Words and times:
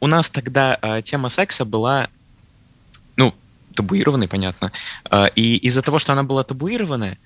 у 0.00 0.06
нас 0.06 0.30
тогда 0.30 0.78
э, 0.80 1.02
тема 1.02 1.28
секса 1.28 1.64
была, 1.64 2.08
ну, 3.16 3.34
табуированной, 3.74 4.28
понятно. 4.28 4.72
Э, 5.10 5.26
и 5.34 5.56
из-за 5.56 5.82
того, 5.82 5.98
что 5.98 6.12
она 6.12 6.22
была 6.22 6.44
табуированная, 6.44 7.18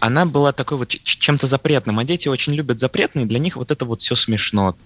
она 0.00 0.26
была 0.26 0.52
такой 0.52 0.78
вот 0.78 0.88
чем-то 0.88 1.46
запретным. 1.46 1.98
А 1.98 2.04
дети 2.04 2.28
очень 2.28 2.54
любят 2.54 2.78
запретные, 2.78 3.26
для 3.26 3.38
них 3.38 3.56
вот 3.56 3.70
это 3.70 3.84
вот 3.84 4.00
все 4.00 4.16
смешно. 4.16 4.76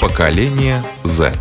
Поколение 0.00 0.84
Z. 1.04 1.32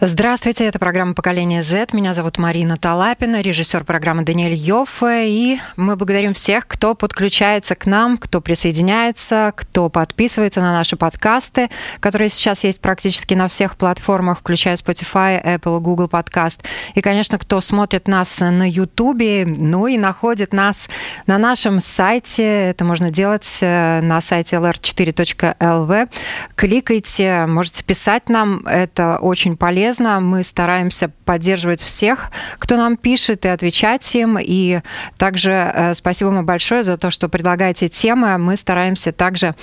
Здравствуйте, 0.00 0.64
это 0.66 0.78
программа 0.78 1.12
«Поколение 1.12 1.60
Z». 1.60 1.88
Меня 1.92 2.14
зовут 2.14 2.38
Марина 2.38 2.76
Талапина, 2.76 3.40
режиссер 3.40 3.82
программы 3.82 4.22
Даниэль 4.22 4.54
Йоффе. 4.54 5.28
И 5.28 5.58
мы 5.74 5.96
благодарим 5.96 6.34
всех, 6.34 6.68
кто 6.68 6.94
подключается 6.94 7.74
к 7.74 7.84
нам, 7.84 8.16
кто 8.16 8.40
присоединяется, 8.40 9.52
кто 9.56 9.88
подписывается 9.88 10.60
на 10.60 10.72
наши 10.72 10.94
подкасты, 10.94 11.68
которые 11.98 12.28
сейчас 12.28 12.62
есть 12.62 12.80
практически 12.80 13.34
на 13.34 13.48
всех 13.48 13.76
платформах, 13.76 14.38
включая 14.38 14.76
Spotify, 14.76 15.44
Apple, 15.44 15.80
Google 15.80 16.06
Podcast. 16.06 16.60
И, 16.94 17.00
конечно, 17.00 17.36
кто 17.36 17.58
смотрит 17.60 18.06
нас 18.06 18.38
на 18.38 18.70
YouTube, 18.70 19.48
ну 19.48 19.88
и 19.88 19.98
находит 19.98 20.52
нас 20.52 20.88
на 21.26 21.38
нашем 21.38 21.80
сайте. 21.80 22.44
Это 22.44 22.84
можно 22.84 23.10
делать 23.10 23.58
э, 23.62 24.00
на 24.00 24.20
сайте 24.20 24.54
lr4.lv. 24.54 26.08
Кликайте, 26.54 27.46
можете 27.46 27.82
писать 27.82 28.28
нам, 28.28 28.64
это 28.64 29.18
очень 29.20 29.56
полезно 29.56 29.87
полезно. 29.88 30.20
Мы 30.20 30.44
стараемся 30.44 31.10
поддерживать 31.24 31.82
всех, 31.82 32.30
кто 32.58 32.76
нам 32.76 32.96
пишет, 32.96 33.44
и 33.46 33.48
отвечать 33.48 34.14
им. 34.14 34.38
И 34.38 34.80
также 35.16 35.50
э, 35.50 35.94
спасибо 35.94 36.28
вам 36.28 36.44
большое 36.44 36.82
за 36.82 36.98
то, 36.98 37.10
что 37.10 37.28
предлагаете 37.28 37.88
темы. 37.88 38.36
Мы 38.38 38.56
стараемся 38.56 39.12
также 39.12 39.54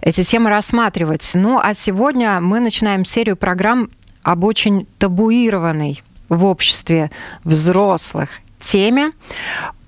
эти 0.00 0.24
темы 0.24 0.50
рассматривать. 0.50 1.30
Ну, 1.34 1.60
а 1.62 1.74
сегодня 1.74 2.40
мы 2.40 2.58
начинаем 2.60 3.04
серию 3.04 3.36
программ 3.36 3.90
об 4.22 4.44
очень 4.44 4.86
табуированной 4.98 6.02
в 6.28 6.44
обществе 6.44 7.10
взрослых 7.44 8.30
теме 8.60 9.12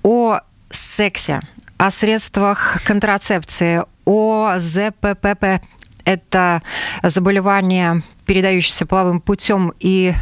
о 0.03 0.39
сексе, 0.71 1.41
о 1.77 1.91
средствах 1.91 2.81
контрацепции, 2.85 3.83
о 4.05 4.55
ЗППП 4.57 5.61
это 6.05 6.61
заболевание, 7.03 8.03
передающееся 8.25 8.85
половым 8.85 9.19
путем 9.21 9.73
и 9.79 10.13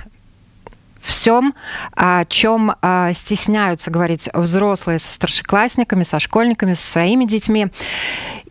всем, 1.02 1.56
о 1.96 2.26
чем 2.26 2.76
а, 2.82 3.14
стесняются 3.14 3.92
говорить 3.92 4.30
взрослые 4.34 5.00
со 5.00 5.12
старшеклассниками, 5.12 6.04
со 6.04 6.20
школьниками, 6.20 6.74
со 6.74 6.92
своими 6.92 7.26
детьми. 7.26 7.68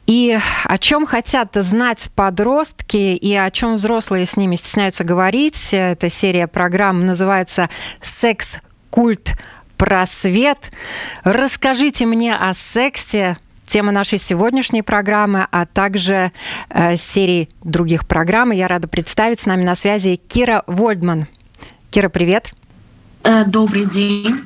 И 0.06 0.38
о 0.64 0.78
чем 0.78 1.06
хотят 1.06 1.50
знать 1.54 2.10
подростки 2.14 2.96
и 2.96 3.34
о 3.34 3.50
чем 3.50 3.74
взрослые 3.74 4.24
с 4.24 4.38
ними 4.38 4.56
стесняются 4.56 5.04
говорить. 5.04 5.68
Эта 5.72 6.08
серия 6.08 6.46
программ 6.46 7.04
называется 7.04 7.68
«Секс, 8.00 8.56
культ, 8.88 9.34
просвет». 9.76 10.70
Расскажите 11.24 12.06
мне 12.06 12.34
о 12.34 12.54
сексе, 12.54 13.36
тема 13.68 13.92
нашей 13.92 14.18
сегодняшней 14.18 14.82
программы, 14.82 15.46
а 15.50 15.66
также 15.66 16.32
э, 16.70 16.96
серии 16.96 17.48
других 17.62 18.06
программ. 18.06 18.50
я 18.50 18.66
рада 18.66 18.88
представить 18.88 19.40
с 19.40 19.46
нами 19.46 19.62
на 19.62 19.74
связи 19.74 20.16
Кира 20.16 20.64
Вольдман. 20.66 21.26
Кира, 21.90 22.08
привет. 22.08 22.52
Э, 23.22 23.44
добрый 23.44 23.84
день. 23.84 24.40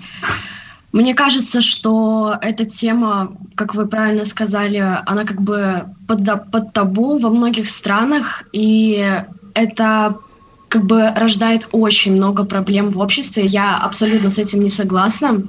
Мне 0.93 1.15
кажется, 1.15 1.63
что 1.63 2.37
эта 2.43 2.67
тема, 2.67 3.33
как 3.55 3.75
вы 3.75 3.87
правильно 3.87 4.27
сказали, 4.27 4.77
она 5.07 5.25
как 5.25 5.41
бы 5.41 5.87
под, 6.07 6.51
под 6.51 6.73
табу 6.75 7.19
во 7.19 7.31
многих 7.31 7.71
странах, 7.71 8.45
и 8.53 9.23
это 9.55 10.19
как 10.69 10.85
бы 10.85 11.09
рождает 11.15 11.69
очень 11.73 12.13
много 12.13 12.45
проблем 12.45 12.91
в 12.91 12.99
обществе. 12.99 13.47
Я 13.47 13.79
абсолютно 13.79 14.31
с 14.31 14.39
этим 14.39 14.63
не 14.63 14.71
согласна. 14.71 15.43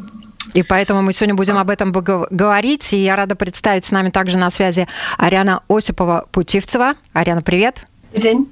И 0.53 0.63
поэтому 0.63 1.01
мы 1.01 1.13
сегодня 1.13 1.35
будем 1.35 1.57
об 1.57 1.69
этом 1.69 1.91
говорить. 1.91 2.93
И 2.93 3.03
я 3.03 3.15
рада 3.15 3.35
представить 3.35 3.85
с 3.85 3.91
нами 3.91 4.09
также 4.09 4.37
на 4.37 4.49
связи 4.49 4.87
Ариана 5.17 5.61
Осипова-Путивцева. 5.67 6.95
Ариана, 7.13 7.41
привет. 7.41 7.85
День. 8.15 8.51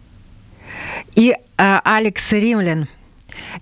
И 1.15 1.31
э, 1.31 1.79
Алекс 1.83 2.31
Римлин. 2.31 2.87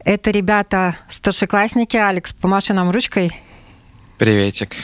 Это 0.06 0.32
ребята 0.32 0.96
старшеклассники. 1.10 1.98
Алекс, 1.98 2.34
помаши 2.34 2.74
нам 2.74 2.92
ручкой. 2.92 3.32
Приветик. 4.18 4.76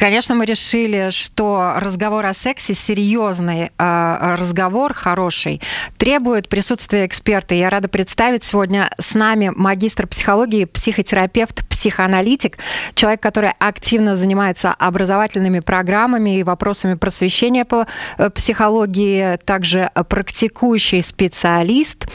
Конечно, 0.00 0.34
мы 0.34 0.46
решили, 0.46 1.10
что 1.10 1.74
разговор 1.76 2.24
о 2.24 2.32
сексе 2.32 2.72
серьезный, 2.72 3.70
а, 3.76 4.34
разговор 4.38 4.94
хороший, 4.94 5.60
требует 5.98 6.48
присутствия 6.48 7.04
эксперта. 7.04 7.54
Я 7.54 7.68
рада 7.68 7.86
представить 7.86 8.42
сегодня 8.42 8.90
с 8.98 9.12
нами 9.12 9.52
магистр 9.54 10.06
психологии, 10.06 10.64
психотерапевт, 10.64 11.68
психоаналитик, 11.80 12.58
человек, 12.94 13.20
который 13.20 13.52
активно 13.58 14.14
занимается 14.14 14.70
образовательными 14.70 15.60
программами 15.60 16.38
и 16.38 16.42
вопросами 16.42 16.92
просвещения 16.92 17.64
по 17.64 17.86
э, 18.18 18.28
психологии, 18.28 19.38
также 19.46 19.90
практикующий 20.10 21.02
специалист. 21.02 22.06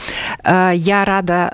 Э, 0.44 0.70
я 0.72 1.04
рада, 1.04 1.50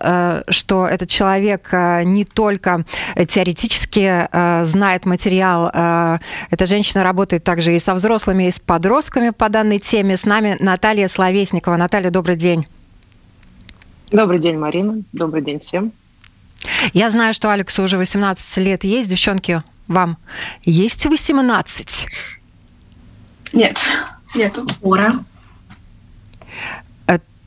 э, 0.46 0.52
что 0.52 0.86
этот 0.86 1.08
человек 1.08 1.70
не 2.04 2.26
только 2.26 2.84
теоретически 3.16 4.28
знает 4.64 5.06
материал 5.06 5.70
эта 6.50 6.66
женщина 6.66 7.02
работает 7.02 7.44
также 7.44 7.74
и 7.74 7.78
со 7.78 7.94
взрослыми, 7.94 8.48
и 8.48 8.50
с 8.50 8.58
подростками 8.58 9.30
по 9.30 9.48
данной 9.48 9.78
теме. 9.78 10.16
С 10.16 10.24
нами 10.24 10.56
Наталья 10.60 11.08
Словесникова. 11.08 11.76
Наталья, 11.76 12.10
добрый 12.10 12.36
день. 12.36 12.66
Добрый 14.10 14.38
день, 14.38 14.58
Марина. 14.58 15.02
Добрый 15.12 15.42
день 15.42 15.60
всем. 15.60 15.92
Я 16.92 17.10
знаю, 17.10 17.34
что 17.34 17.50
Алексу 17.50 17.82
уже 17.82 17.98
18 17.98 18.56
лет 18.58 18.84
есть. 18.84 19.08
Девчонки, 19.08 19.62
вам 19.88 20.18
есть 20.64 21.06
18? 21.06 22.06
Нет, 23.52 23.78
нет. 24.34 24.58
Ура. 24.80 25.24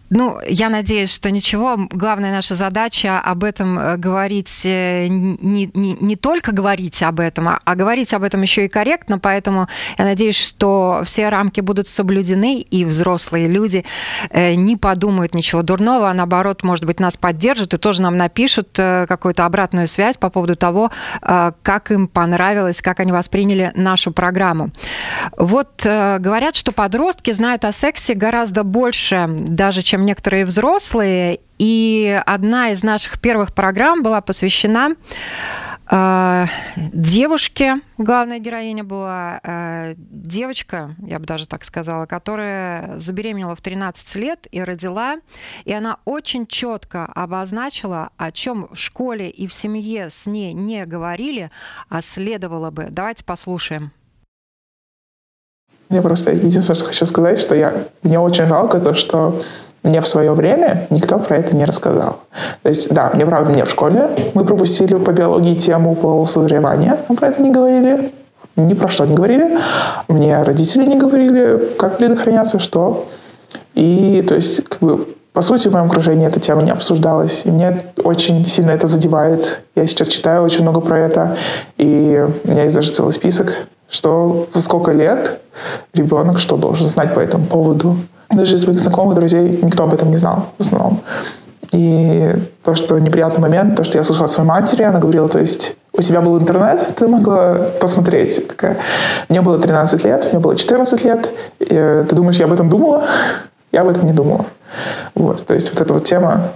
Ну, 0.09 0.37
я 0.47 0.69
надеюсь, 0.69 1.13
что 1.13 1.31
ничего. 1.31 1.77
Главная 1.89 2.31
наша 2.31 2.53
задача 2.53 3.19
об 3.19 3.43
этом 3.43 3.79
э, 3.79 3.97
говорить, 3.97 4.61
э, 4.63 5.07
не, 5.07 5.69
не, 5.73 5.97
не 5.99 6.15
только 6.15 6.51
говорить 6.51 7.01
об 7.01 7.19
этом, 7.19 7.49
а, 7.49 7.59
а 7.65 7.75
говорить 7.75 8.13
об 8.13 8.21
этом 8.21 8.43
еще 8.43 8.65
и 8.65 8.67
корректно. 8.67 9.17
Поэтому 9.17 9.67
я 9.97 10.05
надеюсь, 10.05 10.37
что 10.37 11.01
все 11.05 11.29
рамки 11.29 11.59
будут 11.59 11.87
соблюдены, 11.87 12.59
и 12.61 12.85
взрослые 12.85 13.47
люди 13.47 13.83
э, 14.29 14.53
не 14.53 14.77
подумают 14.77 15.33
ничего 15.33 15.63
дурного, 15.63 16.11
а 16.11 16.13
наоборот, 16.13 16.61
может 16.61 16.85
быть, 16.85 16.99
нас 16.99 17.17
поддержат 17.17 17.73
и 17.73 17.77
тоже 17.77 18.01
нам 18.03 18.15
напишут 18.15 18.69
какую-то 18.73 19.45
обратную 19.45 19.87
связь 19.87 20.17
по 20.17 20.29
поводу 20.29 20.55
того, 20.55 20.91
как 21.21 21.91
им 21.91 22.07
понравилось, 22.07 22.81
как 22.81 22.99
они 22.99 23.11
восприняли 23.11 23.71
нашу 23.75 24.11
программу. 24.11 24.71
Вот 25.37 25.81
говорят, 25.83 26.55
что 26.55 26.71
подростки 26.71 27.31
знают 27.31 27.65
о 27.65 27.71
сексе 27.71 28.13
гораздо 28.13 28.63
больше, 28.63 29.27
даже 29.27 29.81
чем 29.81 29.94
чем 29.95 30.05
некоторые 30.05 30.45
взрослые. 30.45 31.39
И 31.57 32.21
одна 32.25 32.71
из 32.71 32.83
наших 32.83 33.17
первых 33.21 33.53
программ 33.53 34.03
была 34.03 34.19
посвящена 34.19 34.95
э, 35.89 36.45
девушке. 36.75 37.75
Главная 37.97 38.39
героиня 38.39 38.83
была 38.83 39.39
э, 39.41 39.93
девочка, 39.97 40.95
я 40.99 41.17
бы 41.17 41.25
даже 41.25 41.47
так 41.47 41.63
сказала, 41.63 42.07
которая 42.07 42.99
забеременела 42.99 43.55
в 43.55 43.61
13 43.61 44.15
лет 44.15 44.47
и 44.51 44.61
родила. 44.61 45.15
И 45.63 45.71
она 45.71 45.99
очень 46.03 46.45
четко 46.45 47.05
обозначила, 47.05 48.09
о 48.17 48.33
чем 48.33 48.67
в 48.69 48.77
школе 48.77 49.29
и 49.29 49.47
в 49.47 49.53
семье 49.53 50.09
с 50.09 50.25
ней 50.25 50.51
не 50.51 50.85
говорили, 50.85 51.51
а 51.87 52.01
следовало 52.01 52.69
бы. 52.69 52.87
Давайте 52.89 53.23
послушаем. 53.23 53.91
Мне 55.87 56.01
просто 56.01 56.33
единственное, 56.33 56.75
что 56.75 56.85
хочу 56.85 57.05
сказать, 57.05 57.39
что 57.39 57.55
я, 57.55 57.87
мне 58.01 58.19
очень 58.19 58.47
жалко 58.47 58.79
то, 58.79 58.95
что 58.95 59.43
мне 59.85 60.01
в 60.01 60.07
свое 60.07 60.33
время 60.33 60.87
никто 60.89 61.19
про 61.19 61.37
это 61.37 61.55
не 61.55 61.63
рассказал. 61.63 62.17
То 62.63 62.69
есть, 62.69 62.93
да, 62.93 63.11
мне 63.13 63.25
правда, 63.25 63.51
мне 63.51 63.65
в 63.65 63.69
школе 63.69 64.09
мы 64.33 64.43
пропустили 64.43 64.95
по 64.95 65.11
биологии 65.11 65.55
тему 65.55 65.95
полового 65.95 66.25
созревания, 66.25 66.97
нам 67.07 67.15
про 67.15 67.29
это 67.29 67.41
не 67.41 67.51
говорили, 67.51 68.11
ни 68.55 68.73
про 68.73 68.87
что 68.89 69.05
не 69.05 69.15
говорили. 69.15 69.59
Мне 70.07 70.41
родители 70.41 70.85
не 70.85 70.97
говорили, 70.97 71.75
как 71.77 71.97
предохраняться, 71.97 72.59
что. 72.59 73.07
И, 73.75 74.23
то 74.27 74.35
есть, 74.35 74.63
как 74.63 74.79
бы, 74.79 75.07
по 75.33 75.41
сути, 75.41 75.67
в 75.67 75.73
моем 75.73 75.85
окружении 75.85 76.25
эта 76.25 76.39
тема 76.39 76.63
не 76.63 76.71
обсуждалась. 76.71 77.45
И 77.45 77.51
мне 77.51 77.83
очень 78.03 78.45
сильно 78.45 78.71
это 78.71 78.87
задевает. 78.87 79.61
Я 79.75 79.85
сейчас 79.85 80.07
читаю 80.07 80.43
очень 80.43 80.61
много 80.61 80.79
про 80.79 80.99
это. 80.99 81.37
И 81.77 82.25
у 82.43 82.49
меня 82.49 82.63
есть 82.63 82.75
даже 82.75 82.91
целый 82.91 83.11
список, 83.11 83.67
что 83.89 84.47
во 84.53 84.61
сколько 84.61 84.93
лет 84.93 85.41
ребенок 85.93 86.39
что 86.39 86.55
должен 86.57 86.87
знать 86.87 87.13
по 87.13 87.19
этому 87.19 87.45
поводу. 87.45 87.97
Даже 88.31 88.55
из 88.55 88.61
своих 88.61 88.79
знакомых, 88.79 89.15
друзей 89.15 89.59
никто 89.61 89.83
об 89.83 89.93
этом 89.93 90.11
не 90.11 90.17
знал 90.17 90.47
в 90.57 90.61
основном. 90.61 91.01
И 91.71 92.31
то, 92.63 92.75
что 92.75 92.99
неприятный 92.99 93.41
момент, 93.41 93.75
то, 93.75 93.83
что 93.83 93.97
я 93.97 94.03
слышала 94.03 94.25
от 94.25 94.31
своей 94.31 94.47
матери, 94.47 94.83
она 94.83 94.99
говорила, 94.99 95.27
то 95.27 95.39
есть 95.39 95.75
у 95.93 96.01
тебя 96.01 96.21
был 96.21 96.37
интернет, 96.37 96.95
ты 96.95 97.07
могла 97.07 97.55
посмотреть. 97.79 98.47
Такая, 98.47 98.77
мне 99.29 99.41
было 99.41 99.59
13 99.59 100.03
лет, 100.03 100.29
мне 100.31 100.39
было 100.39 100.55
14 100.55 101.03
лет. 101.05 101.29
И, 101.59 101.67
э, 101.69 102.05
ты 102.07 102.15
думаешь, 102.15 102.37
я 102.37 102.45
об 102.45 102.53
этом 102.53 102.69
думала? 102.69 103.03
Я 103.71 103.81
об 103.81 103.89
этом 103.89 104.05
не 104.05 104.13
думала. 104.13 104.45
Вот, 105.15 105.45
то 105.45 105.53
есть 105.53 105.73
вот 105.73 105.81
эта 105.81 105.93
вот 105.93 106.03
тема 106.03 106.51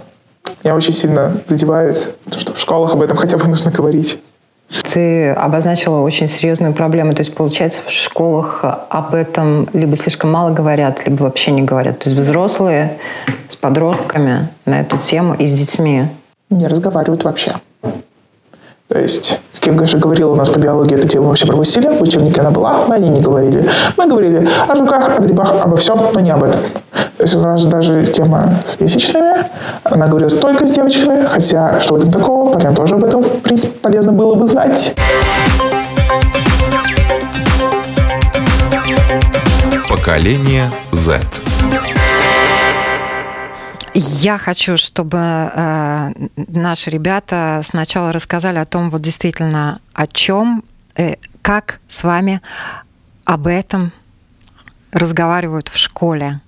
меня 0.62 0.74
очень 0.74 0.92
сильно 0.92 1.32
задевает, 1.46 2.14
потому 2.24 2.40
что 2.40 2.52
в 2.54 2.58
школах 2.58 2.92
об 2.92 3.02
этом 3.02 3.16
хотя 3.16 3.36
бы 3.38 3.46
нужно 3.46 3.70
говорить. 3.70 4.20
Ты 4.70 5.30
обозначила 5.30 6.00
очень 6.00 6.28
серьезную 6.28 6.72
проблему. 6.72 7.12
То 7.12 7.20
есть, 7.20 7.34
получается, 7.34 7.80
в 7.84 7.90
школах 7.90 8.64
об 8.88 9.14
этом 9.14 9.68
либо 9.72 9.96
слишком 9.96 10.30
мало 10.30 10.50
говорят, 10.50 11.06
либо 11.06 11.24
вообще 11.24 11.50
не 11.50 11.62
говорят. 11.62 11.98
То 11.98 12.08
есть 12.08 12.20
взрослые 12.20 12.98
с 13.48 13.56
подростками 13.56 14.48
на 14.66 14.80
эту 14.80 14.98
тему 14.98 15.34
и 15.34 15.46
с 15.46 15.52
детьми 15.52 16.04
не 16.50 16.66
разговаривают 16.66 17.24
вообще. 17.24 17.54
То 18.90 18.98
есть, 18.98 19.38
как 19.60 19.76
я 19.76 19.82
уже 19.82 19.98
говорила, 19.98 20.32
у 20.32 20.34
нас 20.34 20.48
по 20.48 20.58
биологии 20.58 20.96
эту 20.96 21.06
тему 21.06 21.28
вообще 21.28 21.46
пропустили, 21.46 21.86
в 21.86 22.02
учебнике 22.02 22.40
она 22.40 22.50
была, 22.50 22.86
мы 22.88 22.96
о 22.96 22.98
ней 22.98 23.10
не 23.10 23.20
говорили. 23.20 23.64
Мы 23.96 24.08
говорили 24.08 24.48
о 24.66 24.74
жуках, 24.74 25.16
о 25.16 25.22
грибах, 25.22 25.62
обо 25.62 25.76
всем, 25.76 26.00
но 26.12 26.18
не 26.18 26.30
об 26.30 26.42
этом. 26.42 26.60
То 27.16 27.22
есть 27.22 27.36
у 27.36 27.38
нас 27.38 27.64
даже 27.66 28.04
тема 28.04 28.52
с 28.66 28.80
месячными, 28.80 29.44
она 29.84 30.08
говорила 30.08 30.28
только 30.28 30.66
с 30.66 30.72
девочками, 30.72 31.24
хотя 31.24 31.78
что 31.78 31.94
в 31.94 31.98
этом 31.98 32.10
такого, 32.10 32.52
парням 32.52 32.74
тоже 32.74 32.96
об 32.96 33.04
этом, 33.04 33.22
в 33.22 33.42
принципе, 33.42 33.78
полезно 33.78 34.10
было 34.10 34.34
бы 34.34 34.48
знать. 34.48 34.92
Поколение 39.88 40.68
Z. 40.90 41.20
Я 44.02 44.38
хочу, 44.38 44.78
чтобы 44.78 45.18
э, 45.18 46.10
наши 46.36 46.88
ребята 46.88 47.60
сначала 47.62 48.12
рассказали 48.12 48.56
о 48.56 48.64
том, 48.64 48.88
вот 48.88 49.02
действительно, 49.02 49.82
о 49.92 50.06
чем, 50.06 50.64
э, 50.96 51.16
как 51.42 51.80
с 51.86 52.02
вами 52.02 52.40
об 53.26 53.46
этом 53.46 53.92
разговаривают 54.90 55.68
в 55.68 55.76
школе 55.76 56.40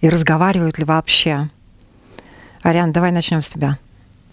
и 0.00 0.08
разговаривают 0.08 0.78
ли 0.78 0.84
вообще. 0.84 1.48
Ариан, 2.62 2.90
давай 2.90 3.12
начнем 3.12 3.42
с 3.42 3.50
тебя. 3.50 3.78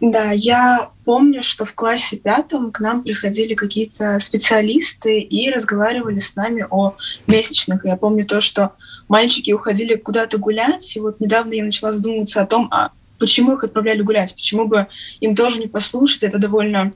Да, 0.01 0.31
я 0.31 0.89
помню, 1.05 1.43
что 1.43 1.65
в 1.65 1.75
классе 1.75 2.17
пятом 2.17 2.71
к 2.71 2.79
нам 2.79 3.03
приходили 3.03 3.53
какие-то 3.53 4.17
специалисты 4.17 5.19
и 5.19 5.51
разговаривали 5.51 6.17
с 6.17 6.35
нами 6.35 6.65
о 6.67 6.95
месячных. 7.27 7.85
Я 7.85 7.95
помню 7.95 8.25
то, 8.25 8.41
что 8.41 8.73
мальчики 9.07 9.51
уходили 9.51 9.95
куда-то 9.95 10.37
гулять, 10.37 10.95
и 10.95 10.99
вот 10.99 11.19
недавно 11.19 11.53
я 11.53 11.63
начала 11.63 11.93
задумываться 11.93 12.41
о 12.41 12.45
том, 12.45 12.67
а 12.71 12.91
почему 13.19 13.55
их 13.55 13.63
отправляли 13.63 14.01
гулять, 14.01 14.33
почему 14.33 14.67
бы 14.67 14.87
им 15.19 15.35
тоже 15.35 15.59
не 15.59 15.67
послушать. 15.67 16.23
Это 16.23 16.37
довольно 16.37 16.93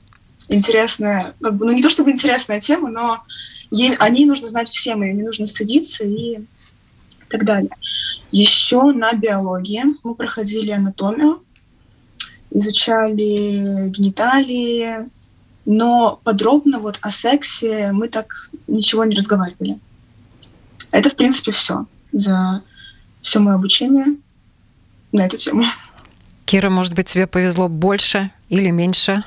интересная, 0.48 1.34
как 1.40 1.56
бы, 1.56 1.66
ну 1.66 1.72
не 1.72 1.82
то 1.82 1.88
чтобы 1.88 2.10
интересная 2.10 2.60
тема, 2.60 2.90
но 2.90 3.22
ей, 3.70 3.94
о 3.96 4.08
ней 4.08 4.26
нужно 4.26 4.48
знать 4.48 4.68
всем, 4.68 5.02
ее 5.02 5.14
не 5.14 5.22
нужно 5.22 5.46
стыдиться 5.46 6.04
и 6.04 6.40
так 7.28 7.44
далее. 7.44 7.70
Еще 8.30 8.82
на 8.82 9.12
биологии 9.14 9.82
мы 10.02 10.14
проходили 10.14 10.70
анатомию, 10.70 11.42
изучали 12.50 13.88
гениталии, 13.88 15.10
но 15.64 16.20
подробно 16.24 16.80
вот 16.80 16.98
о 17.00 17.10
сексе 17.10 17.92
мы 17.92 18.08
так 18.08 18.50
ничего 18.66 19.04
не 19.04 19.16
разговаривали. 19.16 19.78
Это, 20.90 21.08
в 21.08 21.16
принципе, 21.16 21.52
все 21.52 21.86
за 22.12 22.60
все 23.22 23.38
мое 23.38 23.54
обучение 23.54 24.16
на 25.12 25.26
эту 25.26 25.36
тему. 25.36 25.64
Кира, 26.44 26.70
может 26.70 26.94
быть, 26.94 27.06
тебе 27.06 27.26
повезло 27.26 27.68
больше 27.68 28.30
или 28.48 28.70
меньше? 28.70 29.24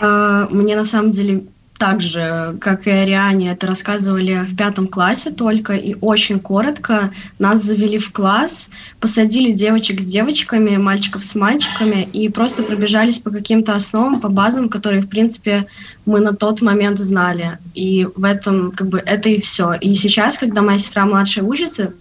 А, 0.00 0.46
мне 0.50 0.76
на 0.76 0.84
самом 0.84 1.10
деле 1.10 1.44
так 1.78 2.00
же, 2.00 2.56
как 2.60 2.86
и 2.86 2.90
Ариане, 2.90 3.52
это 3.52 3.66
рассказывали 3.66 4.44
в 4.44 4.56
пятом 4.56 4.88
классе 4.88 5.30
только, 5.30 5.74
и 5.74 5.94
очень 6.00 6.40
коротко. 6.40 7.12
Нас 7.38 7.62
завели 7.62 7.98
в 7.98 8.12
класс, 8.12 8.70
посадили 9.00 9.52
девочек 9.52 10.00
с 10.00 10.04
девочками, 10.04 10.76
мальчиков 10.76 11.22
с 11.22 11.34
мальчиками, 11.34 12.08
и 12.12 12.28
просто 12.28 12.62
пробежались 12.62 13.18
по 13.18 13.30
каким-то 13.30 13.74
основам, 13.74 14.20
по 14.20 14.28
базам, 14.28 14.68
которые, 14.68 15.02
в 15.02 15.08
принципе, 15.08 15.66
мы 16.06 16.20
на 16.20 16.34
тот 16.34 16.62
момент 16.62 16.98
знали. 16.98 17.58
И 17.74 18.06
в 18.16 18.24
этом, 18.24 18.72
как 18.72 18.88
бы, 18.88 18.98
это 18.98 19.28
и 19.28 19.40
все. 19.40 19.74
И 19.74 19.94
сейчас, 19.94 20.38
когда 20.38 20.62
моя 20.62 20.78
сестра 20.78 21.04
младшая 21.04 21.44
учится, 21.44 21.92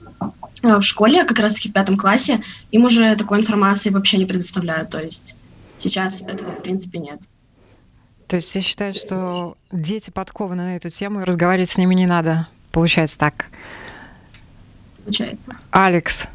э, 0.63 0.77
в 0.77 0.81
школе, 0.83 1.25
как 1.25 1.39
раз-таки 1.39 1.69
в 1.69 1.73
пятом 1.73 1.97
классе, 1.97 2.41
им 2.71 2.85
уже 2.85 3.15
такой 3.15 3.39
информации 3.39 3.89
вообще 3.89 4.17
не 4.17 4.25
предоставляют. 4.25 4.89
То 4.89 5.01
есть 5.01 5.35
сейчас 5.77 6.21
этого, 6.21 6.51
в 6.51 6.61
принципе, 6.61 6.99
нет. 6.99 7.21
То 8.27 8.37
есть 8.37 8.53
я 8.55 8.61
считаю, 8.61 8.93
что 8.93 9.55
дети 9.71 10.09
подкованы 10.09 10.63
на 10.63 10.75
эту 10.75 10.89
тему, 10.89 11.21
и 11.21 11.23
разговаривать 11.23 11.69
с 11.69 11.77
ними 11.77 11.93
не 11.93 12.07
надо. 12.07 12.47
Получается 12.71 13.17
так. 13.17 13.47
Получается. 15.03 15.55
Алекс. 15.71 16.25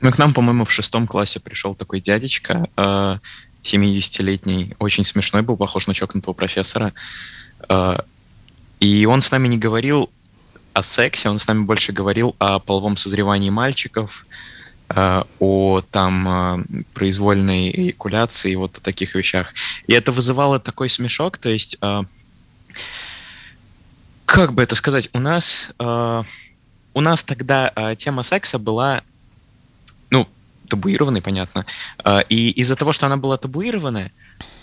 Ну, 0.00 0.12
к 0.12 0.18
нам, 0.18 0.34
по-моему, 0.34 0.64
в 0.64 0.72
шестом 0.72 1.06
классе 1.06 1.40
пришел 1.40 1.74
такой 1.74 2.00
дядечка, 2.00 2.68
70-летний, 3.64 4.70
э, 4.70 4.74
очень 4.78 5.04
смешной 5.04 5.42
был, 5.42 5.56
похож 5.56 5.86
на 5.86 5.94
чокнутого 5.94 6.34
профессора. 6.34 6.92
Э, 7.68 7.98
и 8.78 9.06
он 9.06 9.22
с 9.22 9.30
нами 9.32 9.48
не 9.48 9.58
говорил 9.58 10.10
о 10.72 10.82
сексе, 10.82 11.28
он 11.28 11.38
с 11.38 11.48
нами 11.48 11.64
больше 11.64 11.92
говорил 11.92 12.36
о 12.38 12.60
половом 12.60 12.96
созревании 12.96 13.50
мальчиков, 13.50 14.26
о 15.38 15.82
там 15.90 16.28
э, 16.28 16.64
произвольной 16.94 17.70
эякуляции 17.70 18.52
и 18.52 18.56
вот 18.56 18.78
о 18.78 18.80
таких 18.80 19.14
вещах. 19.14 19.54
И 19.86 19.92
это 19.92 20.12
вызывало 20.12 20.58
такой 20.60 20.88
смешок, 20.88 21.38
то 21.38 21.48
есть 21.48 21.76
э, 21.80 22.02
как 24.26 24.52
бы 24.52 24.62
это 24.62 24.74
сказать, 24.74 25.08
у 25.12 25.20
нас 25.20 25.70
у 25.78 27.00
нас 27.00 27.24
тогда 27.24 27.94
тема 27.96 28.22
секса 28.22 28.58
была, 28.58 29.02
ну, 30.10 30.26
табуированной, 30.68 31.22
понятно, 31.22 31.64
и 32.28 32.50
из-за 32.50 32.76
того, 32.76 32.92
что 32.92 33.06
она 33.06 33.16
была 33.16 33.36
табуированная, 33.38 34.10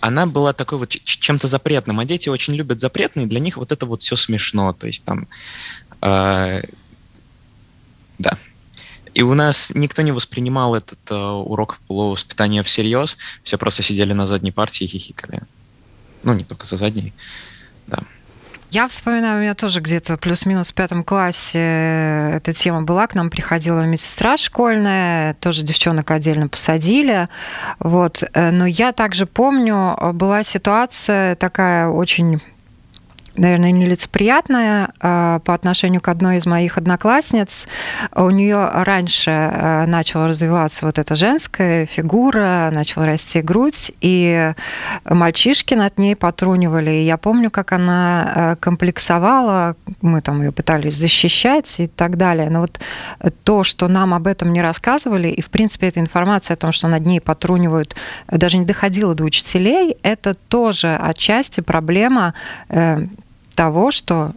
она 0.02 0.26
была 0.26 0.54
такой 0.54 0.78
вот 0.78 0.90
чем-то 0.90 1.48
запретным, 1.48 2.00
а 2.00 2.06
дети 2.06 2.30
очень 2.30 2.54
любят 2.56 2.80
запретные, 2.80 3.26
для 3.26 3.40
них 3.40 3.58
вот 3.58 3.72
это 3.72 3.86
вот 3.86 4.02
все 4.02 4.16
смешно, 4.16 4.74
то 4.74 4.88
есть 4.88 5.04
там, 5.06 5.28
да. 6.02 6.62
И 9.16 9.24
у 9.24 9.34
нас 9.34 9.72
никто 9.74 10.02
не 10.02 10.12
воспринимал 10.12 10.76
этот 10.76 11.00
э, 11.10 11.16
урок 11.16 11.78
полувоспитания 11.88 12.64
всерьез. 12.64 13.18
Все 13.44 13.58
просто 13.58 13.82
сидели 13.82 14.12
на 14.12 14.28
задней 14.28 14.52
партии 14.52 14.84
и 14.84 14.88
хихикали. 14.88 15.42
Ну, 16.24 16.34
не 16.34 16.44
только 16.44 16.66
за 16.66 16.76
задней, 16.76 17.14
да. 17.88 18.00
Я 18.72 18.90
вспоминаю, 18.90 19.38
у 19.38 19.42
меня 19.42 19.56
тоже 19.56 19.80
где-то 19.80 20.18
плюс-минус 20.18 20.72
в 20.72 20.74
пятом 20.74 21.06
классе 21.06 21.60
эта 22.34 22.52
тема 22.52 22.82
была. 22.82 23.08
К 23.08 23.16
нам 23.16 23.30
приходила 23.30 23.80
медсестра 23.86 24.36
школьная, 24.36 25.36
тоже 25.36 25.64
девчонок 25.64 26.12
отдельно 26.12 26.50
посадили. 26.50 27.30
Вот. 27.80 28.22
Э, 28.34 28.52
но 28.52 28.66
я 28.66 28.92
также 28.92 29.26
помню, 29.26 29.98
была 30.14 30.44
ситуация 30.44 31.38
такая 31.38 31.88
очень 31.88 32.42
наверное, 33.38 33.72
нелицеприятная 33.72 34.90
э, 35.00 35.40
по 35.44 35.54
отношению 35.54 36.02
к 36.02 36.08
одной 36.08 36.38
из 36.38 36.46
моих 36.46 36.78
одноклассниц. 36.78 37.68
У 38.14 38.30
нее 38.30 38.70
раньше 38.72 39.32
э, 39.32 39.86
начала 39.86 40.28
развиваться 40.28 40.86
вот 40.86 41.00
эта 41.00 41.16
женская 41.16 41.86
фигура, 41.86 42.70
начала 42.72 43.06
расти 43.06 43.42
грудь, 43.42 43.92
и 44.02 44.54
мальчишки 45.06 45.74
над 45.74 45.98
ней 45.98 46.16
потрунивали. 46.16 46.92
И 46.92 47.06
я 47.06 47.18
помню, 47.18 47.50
как 47.52 47.72
она 47.72 48.32
э, 48.36 48.56
комплексовала, 48.60 49.76
мы 50.02 50.22
там 50.22 50.42
ее 50.42 50.52
пытались 50.52 50.96
защищать 50.96 51.80
и 51.80 51.88
так 51.88 52.18
далее. 52.18 52.50
Но 52.50 52.62
вот 52.62 52.80
то, 53.44 53.64
что 53.64 53.88
нам 53.88 54.14
об 54.14 54.28
этом 54.28 54.54
не 54.54 54.62
рассказывали, 54.62 55.30
и, 55.30 55.42
в 55.42 55.50
принципе, 55.50 55.88
эта 55.88 56.00
информация 56.00 56.56
о 56.56 56.58
том, 56.58 56.72
что 56.72 56.88
над 56.88 57.06
ней 57.06 57.20
потрунивают, 57.20 57.96
даже 58.28 58.58
не 58.58 58.66
доходила 58.66 59.16
до 59.16 59.24
учителей, 59.24 59.98
это 60.04 60.34
тоже 60.34 60.96
отчасти 60.96 61.62
проблема 61.62 62.34
того, 63.56 63.92
что 63.92 64.34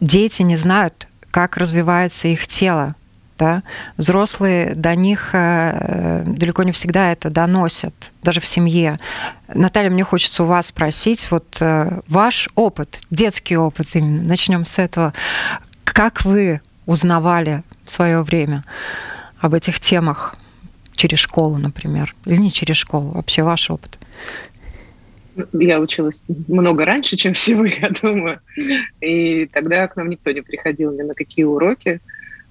дети 0.00 0.42
не 0.42 0.56
знают, 0.56 1.08
как 1.30 1.56
развивается 1.56 2.28
их 2.28 2.46
тело. 2.46 2.94
Да? 3.38 3.62
Взрослые 3.96 4.74
до 4.74 4.94
них 4.94 5.30
э, 5.32 6.22
далеко 6.26 6.62
не 6.62 6.70
всегда 6.70 7.10
это 7.10 7.30
доносят, 7.30 8.12
даже 8.22 8.40
в 8.40 8.46
семье. 8.46 8.98
Наталья, 9.52 9.90
мне 9.90 10.04
хочется 10.04 10.44
у 10.44 10.46
вас 10.46 10.66
спросить, 10.66 11.28
вот 11.30 11.56
э, 11.60 12.02
ваш 12.06 12.50
опыт, 12.54 13.00
детский 13.10 13.56
опыт 13.56 13.96
именно, 13.96 14.22
начнем 14.22 14.64
с 14.64 14.78
этого. 14.78 15.12
Как 15.82 16.24
вы 16.24 16.60
узнавали 16.86 17.64
в 17.84 17.90
свое 17.90 18.22
время 18.22 18.64
об 19.40 19.54
этих 19.54 19.80
темах 19.80 20.36
через 20.94 21.18
школу, 21.18 21.56
например, 21.56 22.14
или 22.26 22.36
не 22.36 22.52
через 22.52 22.76
школу, 22.76 23.12
вообще 23.12 23.42
ваш 23.42 23.70
опыт? 23.70 23.98
Я 25.52 25.80
училась 25.80 26.22
много 26.48 26.84
раньше, 26.84 27.16
чем 27.16 27.34
все 27.34 27.54
вы, 27.54 27.68
я 27.80 27.90
думаю. 27.90 28.40
И 29.00 29.46
тогда 29.46 29.88
к 29.88 29.96
нам 29.96 30.10
никто 30.10 30.30
не 30.30 30.40
приходил 30.40 30.92
ни 30.92 31.02
на 31.02 31.14
какие 31.14 31.44
уроки. 31.44 32.00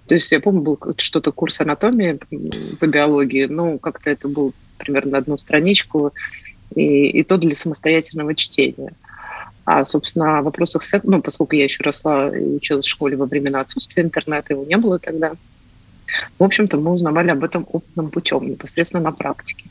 То 0.08 0.16
есть 0.16 0.32
я 0.32 0.40
помню, 0.40 0.62
был 0.62 0.80
что-то 0.98 1.32
курс 1.32 1.62
анатомии 1.62 2.20
по 2.80 2.88
биологии, 2.88 3.46
ну, 3.46 3.80
как-то 3.80 4.10
это 4.10 4.28
был 4.28 4.54
примерно 4.78 5.18
одну 5.18 5.38
страничку. 5.38 6.14
и, 6.76 7.08
и 7.08 7.24
то 7.24 7.38
для 7.38 7.56
самостоятельного 7.56 8.36
чтения. 8.36 8.94
А, 9.64 9.84
собственно, 9.84 10.40
о 10.40 10.42
вопросах 10.42 10.84
секса, 10.84 11.10
ну, 11.10 11.22
поскольку 11.22 11.56
я 11.56 11.66
еще 11.66 11.84
росла 11.84 12.36
и 12.36 12.56
училась 12.56 12.86
в 12.86 12.90
школе 12.90 13.16
во 13.16 13.26
времена 13.26 13.62
отсутствия 13.62 14.04
интернета, 14.04 14.54
его 14.54 14.66
не 14.66 14.78
было 14.78 14.98
тогда, 14.98 15.34
в 16.40 16.44
общем-то, 16.44 16.78
мы 16.78 16.92
узнавали 16.92 17.30
об 17.30 17.44
этом 17.44 17.66
опытным 17.72 18.10
путем, 18.10 18.46
непосредственно 18.48 19.04
на 19.04 19.12
практике. 19.12 19.66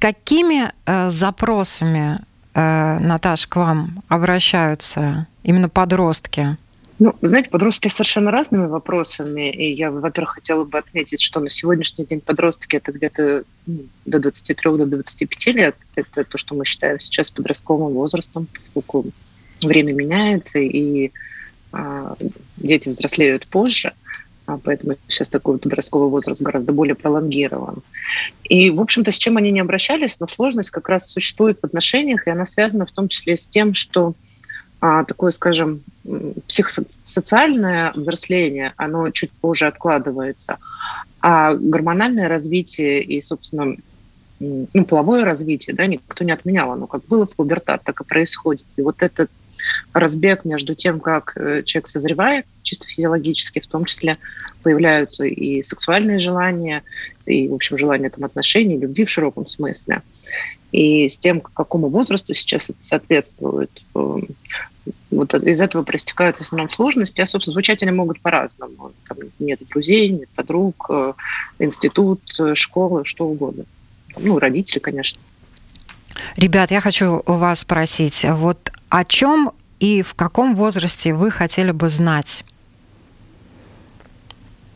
Какими 0.00 0.72
э, 0.86 1.10
запросами, 1.10 2.20
э, 2.54 2.98
Наташ, 2.98 3.46
к 3.46 3.56
вам 3.56 4.02
обращаются 4.08 5.26
именно 5.42 5.68
подростки? 5.68 6.56
Ну, 6.98 7.14
знаете, 7.20 7.50
подростки 7.50 7.88
совершенно 7.88 8.30
разными 8.30 8.66
вопросами. 8.66 9.52
И 9.52 9.74
я, 9.74 9.90
во-первых, 9.90 10.36
хотела 10.36 10.64
бы 10.64 10.78
отметить, 10.78 11.20
что 11.20 11.40
на 11.40 11.50
сегодняшний 11.50 12.06
день 12.06 12.22
подростки 12.22 12.76
это 12.76 12.92
где-то 12.92 13.44
ну, 13.66 13.80
до 14.06 14.18
23 14.20 14.78
до 14.78 14.86
25 14.86 15.46
лет. 15.54 15.76
Это 15.94 16.24
то, 16.24 16.38
что 16.38 16.54
мы 16.54 16.64
считаем 16.64 16.98
сейчас 16.98 17.30
подростковым 17.30 17.92
возрастом, 17.92 18.48
поскольку 18.54 19.04
время 19.60 19.92
меняется, 19.92 20.60
и 20.60 21.12
а, 21.72 22.16
дети 22.56 22.88
взрослеют 22.88 23.46
позже. 23.46 23.92
А 24.50 24.58
поэтому 24.58 24.96
сейчас 25.06 25.28
такой 25.28 25.58
подростковый 25.58 26.08
возраст 26.08 26.42
гораздо 26.42 26.72
более 26.72 26.96
пролонгирован. 26.96 27.82
И, 28.42 28.70
в 28.70 28.80
общем-то, 28.80 29.12
с 29.12 29.18
чем 29.18 29.36
они 29.36 29.52
не 29.52 29.60
обращались, 29.60 30.18
но 30.18 30.26
сложность 30.26 30.70
как 30.70 30.88
раз 30.88 31.08
существует 31.08 31.58
в 31.60 31.64
отношениях, 31.64 32.26
и 32.26 32.30
она 32.30 32.46
связана 32.46 32.84
в 32.84 32.90
том 32.90 33.06
числе 33.06 33.36
с 33.36 33.46
тем, 33.46 33.74
что 33.74 34.14
а, 34.80 35.04
такое, 35.04 35.30
скажем, 35.30 35.82
психосоциальное 36.48 37.92
взросление, 37.94 38.72
оно 38.76 39.10
чуть 39.10 39.30
позже 39.30 39.68
откладывается, 39.68 40.58
а 41.20 41.54
гормональное 41.54 42.28
развитие 42.28 43.04
и, 43.04 43.20
собственно, 43.20 43.76
ну, 44.40 44.84
половое 44.84 45.24
развитие, 45.24 45.76
да, 45.76 45.86
никто 45.86 46.24
не 46.24 46.32
отменял, 46.32 46.72
оно 46.72 46.88
как 46.88 47.04
было 47.04 47.24
в 47.24 47.36
пубертат, 47.36 47.84
так 47.84 48.00
и 48.00 48.04
происходит. 48.04 48.66
И 48.76 48.82
вот 48.82 48.96
этот 49.00 49.30
разбег 49.92 50.44
между 50.44 50.74
тем, 50.74 51.00
как 51.00 51.32
э, 51.36 51.62
человек 51.64 51.88
созревает, 51.88 52.46
чисто 52.62 52.86
физиологически, 52.86 53.60
в 53.60 53.66
том 53.66 53.84
числе 53.84 54.16
появляются 54.62 55.24
и 55.24 55.62
сексуальные 55.62 56.18
желания, 56.18 56.82
и, 57.26 57.48
в 57.48 57.54
общем, 57.54 57.78
желания 57.78 58.10
там, 58.10 58.24
отношений, 58.24 58.78
любви 58.78 59.04
в 59.04 59.10
широком 59.10 59.46
смысле, 59.46 60.02
и 60.72 61.08
с 61.08 61.18
тем, 61.18 61.40
к 61.40 61.52
какому 61.52 61.88
возрасту 61.88 62.34
сейчас 62.34 62.70
это 62.70 62.82
соответствует. 62.82 63.70
Эм, 63.94 64.28
вот 65.10 65.34
из 65.34 65.60
этого 65.60 65.82
проистекают 65.82 66.36
в 66.36 66.40
основном 66.40 66.70
сложности, 66.70 67.20
а, 67.20 67.26
собственно, 67.26 67.54
звучать 67.54 67.82
они 67.82 67.92
могут 67.92 68.20
по-разному. 68.20 68.92
Там 69.08 69.18
нет 69.38 69.60
друзей, 69.68 70.08
нет 70.08 70.28
подруг, 70.34 70.86
э, 70.88 71.12
институт, 71.58 72.20
э, 72.38 72.54
школа, 72.54 73.04
что 73.04 73.26
угодно. 73.26 73.64
Ну, 74.16 74.38
родители, 74.38 74.78
конечно. 74.78 75.20
Ребят, 76.36 76.70
я 76.70 76.80
хочу 76.80 77.22
у 77.26 77.32
вас 77.34 77.60
спросить, 77.60 78.24
вот 78.24 78.70
о 78.90 79.04
чем 79.04 79.52
и 79.78 80.02
в 80.02 80.14
каком 80.14 80.54
возрасте 80.54 81.14
вы 81.14 81.30
хотели 81.30 81.70
бы 81.70 81.88
знать? 81.88 82.44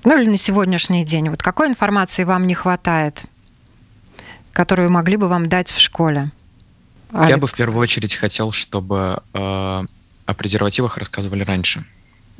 Ну 0.04 0.18
или 0.18 0.28
на 0.30 0.36
сегодняшний 0.38 1.04
день. 1.04 1.28
Вот 1.28 1.42
какой 1.42 1.68
информации 1.68 2.24
вам 2.24 2.46
не 2.46 2.54
хватает? 2.54 3.26
которую 4.54 4.90
могли 4.90 5.16
бы 5.16 5.28
вам 5.28 5.48
дать 5.48 5.70
в 5.70 5.78
школе? 5.78 6.30
Алекс. 7.12 7.28
Я 7.28 7.36
бы 7.36 7.46
в 7.46 7.52
первую 7.52 7.80
очередь 7.82 8.14
хотел, 8.14 8.52
чтобы 8.52 9.22
э, 9.34 9.38
о 9.38 10.34
презервативах 10.34 10.96
рассказывали 10.96 11.44
раньше. 11.44 11.84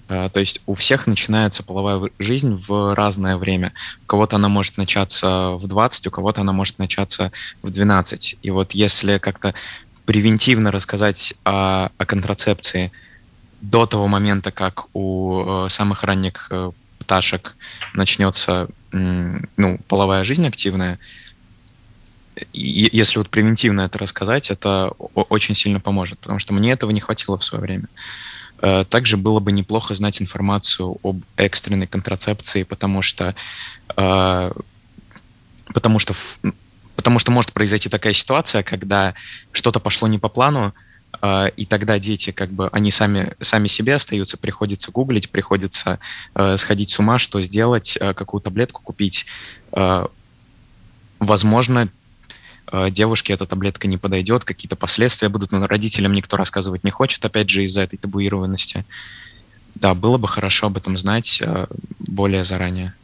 Э, 0.09 0.31
то 0.33 0.40
есть 0.40 0.61
у 0.66 0.75
всех 0.75 1.07
начинается 1.07 1.62
половая 1.62 2.11
жизнь 2.19 2.57
в 2.57 2.95
разное 2.95 3.37
время. 3.37 3.73
У 4.04 4.07
кого-то 4.07 4.37
она 4.37 4.49
может 4.49 4.78
начаться 4.78 5.50
в 5.50 5.66
20, 5.66 6.07
у 6.07 6.11
кого-то 6.11 6.40
она 6.40 6.52
может 6.52 6.78
начаться 6.78 7.31
в 7.62 7.71
12. 7.71 8.38
И 8.43 8.50
вот 8.50 8.73
если 8.73 9.19
как-то 9.19 9.54
превентивно 10.05 10.71
рассказать 10.71 11.35
о, 11.45 11.91
о 11.97 12.07
контрацепции 12.07 12.93
до 13.61 13.87
того 13.87 14.09
момента, 14.09 14.51
как 14.51 14.87
у 14.95 15.67
э, 15.67 15.71
самых 15.71 16.03
ранних 16.03 16.49
э, 16.51 16.71
пташек 16.99 17.57
начнется 17.95 18.69
ну, 18.93 19.81
половая 19.89 20.25
жизнь 20.25 20.47
активная, 20.47 21.01
если 22.53 23.19
вот 23.19 23.29
превентивно 23.29 23.83
это 23.83 23.99
рассказать, 23.99 24.53
это 24.53 24.89
очень 24.89 25.57
сильно 25.57 25.81
поможет, 25.81 26.21
потому 26.21 26.39
что 26.39 26.55
мне 26.55 26.71
этого 26.71 26.93
не 26.93 27.01
хватило 27.01 27.37
в 27.37 27.45
свое 27.45 27.63
время. 27.63 27.89
Э, 28.61 28.85
также 28.89 29.17
было 29.17 29.41
бы 29.41 29.51
неплохо 29.51 29.95
знать 29.95 30.23
информацию 30.23 30.97
об 31.03 31.23
экстренной 31.37 31.89
контрацепции, 31.89 32.63
потому 32.63 33.03
что, 33.03 33.35
потому 33.97 34.55
что, 35.99 36.15
потому 36.97 37.19
что 37.19 37.33
может 37.33 37.53
произойти 37.53 37.89
такая 37.89 38.15
ситуация, 38.15 38.63
когда 38.63 39.15
что-то 39.53 39.81
пошло 39.81 40.09
не 40.09 40.19
по 40.19 40.29
плану, 40.29 40.75
э, 41.23 41.51
и 41.57 41.67
тогда 41.67 41.99
дети 41.99 42.31
как 42.31 42.51
бы 42.51 42.69
они 42.69 42.91
сами 42.91 43.35
сами 43.41 43.69
себе 43.69 43.95
остаются, 43.95 44.37
приходится 44.37 44.91
гуглить, 44.91 45.31
приходится 45.31 45.99
сходить 46.57 46.91
с 46.91 46.99
ума, 46.99 47.19
что 47.19 47.43
сделать, 47.43 47.99
какую 47.99 48.41
таблетку 48.41 48.83
купить. 48.83 49.27
Возможно, 51.21 51.89
Э, 52.73 52.91
девушке 52.91 53.33
эта 53.33 53.47
таблетка 53.47 53.87
не 53.87 53.99
подойдет, 53.99 54.45
какие-то 54.45 54.77
последствия 54.77 55.29
будут, 55.29 55.53
но 55.53 55.67
родителям 55.67 56.13
никто 56.13 56.37
рассказывать 56.37 56.85
не 56.85 56.91
хочет, 56.91 57.25
опять 57.25 57.49
же, 57.49 57.65
из-за 57.65 57.83
этой 57.83 57.97
табуированности. 57.99 58.85
Да, 59.75 59.95
было 59.95 60.19
бы 60.19 60.29
хорошо 60.29 60.67
об 60.67 60.77
этом 60.77 60.97
знать 60.99 61.41
э, 61.41 61.67
более 61.99 62.45
заранее. 62.45 62.95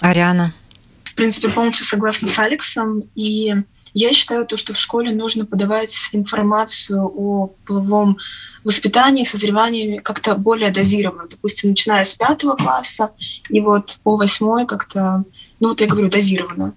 Ариана? 0.00 0.52
В 1.10 1.14
принципе, 1.14 1.48
полностью 1.48 1.84
согласна 1.84 2.28
с 2.28 2.38
Алексом. 2.38 3.02
И 3.14 3.54
я 3.94 4.12
считаю 4.12 4.46
то, 4.46 4.56
что 4.56 4.72
в 4.72 4.78
школе 4.78 5.12
нужно 5.12 5.44
подавать 5.44 5.94
информацию 6.12 7.02
о 7.04 7.48
половом 7.66 8.16
воспитании, 8.62 9.24
созревании 9.24 9.98
как-то 9.98 10.36
более 10.36 10.70
дозированно. 10.70 11.28
Допустим, 11.28 11.70
начиная 11.70 12.04
с 12.04 12.14
пятого 12.14 12.56
класса 12.56 13.10
и 13.48 13.60
вот 13.60 13.98
по 14.04 14.16
восьмой 14.16 14.66
как-то, 14.66 15.24
ну 15.58 15.68
вот 15.68 15.80
я 15.80 15.86
говорю, 15.86 16.08
дозированно. 16.08 16.74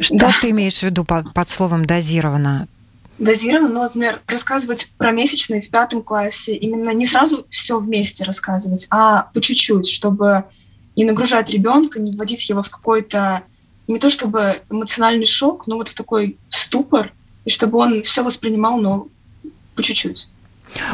Что 0.00 0.16
да. 0.16 0.32
ты 0.40 0.50
имеешь 0.50 0.78
в 0.78 0.82
виду 0.82 1.04
под, 1.04 1.32
под 1.32 1.48
словом 1.48 1.84
дозировано? 1.84 2.68
Дозировано, 3.18 3.68
ну, 3.68 3.82
например, 3.82 4.22
рассказывать 4.26 4.92
про 4.96 5.10
месячные 5.10 5.60
в 5.60 5.70
пятом 5.70 6.02
классе, 6.02 6.54
именно 6.54 6.90
не 6.90 7.04
сразу 7.04 7.46
все 7.50 7.80
вместе 7.80 8.24
рассказывать, 8.24 8.86
а 8.90 9.30
по 9.34 9.40
чуть-чуть, 9.40 9.88
чтобы 9.88 10.44
не 10.98 11.04
нагружать 11.04 11.48
ребенка, 11.48 12.00
не 12.00 12.10
вводить 12.10 12.48
его 12.48 12.62
в 12.64 12.70
какой-то, 12.70 13.42
не 13.86 14.00
то 14.00 14.10
чтобы 14.10 14.60
эмоциональный 14.68 15.26
шок, 15.26 15.68
но 15.68 15.76
вот 15.76 15.88
в 15.88 15.94
такой 15.94 16.36
ступор, 16.50 17.12
и 17.44 17.50
чтобы 17.50 17.78
он 17.78 18.02
все 18.02 18.24
воспринимал, 18.24 18.80
но 18.80 19.06
по 19.76 19.82
чуть-чуть. 19.82 20.28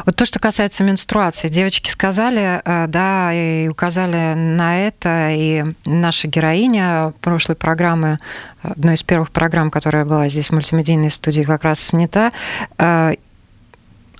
Вот 0.04 0.14
то, 0.14 0.26
что 0.26 0.38
касается 0.38 0.84
менструации, 0.84 1.48
девочки 1.48 1.88
сказали, 1.88 2.60
э, 2.62 2.86
да, 2.86 3.32
и 3.32 3.66
указали 3.66 4.34
на 4.34 4.78
это, 4.86 5.30
и 5.32 5.64
наша 5.86 6.28
героиня 6.28 7.14
прошлой 7.22 7.56
программы, 7.56 8.18
одной 8.62 8.94
из 8.94 9.02
первых 9.02 9.30
программ, 9.30 9.70
которая 9.70 10.04
была 10.04 10.28
здесь 10.28 10.48
в 10.48 10.52
мультимедийной 10.52 11.10
студии, 11.10 11.42
как 11.42 11.64
раз 11.64 11.80
снята, 11.80 12.30
э, 12.76 13.14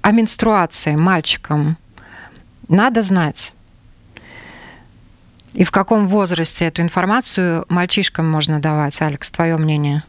о 0.00 0.10
менструации 0.10 0.96
мальчикам 0.96 1.76
надо 2.68 3.02
знать. 3.02 3.52
И 5.54 5.62
в 5.62 5.70
каком 5.70 6.08
возрасте 6.08 6.66
эту 6.66 6.82
информацию 6.82 7.64
мальчишкам 7.68 8.28
можно 8.28 8.60
давать? 8.60 9.00
Алекс, 9.00 9.30
твое 9.30 9.56
мнение? 9.56 10.02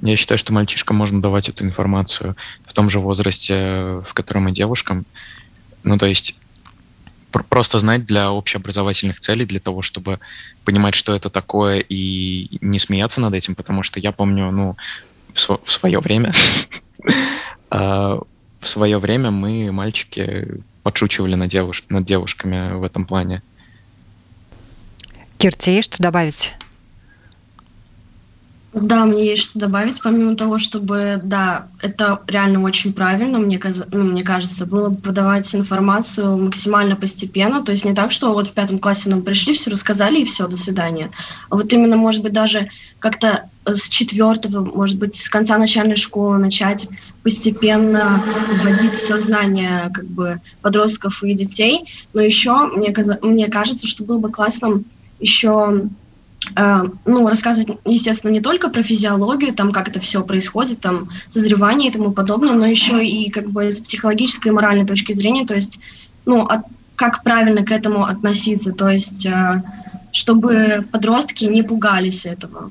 Я 0.00 0.16
считаю, 0.16 0.38
что 0.38 0.54
мальчишкам 0.54 0.96
можно 0.96 1.20
давать 1.20 1.48
эту 1.48 1.64
информацию 1.64 2.36
в 2.64 2.72
том 2.72 2.88
же 2.88 2.98
возрасте, 2.98 4.02
в 4.04 4.12
котором 4.14 4.48
и 4.48 4.52
девушкам. 4.52 5.04
Ну, 5.82 5.98
то 5.98 6.06
есть 6.06 6.38
пр- 7.30 7.44
просто 7.44 7.78
знать 7.78 8.06
для 8.06 8.30
общеобразовательных 8.30 9.20
целей, 9.20 9.44
для 9.44 9.60
того, 9.60 9.82
чтобы 9.82 10.18
понимать, 10.64 10.94
что 10.94 11.14
это 11.14 11.28
такое, 11.28 11.80
и 11.80 12.58
не 12.62 12.78
смеяться 12.78 13.20
над 13.20 13.34
этим, 13.34 13.54
потому 13.54 13.82
что 13.82 14.00
я 14.00 14.12
помню, 14.12 14.50
ну, 14.50 14.76
в, 15.32 15.40
св- 15.40 15.60
в 15.62 15.70
свое 15.70 16.00
время, 16.00 16.32
а, 17.70 18.18
в 18.60 18.68
свое 18.68 18.98
время 18.98 19.30
мы, 19.30 19.70
мальчики, 19.72 20.62
подшучивали 20.82 21.34
над 21.34 22.04
девушками 22.06 22.74
в 22.74 22.82
этом 22.82 23.04
плане. 23.04 23.42
Кир, 25.38 25.54
тебе 25.54 25.76
есть 25.76 25.92
что 25.92 26.02
добавить? 26.02 26.54
Да, 28.72 29.06
мне 29.06 29.24
есть 29.24 29.42
что 29.44 29.58
добавить, 29.58 30.02
помимо 30.02 30.36
того, 30.36 30.58
чтобы, 30.58 31.18
да, 31.22 31.66
это 31.80 32.20
реально 32.26 32.60
очень 32.60 32.92
правильно, 32.92 33.38
мне, 33.38 33.58
ну, 33.90 34.04
мне 34.04 34.22
кажется, 34.22 34.66
было 34.66 34.90
бы 34.90 34.96
подавать 34.96 35.54
информацию 35.54 36.36
максимально 36.36 36.94
постепенно, 36.94 37.64
то 37.64 37.72
есть 37.72 37.86
не 37.86 37.94
так, 37.94 38.12
что 38.12 38.34
вот 38.34 38.48
в 38.48 38.52
пятом 38.52 38.78
классе 38.78 39.08
нам 39.08 39.22
пришли, 39.22 39.54
все 39.54 39.70
рассказали 39.70 40.20
и 40.20 40.24
все, 40.26 40.46
до 40.46 40.58
свидания. 40.58 41.10
А 41.48 41.56
вот 41.56 41.72
именно, 41.72 41.96
может 41.96 42.22
быть, 42.22 42.34
даже 42.34 42.68
как-то 42.98 43.48
с 43.64 43.88
четвертого, 43.88 44.62
может 44.62 44.98
быть, 44.98 45.14
с 45.14 45.30
конца 45.30 45.56
начальной 45.56 45.96
школы 45.96 46.36
начать 46.36 46.86
постепенно 47.22 48.22
вводить 48.62 48.92
сознание 48.92 49.90
как 49.92 50.04
бы 50.04 50.40
подростков 50.60 51.22
и 51.24 51.32
детей. 51.32 51.86
Но 52.12 52.20
еще 52.20 52.66
мне, 52.66 52.94
мне 53.22 53.48
кажется, 53.48 53.86
что 53.86 54.04
было 54.04 54.18
бы 54.18 54.30
классным 54.30 54.84
еще 55.20 55.88
э, 56.56 56.84
ну, 57.04 57.26
рассказывать, 57.26 57.78
естественно, 57.84 58.30
не 58.30 58.40
только 58.40 58.68
про 58.68 58.82
физиологию, 58.82 59.54
там, 59.54 59.72
как 59.72 59.88
это 59.88 60.00
все 60.00 60.22
происходит, 60.22 60.80
там, 60.80 61.08
созревание 61.28 61.90
и 61.90 61.92
тому 61.92 62.12
подобное, 62.12 62.54
но 62.54 62.66
еще 62.66 63.04
и 63.04 63.30
как 63.30 63.50
бы 63.50 63.72
с 63.72 63.80
психологической 63.80 64.50
и 64.50 64.54
моральной 64.54 64.86
точки 64.86 65.12
зрения, 65.12 65.46
то 65.46 65.54
есть, 65.54 65.80
ну, 66.24 66.42
от, 66.42 66.62
как 66.96 67.22
правильно 67.22 67.64
к 67.64 67.70
этому 67.70 68.04
относиться, 68.04 68.72
то 68.72 68.88
есть, 68.88 69.26
э, 69.26 69.62
чтобы 70.12 70.86
подростки 70.90 71.44
не 71.44 71.62
пугались 71.62 72.26
этого. 72.26 72.70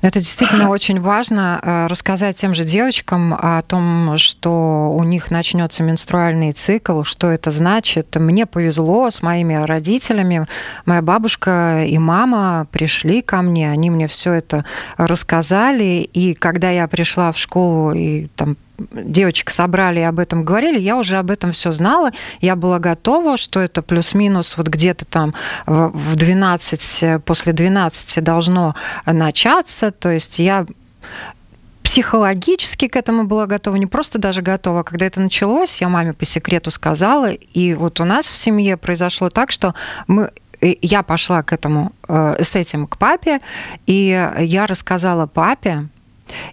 Это 0.00 0.18
действительно 0.20 0.68
очень 0.68 1.00
важно 1.00 1.60
э, 1.62 1.86
рассказать 1.86 2.36
тем 2.36 2.54
же 2.54 2.64
девочкам 2.64 3.34
о 3.34 3.62
том, 3.62 4.16
что 4.16 4.92
у 4.94 5.04
них 5.04 5.30
начнется 5.30 5.82
менструальный 5.82 6.52
цикл, 6.52 7.02
что 7.02 7.30
это 7.30 7.50
значит. 7.50 8.16
Мне 8.16 8.46
повезло 8.46 9.10
с 9.10 9.22
моими 9.22 9.54
родителями. 9.54 10.46
Моя 10.84 11.02
бабушка 11.02 11.84
и 11.86 11.98
мама 11.98 12.66
пришли 12.70 13.22
ко 13.22 13.42
мне, 13.42 13.70
они 13.70 13.90
мне 13.90 14.08
все 14.08 14.32
это 14.32 14.64
рассказали. 14.96 16.08
И 16.12 16.34
когда 16.34 16.70
я 16.70 16.86
пришла 16.88 17.32
в 17.32 17.38
школу 17.38 17.92
и 17.92 18.26
там 18.36 18.56
девочек 18.78 19.50
собрали 19.50 20.00
и 20.00 20.04
об 20.04 20.18
этом 20.18 20.44
говорили, 20.44 20.78
я 20.78 20.96
уже 20.96 21.16
об 21.16 21.30
этом 21.30 21.52
все 21.52 21.72
знала, 21.72 22.10
я 22.40 22.56
была 22.56 22.78
готова, 22.78 23.36
что 23.36 23.60
это 23.60 23.82
плюс-минус 23.82 24.56
вот 24.56 24.68
где-то 24.68 25.04
там 25.04 25.34
в 25.66 26.16
12, 26.16 27.24
после 27.24 27.52
12 27.52 28.22
должно 28.22 28.74
начаться, 29.06 29.90
то 29.90 30.10
есть 30.10 30.38
я 30.38 30.66
психологически 31.82 32.86
к 32.86 32.96
этому 32.96 33.24
была 33.24 33.46
готова, 33.46 33.76
не 33.76 33.86
просто 33.86 34.18
даже 34.18 34.42
готова. 34.42 34.82
Когда 34.82 35.06
это 35.06 35.20
началось, 35.20 35.80
я 35.80 35.88
маме 35.88 36.12
по 36.12 36.26
секрету 36.26 36.70
сказала, 36.70 37.32
и 37.32 37.72
вот 37.72 38.00
у 38.00 38.04
нас 38.04 38.30
в 38.30 38.36
семье 38.36 38.76
произошло 38.76 39.30
так, 39.30 39.50
что 39.50 39.74
мы 40.06 40.30
я 40.60 41.02
пошла 41.02 41.42
к 41.42 41.52
этому, 41.52 41.92
э, 42.08 42.42
с 42.42 42.56
этим 42.56 42.86
к 42.86 42.98
папе, 42.98 43.40
и 43.86 44.30
я 44.38 44.66
рассказала 44.66 45.26
папе, 45.26 45.88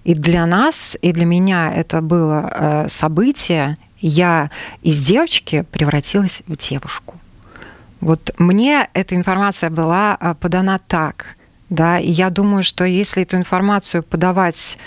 и 0.04 0.14
для 0.14 0.46
нас, 0.46 0.98
и 1.02 1.12
для 1.12 1.26
меня 1.26 1.72
это 1.74 2.02
было 2.02 2.50
э, 2.52 2.90
событие. 2.90 3.78
Я 4.00 4.50
из 4.82 5.00
девочки 5.00 5.66
превратилась 5.72 6.44
в 6.48 6.56
девушку. 6.58 7.16
Вот 8.02 8.34
мне 8.38 8.90
эта 8.94 9.16
информация 9.16 9.70
была 9.70 10.18
э, 10.20 10.36
подана 10.40 10.80
так, 10.80 11.36
да, 11.70 12.00
и 12.00 12.12
я 12.12 12.30
думаю, 12.30 12.64
что 12.64 12.86
если 12.86 13.24
эту 13.24 13.38
информацию 13.38 14.04
подавать 14.04 14.78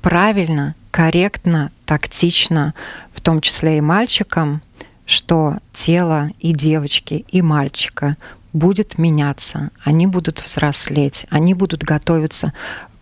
правильно, 0.00 0.74
корректно, 0.90 1.72
тактично, 1.84 2.72
в 3.12 3.20
том 3.20 3.40
числе 3.40 3.78
и 3.78 3.80
мальчикам, 3.82 4.62
что 5.04 5.58
тело 5.72 6.30
и 6.40 6.52
девочки, 6.52 7.24
и 7.28 7.42
мальчика 7.42 8.16
будет 8.52 8.96
меняться, 8.96 9.70
они 9.84 10.06
будут 10.06 10.42
взрослеть, 10.42 11.26
они 11.28 11.52
будут 11.52 11.82
готовиться 11.84 12.54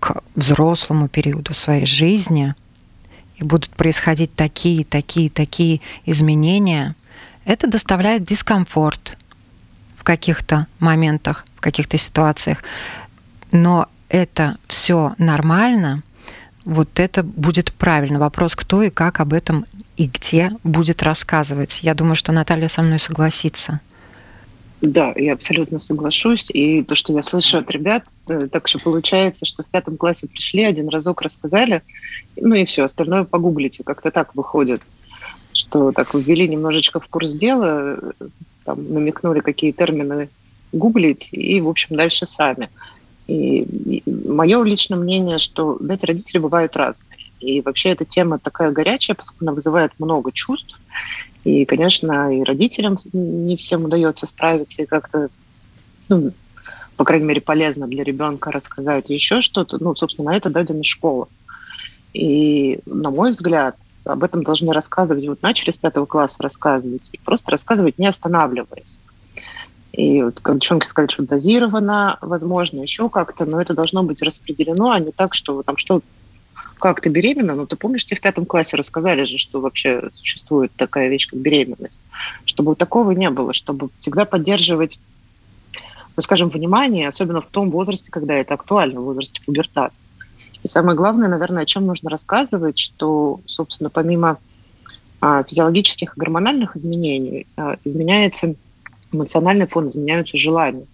к 0.04 0.22
взрослому 0.34 1.08
периоду 1.08 1.54
своей 1.54 1.86
жизни, 1.86 2.54
и 3.36 3.42
будут 3.42 3.70
происходить 3.70 4.34
такие, 4.34 4.84
такие, 4.84 5.30
такие 5.30 5.80
изменения, 6.04 6.94
это 7.46 7.66
доставляет 7.68 8.22
дискомфорт 8.22 9.16
в 9.96 10.04
каких-то 10.04 10.66
моментах, 10.78 11.46
в 11.56 11.62
каких-то 11.62 11.96
ситуациях. 11.96 12.58
Но 13.50 13.88
это 14.10 14.58
все 14.68 15.14
нормально, 15.16 16.02
вот 16.66 17.00
это 17.00 17.22
будет 17.22 17.72
правильно. 17.72 18.18
Вопрос, 18.18 18.54
кто 18.54 18.82
и 18.82 18.90
как 18.90 19.20
об 19.20 19.32
этом 19.32 19.64
и 19.96 20.06
где 20.06 20.52
будет 20.64 21.02
рассказывать. 21.02 21.82
Я 21.82 21.94
думаю, 21.94 22.14
что 22.14 22.30
Наталья 22.30 22.68
со 22.68 22.82
мной 22.82 22.98
согласится. 22.98 23.80
Да, 24.86 25.14
я 25.16 25.32
абсолютно 25.32 25.80
соглашусь. 25.80 26.50
И 26.50 26.82
то, 26.82 26.94
что 26.94 27.12
я 27.14 27.22
слышу 27.22 27.56
от 27.56 27.70
ребят, 27.70 28.04
э, 28.28 28.48
так 28.48 28.68
что 28.68 28.78
получается, 28.78 29.46
что 29.46 29.62
в 29.62 29.66
пятом 29.66 29.96
классе 29.96 30.26
пришли, 30.26 30.62
один 30.62 30.88
разок 30.88 31.22
рассказали, 31.22 31.82
ну 32.36 32.54
и 32.54 32.66
все, 32.66 32.84
остальное 32.84 33.24
погуглите. 33.24 33.82
Как-то 33.82 34.10
так 34.10 34.34
выходит, 34.34 34.82
что 35.54 35.92
так 35.92 36.12
ввели 36.14 36.46
немножечко 36.46 37.00
в 37.00 37.08
курс 37.08 37.34
дела, 37.34 37.98
э, 38.20 38.26
там, 38.64 38.92
намекнули, 38.92 39.40
какие 39.40 39.72
термины 39.72 40.28
гуглить, 40.72 41.30
и, 41.32 41.60
в 41.62 41.68
общем, 41.68 41.96
дальше 41.96 42.26
сами. 42.26 42.68
И 43.26 44.02
мое 44.06 44.62
личное 44.64 44.98
мнение, 44.98 45.38
что, 45.38 45.78
знаете, 45.80 46.08
родители 46.08 46.38
бывают 46.38 46.76
разные. 46.76 47.08
И 47.40 47.62
вообще 47.62 47.90
эта 47.90 48.04
тема 48.04 48.38
такая 48.38 48.70
горячая, 48.70 49.14
поскольку 49.14 49.44
она 49.44 49.52
вызывает 49.52 49.92
много 49.98 50.30
чувств. 50.30 50.78
И, 51.44 51.64
конечно, 51.66 52.34
и 52.34 52.42
родителям 52.42 52.98
не 53.12 53.56
всем 53.56 53.84
удается 53.84 54.26
справиться 54.26 54.82
и 54.82 54.86
как-то, 54.86 55.28
ну, 56.08 56.32
по 56.96 57.04
крайней 57.04 57.26
мере, 57.26 57.40
полезно 57.40 57.86
для 57.86 58.02
ребенка 58.02 58.50
рассказать 58.50 59.10
еще 59.10 59.42
что-то. 59.42 59.78
Ну, 59.78 59.94
собственно, 59.94 60.30
на 60.30 60.36
это 60.36 60.48
дадена 60.48 60.84
школа. 60.84 61.28
И, 62.14 62.80
на 62.86 63.10
мой 63.10 63.32
взгляд, 63.32 63.76
об 64.04 64.22
этом 64.22 64.42
должны 64.42 64.72
рассказывать. 64.72 65.26
Вот 65.26 65.42
начали 65.42 65.70
с 65.70 65.76
пятого 65.76 66.06
класса 66.06 66.42
рассказывать, 66.42 67.08
и 67.12 67.18
просто 67.18 67.50
рассказывать, 67.50 67.98
не 67.98 68.06
останавливаясь. 68.06 68.96
И 69.92 70.22
вот, 70.22 70.40
девчонки 70.44 70.86
сказали, 70.86 71.12
что 71.12 71.22
дозировано, 71.22 72.18
возможно, 72.20 72.80
еще 72.80 73.08
как-то, 73.08 73.44
но 73.44 73.60
это 73.60 73.74
должно 73.74 74.02
быть 74.02 74.22
распределено, 74.22 74.90
а 74.90 74.98
не 74.98 75.12
так, 75.12 75.34
что 75.34 75.62
там 75.62 75.76
что 75.76 76.00
как 76.84 77.00
ты 77.00 77.08
беременна, 77.08 77.54
ну 77.54 77.66
ты 77.66 77.76
помнишь, 77.76 78.04
тебе 78.04 78.18
в 78.18 78.20
пятом 78.20 78.44
классе 78.44 78.76
рассказали 78.76 79.24
же, 79.24 79.38
что 79.38 79.62
вообще 79.62 80.02
существует 80.10 80.70
такая 80.76 81.08
вещь, 81.08 81.26
как 81.26 81.38
беременность. 81.38 81.98
Чтобы 82.44 82.76
такого 82.76 83.12
не 83.12 83.30
было, 83.30 83.54
чтобы 83.54 83.88
всегда 83.96 84.26
поддерживать, 84.26 84.98
ну 86.14 86.22
скажем, 86.22 86.50
внимание, 86.50 87.08
особенно 87.08 87.40
в 87.40 87.48
том 87.48 87.70
возрасте, 87.70 88.10
когда 88.10 88.34
это 88.34 88.52
актуально, 88.52 89.00
в 89.00 89.04
возрасте 89.04 89.40
пубертата. 89.46 89.94
И 90.62 90.68
самое 90.68 90.94
главное, 90.94 91.30
наверное, 91.30 91.62
о 91.62 91.66
чем 91.66 91.86
нужно 91.86 92.10
рассказывать, 92.10 92.78
что, 92.78 93.40
собственно, 93.46 93.88
помимо 93.88 94.36
а, 95.22 95.42
физиологических 95.42 96.14
и 96.14 96.20
гормональных 96.20 96.76
изменений, 96.76 97.46
а, 97.56 97.78
изменяется 97.84 98.56
эмоциональный 99.10 99.68
фон, 99.68 99.88
изменяются 99.88 100.36
желания. 100.36 100.86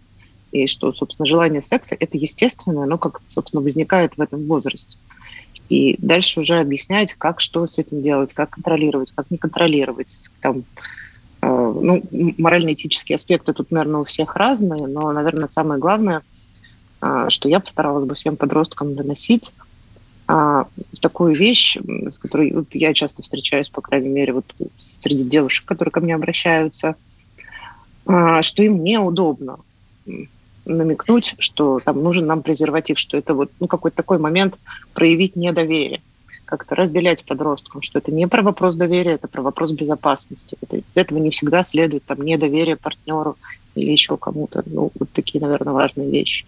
И 0.53 0.69
что, 0.69 0.93
собственно, 0.93 1.27
желание 1.27 1.63
секса– 1.63 1.97
это 1.99 2.17
естественное, 2.17 2.85
оно 2.85 2.97
как, 2.97 3.23
собственно, 3.27 3.61
возникает 3.61 4.17
в 4.17 4.21
этом 4.21 4.47
возрасте 4.47 4.97
и 5.71 5.97
дальше 5.99 6.41
уже 6.41 6.59
объяснять, 6.59 7.15
как 7.15 7.41
что 7.41 7.67
с 7.67 7.79
этим 7.79 8.03
делать, 8.03 8.35
как 8.35 8.51
контролировать, 8.51 9.13
как 9.15 9.31
не 9.31 9.39
контролировать. 9.39 10.29
Там, 10.41 10.65
э, 11.43 11.47
ну, 11.47 12.03
морально-этические 12.11 13.15
аспекты 13.15 13.53
тут, 13.53 13.71
наверное, 13.71 14.01
у 14.01 14.05
всех 14.05 14.35
разные, 14.35 14.89
но, 14.89 15.13
наверное, 15.13 15.47
самое 15.47 15.81
главное, 15.81 16.23
э, 17.01 17.27
что 17.29 17.49
я 17.49 17.61
постаралась 17.61 18.05
бы 18.05 18.17
всем 18.17 18.37
подросткам 18.37 18.97
доносить, 18.97 19.53
э, 20.27 20.65
такую 21.01 21.37
вещь, 21.37 21.79
с 22.09 22.19
которой 22.19 22.53
вот, 22.53 22.67
я 22.73 22.93
часто 22.93 23.23
встречаюсь, 23.23 23.69
по 23.69 23.81
крайней 23.81 24.09
мере, 24.09 24.33
вот 24.33 24.53
среди 24.77 25.23
девушек, 25.23 25.67
которые 25.67 25.93
ко 25.93 26.01
мне 26.01 26.17
обращаются, 26.17 26.97
э, 28.07 28.43
что 28.43 28.63
им 28.65 28.83
неудобно 28.83 29.61
намекнуть, 30.77 31.35
что 31.39 31.79
там 31.79 32.03
нужен 32.03 32.27
нам 32.27 32.43
презерватив, 32.43 32.99
что 32.99 33.17
это 33.17 33.35
вот 33.35 33.51
ну, 33.61 33.67
какой-то 33.67 33.97
такой 33.97 34.19
момент 34.19 34.55
проявить 34.95 35.37
недоверие 35.37 36.01
как-то 36.51 36.75
разделять 36.75 37.25
подросткам, 37.25 37.81
что 37.81 38.01
это 38.01 38.11
не 38.11 38.27
про 38.27 38.43
вопрос 38.43 38.75
доверия, 38.75 39.13
это 39.13 39.29
про 39.29 39.41
вопрос 39.41 39.71
безопасности. 39.71 40.59
Это, 40.61 40.79
из 40.79 40.97
этого 40.97 41.19
не 41.19 41.31
всегда 41.31 41.63
следует 41.63 42.05
там 42.05 42.23
недоверие 42.23 42.75
партнеру 42.75 43.37
или 43.77 43.93
еще 43.93 44.17
кому-то. 44.17 44.65
Ну, 44.67 44.91
вот 44.99 45.11
такие, 45.13 45.41
наверное, 45.41 45.73
важные 45.73 46.11
вещи. 46.11 46.45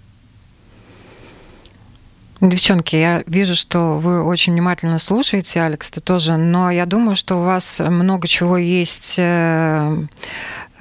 Девчонки, 2.40 2.96
я 2.96 3.22
вижу, 3.28 3.54
что 3.54 3.98
вы 3.98 4.24
очень 4.24 4.54
внимательно 4.54 4.98
слушаете, 4.98 5.60
Алекс, 5.60 5.88
ты 5.92 6.00
тоже, 6.00 6.36
но 6.36 6.72
я 6.72 6.86
думаю, 6.86 7.14
что 7.14 7.36
у 7.36 7.44
вас 7.44 7.78
много 7.78 8.26
чего 8.26 8.56
есть 8.56 9.14
э, 9.16 9.96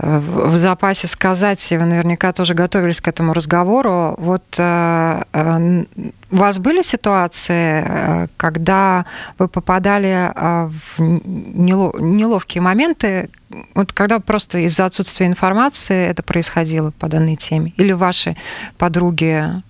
в 0.02 0.58
запасе 0.58 1.06
сказать, 1.08 1.70
вы 1.70 1.86
наверняка 1.86 2.32
тоже 2.32 2.56
готовились 2.56 3.02
к 3.02 3.08
этому 3.08 3.34
разговору. 3.34 4.16
Вот 4.18 4.44
э, 4.58 5.24
э, 5.32 5.84
у 6.32 6.36
вас 6.36 6.58
были 6.58 6.82
ситуации, 6.82 7.86
э, 7.86 8.28
когда 8.36 9.06
вы 9.38 9.48
попадали 9.48 10.32
в 10.36 11.00
неловкие 11.00 12.62
моменты, 12.64 13.30
вот 13.76 13.94
когда 13.94 14.20
просто 14.20 14.60
из-за 14.60 14.86
отсутствия 14.86 15.28
информации 15.28 16.08
это 16.08 16.24
происходило 16.24 16.92
по 16.92 17.08
данной 17.08 17.36
теме? 17.36 17.74
Или 17.78 17.92
ваши 17.92 18.36
подруги 18.80 19.62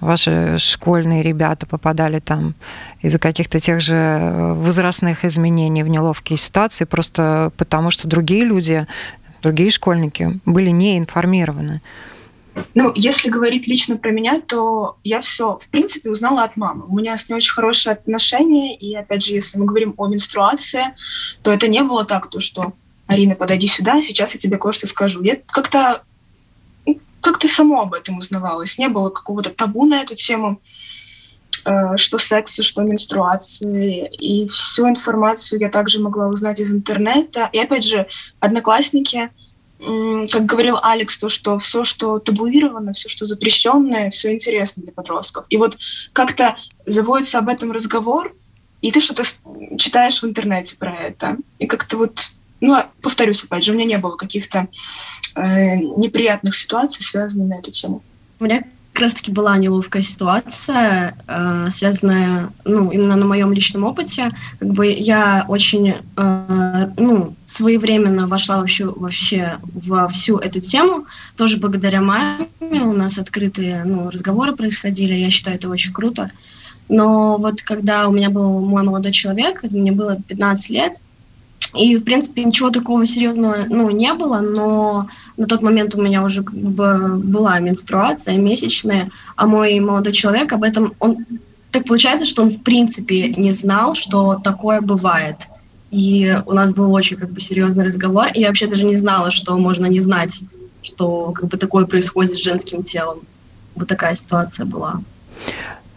ваши 0.00 0.56
школьные 0.58 1.22
ребята 1.22 1.66
попадали 1.66 2.20
там 2.20 2.54
из-за 3.00 3.18
каких-то 3.18 3.60
тех 3.60 3.80
же 3.80 4.54
возрастных 4.56 5.24
изменений 5.24 5.82
в 5.82 5.88
неловкие 5.88 6.38
ситуации, 6.38 6.84
просто 6.84 7.52
потому 7.56 7.90
что 7.90 8.08
другие 8.08 8.44
люди 8.44 8.86
другие 9.42 9.70
школьники 9.70 10.40
были 10.44 10.70
не 10.70 10.98
информированы. 10.98 11.80
Ну, 12.74 12.92
если 12.94 13.28
говорить 13.28 13.68
лично 13.68 13.96
про 13.96 14.10
меня, 14.10 14.40
то 14.40 14.98
я 15.04 15.20
все, 15.20 15.58
в 15.58 15.68
принципе, 15.68 16.10
узнала 16.10 16.42
от 16.42 16.56
мамы. 16.56 16.84
У 16.88 16.96
меня 16.96 17.16
с 17.16 17.28
ней 17.28 17.36
очень 17.36 17.52
хорошие 17.52 17.92
отношения, 17.92 18.76
и, 18.76 18.94
опять 18.94 19.24
же, 19.24 19.34
если 19.34 19.58
мы 19.58 19.66
говорим 19.66 19.94
о 19.96 20.08
менструации, 20.08 20.94
то 21.42 21.52
это 21.52 21.68
не 21.68 21.82
было 21.82 22.04
так, 22.04 22.28
то, 22.28 22.40
что 22.40 22.72
«Арина, 23.06 23.34
подойди 23.34 23.66
сюда, 23.66 24.02
сейчас 24.02 24.34
я 24.34 24.40
тебе 24.40 24.58
кое-что 24.58 24.86
скажу». 24.86 25.22
Я 25.22 25.36
как-то 25.46 26.02
как-то 27.20 27.48
само 27.48 27.82
об 27.82 27.94
этом 27.94 28.18
узнавалось. 28.18 28.78
Не 28.78 28.88
было 28.88 29.10
какого-то 29.10 29.50
табу 29.50 29.84
на 29.84 30.00
эту 30.00 30.14
тему, 30.14 30.60
что 31.96 32.18
секса, 32.18 32.62
что 32.62 32.82
менструации. 32.82 34.08
И 34.18 34.48
всю 34.48 34.88
информацию 34.88 35.60
я 35.60 35.68
также 35.68 36.00
могла 36.00 36.28
узнать 36.28 36.60
из 36.60 36.72
интернета. 36.72 37.48
И 37.52 37.58
опять 37.58 37.84
же, 37.84 38.06
одноклассники, 38.40 39.30
как 39.80 40.44
говорил 40.44 40.78
Алекс, 40.82 41.18
то, 41.18 41.28
что 41.28 41.58
все, 41.58 41.84
что 41.84 42.18
табуировано, 42.18 42.92
все, 42.92 43.08
что 43.08 43.24
запрещенное, 43.24 44.10
все 44.10 44.32
интересно 44.32 44.82
для 44.82 44.92
подростков. 44.92 45.46
И 45.48 45.56
вот 45.56 45.78
как-то 46.12 46.56
заводится 46.84 47.38
об 47.38 47.48
этом 47.48 47.72
разговор, 47.72 48.34
и 48.82 48.92
ты 48.92 49.00
что-то 49.00 49.22
читаешь 49.78 50.22
в 50.22 50.26
интернете 50.26 50.76
про 50.76 50.94
это. 50.94 51.36
И 51.58 51.66
как-то 51.66 51.96
вот, 51.96 52.30
ну, 52.60 52.74
а, 52.74 52.90
повторюсь, 53.00 53.42
опять 53.44 53.64
же, 53.64 53.72
у 53.72 53.74
меня 53.74 53.86
не 53.86 53.98
было 53.98 54.16
каких-то 54.16 54.68
э, 55.34 55.76
неприятных 55.76 56.56
ситуаций, 56.56 57.04
связанных 57.04 57.48
на 57.48 57.58
эту 57.58 57.70
тему. 57.70 58.02
Меня 58.38 58.64
как 59.00 59.06
раз-таки 59.06 59.32
была 59.32 59.56
неловкая 59.56 60.02
ситуация, 60.02 61.16
э, 61.26 61.68
связанная, 61.70 62.50
ну, 62.66 62.90
именно 62.90 63.16
на 63.16 63.24
моем 63.24 63.50
личном 63.50 63.84
опыте. 63.84 64.30
Как 64.58 64.68
бы 64.68 64.88
я 64.92 65.46
очень, 65.48 65.94
э, 66.16 66.90
ну, 66.98 67.34
своевременно 67.46 68.26
вошла 68.26 68.58
вообще, 68.58 68.84
вообще 68.84 69.56
во 69.62 70.06
всю 70.08 70.36
эту 70.36 70.60
тему, 70.60 71.06
тоже 71.38 71.56
благодаря 71.56 72.02
маме. 72.02 72.46
У 72.60 72.92
нас 72.92 73.16
открытые, 73.16 73.84
ну, 73.84 74.10
разговоры 74.10 74.54
происходили, 74.54 75.14
я 75.14 75.30
считаю, 75.30 75.56
это 75.56 75.70
очень 75.70 75.94
круто. 75.94 76.30
Но 76.90 77.38
вот 77.38 77.62
когда 77.62 78.06
у 78.06 78.12
меня 78.12 78.28
был 78.28 78.60
мой 78.60 78.82
молодой 78.82 79.12
человек, 79.12 79.62
мне 79.62 79.92
было 79.92 80.18
15 80.28 80.68
лет, 80.68 81.00
и, 81.74 81.96
в 81.96 82.04
принципе, 82.04 82.44
ничего 82.44 82.70
такого 82.70 83.06
серьезного, 83.06 83.64
ну, 83.68 83.90
не 83.90 84.12
было, 84.14 84.40
но 84.40 85.08
на 85.36 85.46
тот 85.46 85.62
момент 85.62 85.94
у 85.94 86.02
меня 86.02 86.22
уже 86.22 86.42
как 86.42 86.54
бы 86.54 87.16
была 87.16 87.58
менструация 87.60 88.36
месячная, 88.36 89.10
а 89.36 89.46
мой 89.46 89.78
молодой 89.80 90.12
человек 90.12 90.52
об 90.52 90.62
этом, 90.64 90.94
он, 90.98 91.24
так 91.70 91.84
получается, 91.84 92.26
что 92.26 92.42
он, 92.42 92.50
в 92.50 92.62
принципе, 92.62 93.28
не 93.28 93.52
знал, 93.52 93.94
что 93.94 94.34
такое 94.34 94.80
бывает. 94.80 95.36
И 95.90 96.36
у 96.46 96.52
нас 96.52 96.72
был 96.72 96.92
очень 96.92 97.16
как 97.16 97.30
бы 97.30 97.40
серьезный 97.40 97.84
разговор, 97.84 98.28
и 98.34 98.40
я 98.40 98.48
вообще 98.48 98.66
даже 98.66 98.84
не 98.84 98.96
знала, 98.96 99.30
что 99.30 99.56
можно 99.56 99.86
не 99.86 100.00
знать, 100.00 100.42
что 100.82 101.32
как 101.32 101.48
бы 101.48 101.56
такое 101.56 101.86
происходит 101.86 102.32
с 102.32 102.42
женским 102.42 102.82
телом. 102.82 103.20
Вот 103.74 103.88
такая 103.88 104.14
ситуация 104.14 104.66
была. 104.66 105.00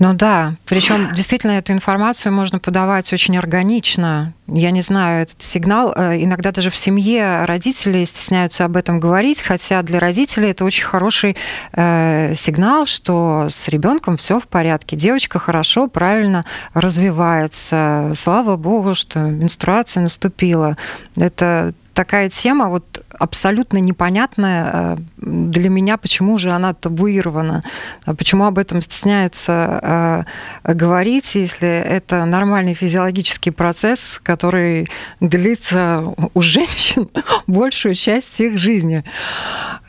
Ну 0.04 0.14
да, 0.14 0.56
причем 0.66 1.14
действительно 1.14 1.52
эту 1.52 1.72
информацию 1.72 2.34
можно 2.34 2.60
подавать 2.60 3.14
очень 3.14 3.38
органично. 3.38 4.34
Я 4.48 4.72
не 4.72 4.82
знаю, 4.82 5.24
этот 5.24 5.42
сигнал, 5.42 5.94
э, 5.96 6.22
иногда 6.22 6.52
даже 6.52 6.72
в 6.72 6.76
семье 6.76 7.46
родители 7.46 8.04
стесняются 8.04 8.66
об 8.66 8.76
этом 8.76 9.00
говорить, 9.00 9.42
хотя 9.42 9.82
для 9.82 10.02
родителей 10.02 10.50
это 10.50 10.66
очень 10.66 10.84
хороший 10.84 11.38
э, 11.72 12.34
сигнал, 12.36 12.86
что 12.86 13.46
с 13.48 13.70
ребенком 13.70 14.18
все 14.18 14.42
в 14.42 14.48
порядке, 14.50 14.98
девочка 14.98 15.40
хорошо, 15.40 15.88
правильно 15.88 16.44
развивается. 16.74 18.12
Слава 18.14 18.58
богу, 18.58 18.96
что 18.96 19.20
менструация 19.20 20.02
наступила. 20.02 20.76
Это 21.16 21.74
такая 21.94 22.30
тема 22.30 22.70
вот 22.70 23.04
абсолютно 23.18 23.78
непонятная 23.78 24.72
э, 24.74 24.98
для 25.18 25.70
меня, 25.70 25.98
почему 25.98 26.38
же 26.38 26.52
она 26.52 26.74
табуирована, 26.74 27.64
а 28.06 28.16
почему 28.16 28.46
об 28.46 28.58
этом 28.58 28.82
стесняются 28.82 30.26
э, 30.66 30.74
говорить, 30.74 31.36
если 31.36 31.68
это 31.68 32.26
нормальный 32.26 32.74
физиологический 32.74 33.52
процесс, 33.52 34.20
который 34.24 34.90
длится 35.20 36.04
у 36.34 36.42
женщин 36.42 37.10
большую 37.48 37.96
часть 37.96 38.40
их 38.42 38.58
жизни. 38.58 39.04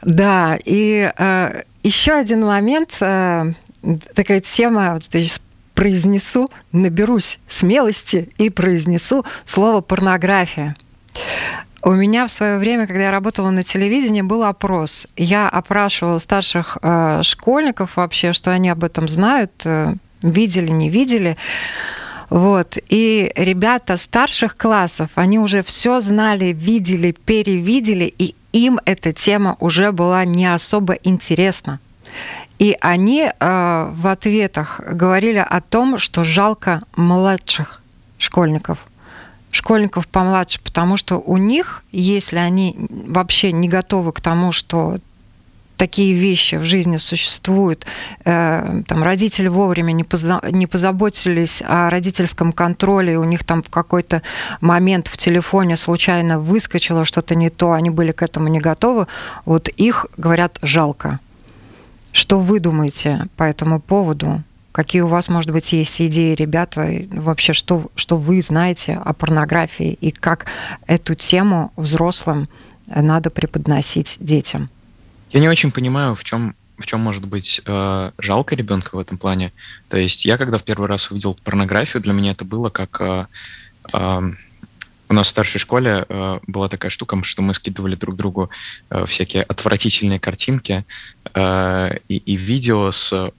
Да, 0.02 0.58
и 0.64 1.10
э, 1.16 1.62
еще 1.82 2.12
один 2.12 2.44
момент, 2.46 2.92
такая 2.92 4.40
тема, 4.40 4.94
вот 4.94 5.02
я 5.12 5.20
сейчас 5.20 5.40
произнесу, 5.74 6.50
наберусь 6.72 7.40
смелости 7.48 8.30
и 8.38 8.48
произнесу 8.48 9.24
слово 9.44 9.80
порнография. 9.80 10.76
У 11.86 11.92
меня 11.92 12.26
в 12.26 12.30
свое 12.30 12.56
время, 12.56 12.86
когда 12.86 13.02
я 13.02 13.10
работала 13.10 13.50
на 13.50 13.62
телевидении, 13.62 14.22
был 14.22 14.44
опрос. 14.44 15.06
Я 15.18 15.50
опрашивала 15.50 16.16
старших 16.16 16.78
э, 16.80 17.20
школьников 17.22 17.96
вообще, 17.96 18.32
что 18.32 18.52
они 18.52 18.70
об 18.70 18.84
этом 18.84 19.06
знают, 19.06 19.52
э, 19.66 19.92
видели, 20.22 20.70
не 20.70 20.88
видели. 20.88 21.36
Вот. 22.30 22.78
И 22.88 23.30
ребята 23.36 23.98
старших 23.98 24.56
классов, 24.56 25.10
они 25.14 25.38
уже 25.38 25.62
все 25.62 26.00
знали, 26.00 26.54
видели, 26.54 27.12
перевидели, 27.12 28.14
и 28.16 28.34
им 28.52 28.80
эта 28.86 29.12
тема 29.12 29.58
уже 29.60 29.92
была 29.92 30.24
не 30.24 30.46
особо 30.46 30.94
интересна. 30.94 31.80
И 32.58 32.78
они 32.80 33.24
э, 33.24 33.90
в 33.92 34.06
ответах 34.06 34.80
говорили 34.88 35.44
о 35.46 35.60
том, 35.60 35.98
что 35.98 36.24
жалко 36.24 36.80
младших 36.96 37.82
школьников– 38.16 38.78
школьников 39.54 40.08
помладше, 40.08 40.60
потому 40.62 40.96
что 40.96 41.16
у 41.18 41.36
них, 41.36 41.84
если 41.92 42.38
они 42.38 42.76
вообще 43.06 43.52
не 43.52 43.68
готовы 43.68 44.12
к 44.12 44.20
тому, 44.20 44.50
что 44.50 44.98
такие 45.76 46.12
вещи 46.14 46.56
в 46.56 46.64
жизни 46.64 46.96
существуют, 46.96 47.86
э, 48.24 48.82
там 48.86 49.02
родители 49.02 49.48
вовремя 49.48 49.92
не, 49.92 50.02
позна, 50.02 50.40
не 50.50 50.66
позаботились 50.66 51.62
о 51.64 51.88
родительском 51.88 52.52
контроле, 52.52 53.16
у 53.16 53.24
них 53.24 53.44
там 53.44 53.62
в 53.62 53.70
какой-то 53.70 54.22
момент 54.60 55.06
в 55.06 55.16
телефоне 55.16 55.76
случайно 55.76 56.40
выскочило 56.40 57.04
что-то 57.04 57.36
не 57.36 57.50
то, 57.50 57.72
они 57.72 57.90
были 57.90 58.10
к 58.10 58.22
этому 58.22 58.48
не 58.48 58.60
готовы, 58.60 59.06
вот 59.44 59.68
их, 59.68 60.06
говорят, 60.16 60.58
жалко. 60.62 61.20
Что 62.12 62.40
вы 62.40 62.60
думаете 62.60 63.26
по 63.36 63.44
этому 63.44 63.80
поводу? 63.80 64.42
Какие 64.74 65.02
у 65.02 65.06
вас, 65.06 65.28
может 65.28 65.52
быть, 65.52 65.72
есть 65.72 66.02
идеи, 66.02 66.34
ребята, 66.34 67.06
вообще, 67.12 67.52
что, 67.52 67.92
что 67.94 68.16
вы 68.16 68.42
знаете 68.42 68.94
о 69.04 69.12
порнографии 69.12 69.92
и 69.92 70.10
как 70.10 70.46
эту 70.88 71.14
тему 71.14 71.72
взрослым 71.76 72.48
надо 72.88 73.30
преподносить 73.30 74.16
детям? 74.18 74.68
Я 75.30 75.38
не 75.38 75.48
очень 75.48 75.70
понимаю, 75.70 76.16
в 76.16 76.24
чем 76.24 76.56
в 76.76 76.86
чем 76.86 76.98
может 76.98 77.24
быть 77.24 77.60
э, 77.64 78.10
жалко 78.18 78.56
ребенка 78.56 78.96
в 78.96 78.98
этом 78.98 79.16
плане. 79.16 79.52
То 79.88 79.96
есть 79.96 80.24
я, 80.24 80.36
когда 80.36 80.58
в 80.58 80.64
первый 80.64 80.88
раз 80.88 81.08
увидел 81.08 81.38
порнографию, 81.44 82.02
для 82.02 82.12
меня 82.12 82.32
это 82.32 82.44
было 82.44 82.68
как 82.68 83.00
э, 83.00 83.26
э, 83.92 84.32
у 85.08 85.14
нас 85.14 85.28
в 85.28 85.30
старшей 85.30 85.60
школе 85.60 86.04
э, 86.08 86.40
была 86.48 86.68
такая 86.68 86.90
штука, 86.90 87.16
что 87.22 87.42
мы 87.42 87.54
скидывали 87.54 87.94
друг 87.94 88.16
другу 88.16 88.50
э, 88.90 89.06
всякие 89.06 89.44
отвратительные 89.44 90.18
картинки 90.18 90.84
э, 91.32 91.90
и, 92.08 92.16
и 92.16 92.34
видео 92.34 92.90
с 92.90 93.32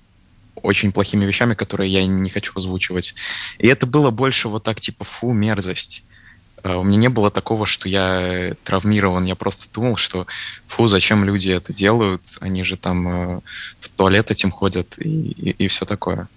очень 0.66 0.92
плохими 0.92 1.26
вещами, 1.26 1.54
которые 1.54 1.92
я 1.92 2.06
не 2.06 2.30
хочу 2.30 2.54
озвучивать. 2.56 3.16
И 3.58 3.68
это 3.68 3.86
было 3.86 4.12
больше 4.12 4.50
вот 4.50 4.64
так, 4.64 4.80
типа, 4.80 5.06
фу, 5.06 5.32
мерзость. 5.32 6.04
А, 6.64 6.78
у 6.78 6.84
меня 6.84 6.98
не 6.98 7.10
было 7.10 7.30
такого, 7.30 7.66
что 7.66 7.88
я 7.88 8.56
травмирован. 8.64 9.26
Я 9.26 9.36
просто 9.36 9.72
думал, 9.74 9.98
что 9.98 10.26
фу, 10.68 10.88
зачем 10.88 11.24
люди 11.24 11.52
это 11.52 11.72
делают? 11.74 12.22
Они 12.40 12.64
же 12.64 12.76
там 12.76 13.08
э, 13.08 13.42
в 13.80 13.90
туалет 13.90 14.32
этим 14.32 14.52
ходят 14.52 14.96
и, 14.98 15.10
и, 15.10 15.50
и 15.52 15.68
все 15.68 15.86
такое. 15.86 16.28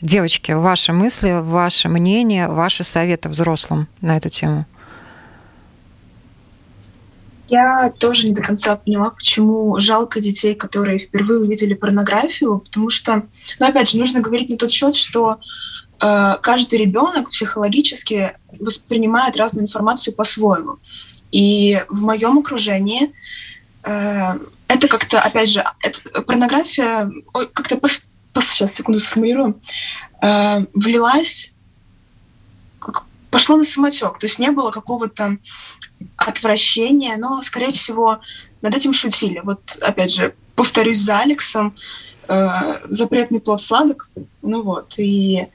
Девочки, 0.00 0.52
ваши 0.52 0.92
мысли, 0.92 1.40
ваше 1.42 1.88
мнение, 1.88 2.48
ваши 2.48 2.84
советы 2.84 3.28
взрослым 3.28 3.88
на 4.00 4.16
эту 4.16 4.28
тему? 4.28 4.66
Я 7.48 7.90
тоже 7.90 8.28
не 8.28 8.34
до 8.34 8.42
конца 8.42 8.76
поняла, 8.76 9.10
почему 9.10 9.78
жалко 9.78 10.20
детей, 10.20 10.54
которые 10.54 10.98
впервые 10.98 11.40
увидели 11.40 11.74
порнографию, 11.74 12.58
потому 12.58 12.90
что, 12.90 13.22
ну, 13.58 13.66
опять 13.66 13.90
же, 13.90 13.98
нужно 13.98 14.20
говорить 14.20 14.48
на 14.48 14.56
тот 14.56 14.70
счет, 14.72 14.96
что 14.96 15.38
э, 16.00 16.34
каждый 16.42 16.78
ребенок 16.78 17.30
психологически 17.30 18.36
воспринимает 18.58 19.36
разную 19.36 19.64
информацию 19.64 20.14
по-своему. 20.14 20.78
И 21.30 21.82
в 21.88 22.02
моем 22.02 22.38
окружении 22.38 23.12
э, 23.84 24.38
это 24.66 24.88
как-то, 24.88 25.20
опять 25.20 25.50
же, 25.50 25.64
это, 25.82 26.22
порнография 26.22 27.10
как-то, 27.52 27.80
сейчас, 28.40 28.74
секунду 28.74 28.98
сформулирую, 28.98 29.60
э, 30.20 30.64
влилась, 30.74 31.54
пошло 33.36 33.58
на 33.58 33.64
самотек, 33.64 34.18
то 34.18 34.26
есть 34.26 34.38
не 34.38 34.50
было 34.50 34.70
какого-то 34.70 35.36
отвращение, 36.16 37.18
но, 37.18 37.42
скорее 37.42 37.70
всего, 37.70 38.18
над 38.62 38.74
этим 38.74 38.94
шутили. 38.94 39.42
Вот, 39.44 39.76
опять 39.82 40.10
же, 40.10 40.34
повторюсь 40.54 41.00
за 41.00 41.18
Алексом, 41.18 41.76
э, 42.28 42.48
запретный 42.88 43.42
плод 43.42 43.60
сладок. 43.60 44.08
Ну 44.40 44.62
вот, 44.62 44.94
и 44.96 45.48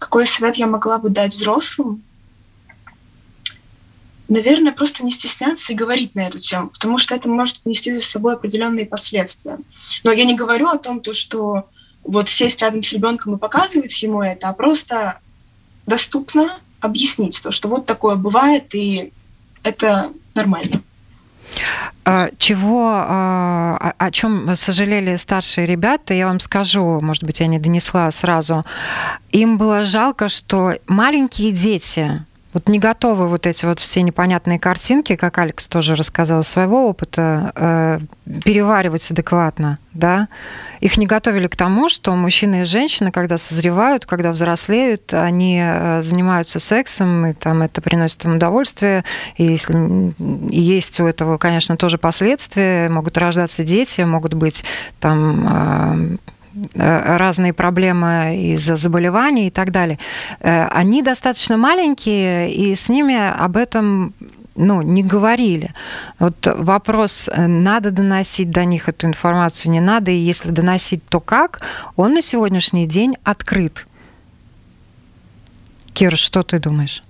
какой 0.00 0.26
совет 0.26 0.56
я 0.56 0.66
могла 0.66 0.98
бы 0.98 1.10
дать 1.10 1.32
взрослым? 1.32 2.02
Наверное, 4.26 4.72
просто 4.72 5.04
не 5.04 5.12
стесняться 5.12 5.72
и 5.72 5.76
говорить 5.76 6.16
на 6.16 6.26
эту 6.26 6.40
тему, 6.40 6.70
потому 6.70 6.98
что 6.98 7.14
это 7.14 7.28
может 7.28 7.64
нести 7.64 7.92
за 7.92 8.00
собой 8.00 8.34
определенные 8.34 8.84
последствия. 8.84 9.58
Но 10.02 10.10
я 10.10 10.24
не 10.24 10.34
говорю 10.34 10.66
о 10.66 10.78
том, 10.78 11.02
то, 11.02 11.12
что 11.12 11.68
вот 12.02 12.28
сесть 12.28 12.60
рядом 12.62 12.82
с 12.82 12.92
ребенком 12.92 13.36
и 13.36 13.38
показывать 13.38 14.02
ему 14.02 14.22
это, 14.22 14.48
а 14.48 14.54
просто 14.54 15.20
доступно 15.86 16.58
объяснить 16.80 17.42
то, 17.42 17.50
что 17.50 17.68
вот 17.68 17.86
такое 17.86 18.16
бывает, 18.16 18.74
и 18.74 19.12
это 19.62 20.10
нормально. 20.34 20.82
А, 22.04 22.30
чего, 22.38 22.88
а, 22.90 23.94
о 23.98 24.10
чем 24.10 24.54
сожалели 24.54 25.16
старшие 25.16 25.66
ребята, 25.66 26.14
я 26.14 26.26
вам 26.26 26.40
скажу, 26.40 27.00
может 27.00 27.24
быть, 27.24 27.40
я 27.40 27.46
не 27.46 27.58
донесла 27.58 28.10
сразу. 28.10 28.64
Им 29.30 29.58
было 29.58 29.84
жалко, 29.84 30.28
что 30.28 30.74
маленькие 30.86 31.52
дети, 31.52 32.24
вот 32.52 32.68
не 32.68 32.78
готовы 32.78 33.28
вот 33.28 33.46
эти 33.46 33.66
вот 33.66 33.78
все 33.78 34.02
непонятные 34.02 34.58
картинки, 34.58 35.16
как 35.16 35.36
Алекс 35.38 35.68
тоже 35.68 35.94
рассказал 35.94 36.42
своего 36.42 36.88
опыта, 36.88 37.52
э, 37.54 37.98
переваривать 38.44 39.10
адекватно, 39.10 39.78
да. 39.92 40.28
Их 40.80 40.96
не 40.96 41.06
готовили 41.06 41.46
к 41.46 41.56
тому, 41.56 41.88
что 41.88 42.14
мужчины 42.14 42.62
и 42.62 42.64
женщины, 42.64 43.10
когда 43.12 43.36
созревают, 43.36 44.06
когда 44.06 44.32
взрослеют, 44.32 45.12
они 45.12 45.60
э, 45.62 46.00
занимаются 46.00 46.58
сексом, 46.58 47.26
и 47.26 47.32
там 47.34 47.62
это 47.62 47.82
приносит 47.82 48.24
им 48.24 48.36
удовольствие, 48.36 49.04
и 49.36 49.44
если 49.44 50.14
и 50.50 50.60
есть 50.60 50.98
у 51.00 51.06
этого, 51.06 51.36
конечно, 51.36 51.76
тоже 51.76 51.98
последствия, 51.98 52.88
могут 52.88 53.18
рождаться 53.18 53.62
дети, 53.62 54.00
могут 54.00 54.34
быть 54.34 54.64
там 55.00 56.16
э, 56.16 56.16
разные 56.74 57.52
проблемы 57.52 58.52
из-за 58.54 58.76
заболеваний 58.76 59.48
и 59.48 59.50
так 59.50 59.70
далее, 59.70 59.98
э, 60.40 60.64
они 60.66 61.02
достаточно 61.02 61.56
маленькие, 61.56 62.52
и 62.52 62.74
с 62.74 62.88
ними 62.88 63.16
об 63.16 63.56
этом 63.56 64.14
ну, 64.58 64.82
не 64.82 65.02
говорили. 65.02 65.72
Вот 66.18 66.46
вопрос, 66.46 67.28
э, 67.28 67.46
надо 67.46 67.90
доносить 67.90 68.50
до 68.50 68.64
них 68.64 68.88
эту 68.88 69.06
информацию, 69.06 69.72
не 69.72 69.80
надо, 69.80 70.10
и 70.10 70.16
если 70.16 70.50
доносить, 70.50 71.02
то 71.08 71.20
как, 71.20 71.60
он 71.96 72.14
на 72.14 72.22
сегодняшний 72.22 72.86
день 72.86 73.16
открыт. 73.24 73.86
Кир, 75.94 76.16
что 76.16 76.42
ты 76.42 76.58
думаешь? 76.58 77.02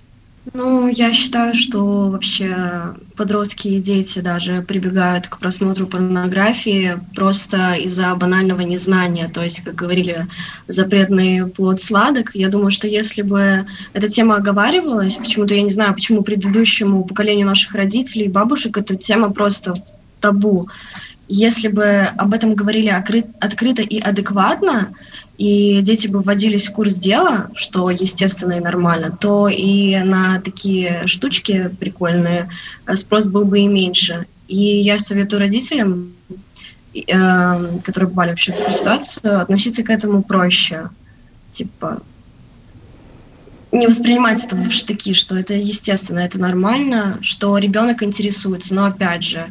Ну, 0.53 0.87
я 0.87 1.13
считаю, 1.13 1.53
что 1.53 2.09
вообще 2.09 2.95
подростки 3.15 3.67
и 3.67 3.79
дети 3.79 4.19
даже 4.19 4.61
прибегают 4.61 5.27
к 5.27 5.37
просмотру 5.37 5.85
порнографии 5.85 6.97
просто 7.15 7.73
из-за 7.73 8.15
банального 8.15 8.61
незнания. 8.61 9.29
То 9.33 9.43
есть, 9.43 9.61
как 9.61 9.75
говорили, 9.75 10.27
запретный 10.67 11.47
плод 11.47 11.81
сладок. 11.81 12.31
Я 12.33 12.49
думаю, 12.49 12.71
что 12.71 12.87
если 12.87 13.21
бы 13.21 13.67
эта 13.93 14.09
тема 14.09 14.37
оговаривалась, 14.37 15.17
почему-то 15.17 15.53
я 15.53 15.61
не 15.61 15.69
знаю, 15.69 15.93
почему 15.93 16.23
предыдущему 16.23 17.03
поколению 17.03 17.45
наших 17.45 17.75
родителей 17.75 18.25
и 18.25 18.29
бабушек 18.29 18.77
эта 18.77 18.95
тема 18.95 19.31
просто 19.31 19.73
табу. 20.19 20.67
Если 21.31 21.67
бы 21.67 22.09
об 22.17 22.33
этом 22.33 22.55
говорили 22.55 22.89
открыто 22.89 23.83
и 23.83 23.99
адекватно, 23.99 24.91
и 25.37 25.79
дети 25.81 26.07
бы 26.07 26.21
вводились 26.21 26.67
в 26.67 26.73
курс 26.73 26.95
дела, 26.95 27.51
что 27.53 27.91
естественно 27.91 28.53
и 28.53 28.59
нормально, 28.59 29.15
то 29.15 29.47
и 29.47 29.99
на 29.99 30.41
такие 30.41 31.03
штучки 31.05 31.69
прикольные 31.79 32.49
э, 32.87 32.95
спрос 32.95 33.27
был 33.27 33.45
бы 33.45 33.59
и 33.59 33.67
меньше. 33.67 34.25
И 34.47 34.57
я 34.57 34.97
советую 34.97 35.41
родителям, 35.41 36.13
э, 36.95 37.79
которые 37.83 38.09
попали 38.09 38.31
вообще 38.31 38.51
в 38.51 38.57
такую 38.57 38.75
ситуацию, 38.75 39.39
относиться 39.39 39.83
к 39.83 39.91
этому 39.91 40.23
проще. 40.23 40.89
Типа, 41.47 42.01
не 43.71 43.85
воспринимать 43.85 44.43
это 44.43 44.55
в 44.55 44.71
штыки, 44.71 45.13
что 45.13 45.37
это 45.37 45.53
естественно, 45.53 46.19
это 46.19 46.41
нормально, 46.41 47.19
что 47.21 47.55
ребенок 47.59 48.01
интересуется. 48.01 48.73
Но 48.73 48.85
опять 48.85 49.23
же, 49.23 49.45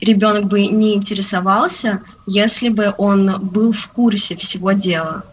ребенок 0.00 0.46
бы 0.46 0.66
не 0.66 0.94
интересовался, 0.94 2.02
если 2.26 2.68
бы 2.68 2.94
он 2.98 3.38
был 3.40 3.72
в 3.72 3.88
курсе 3.88 4.36
всего 4.36 4.72
дела. 4.72 5.24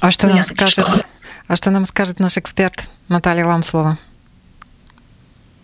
А 0.00 0.10
что 0.10 0.26
нам 0.28 0.42
скажет? 0.44 0.86
А 1.46 1.56
что 1.56 1.70
нам 1.70 1.84
скажет 1.84 2.18
наш 2.18 2.38
эксперт 2.38 2.90
Наталья? 3.08 3.44
Вам 3.44 3.62
слово. 3.62 3.98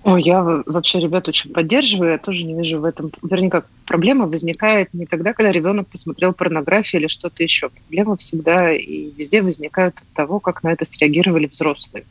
Ой, 0.05 0.23
я 0.23 0.43
вообще 0.43 1.01
ребят 1.01 1.29
очень 1.29 1.53
поддерживаю, 1.53 2.13
я 2.13 2.19
тоже 2.19 2.45
не 2.45 2.55
вижу 2.55 2.81
в 2.81 2.85
этом, 2.85 3.11
вернее, 3.23 3.51
как 3.51 3.67
проблема 3.85 4.27
возникает 4.27 4.95
не 4.95 5.05
тогда, 5.05 5.35
когда 5.35 5.53
ребенок 5.53 5.89
посмотрел 5.89 6.33
порнографию 6.33 7.03
или 7.03 7.09
что-то 7.09 7.43
еще. 7.43 7.69
Проблема 7.69 8.17
всегда 8.17 8.73
и 8.73 9.11
везде 9.11 9.43
возникает 9.43 9.99
от 9.99 10.09
того, 10.15 10.41
как 10.41 10.63
на 10.63 10.73
это 10.73 10.85
среагировали 10.85 11.47
взрослые. 11.47 12.05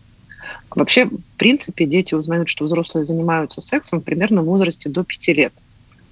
Вообще, 0.71 1.05
в 1.05 1.37
принципе, 1.37 1.85
дети 1.85 2.13
узнают, 2.13 2.49
что 2.49 2.65
взрослые 2.65 3.05
занимаются 3.05 3.61
сексом 3.61 4.01
примерно 4.01 4.41
в 4.41 4.45
возрасте 4.45 4.89
до 4.89 5.03
пяти 5.03 5.33
лет. 5.33 5.53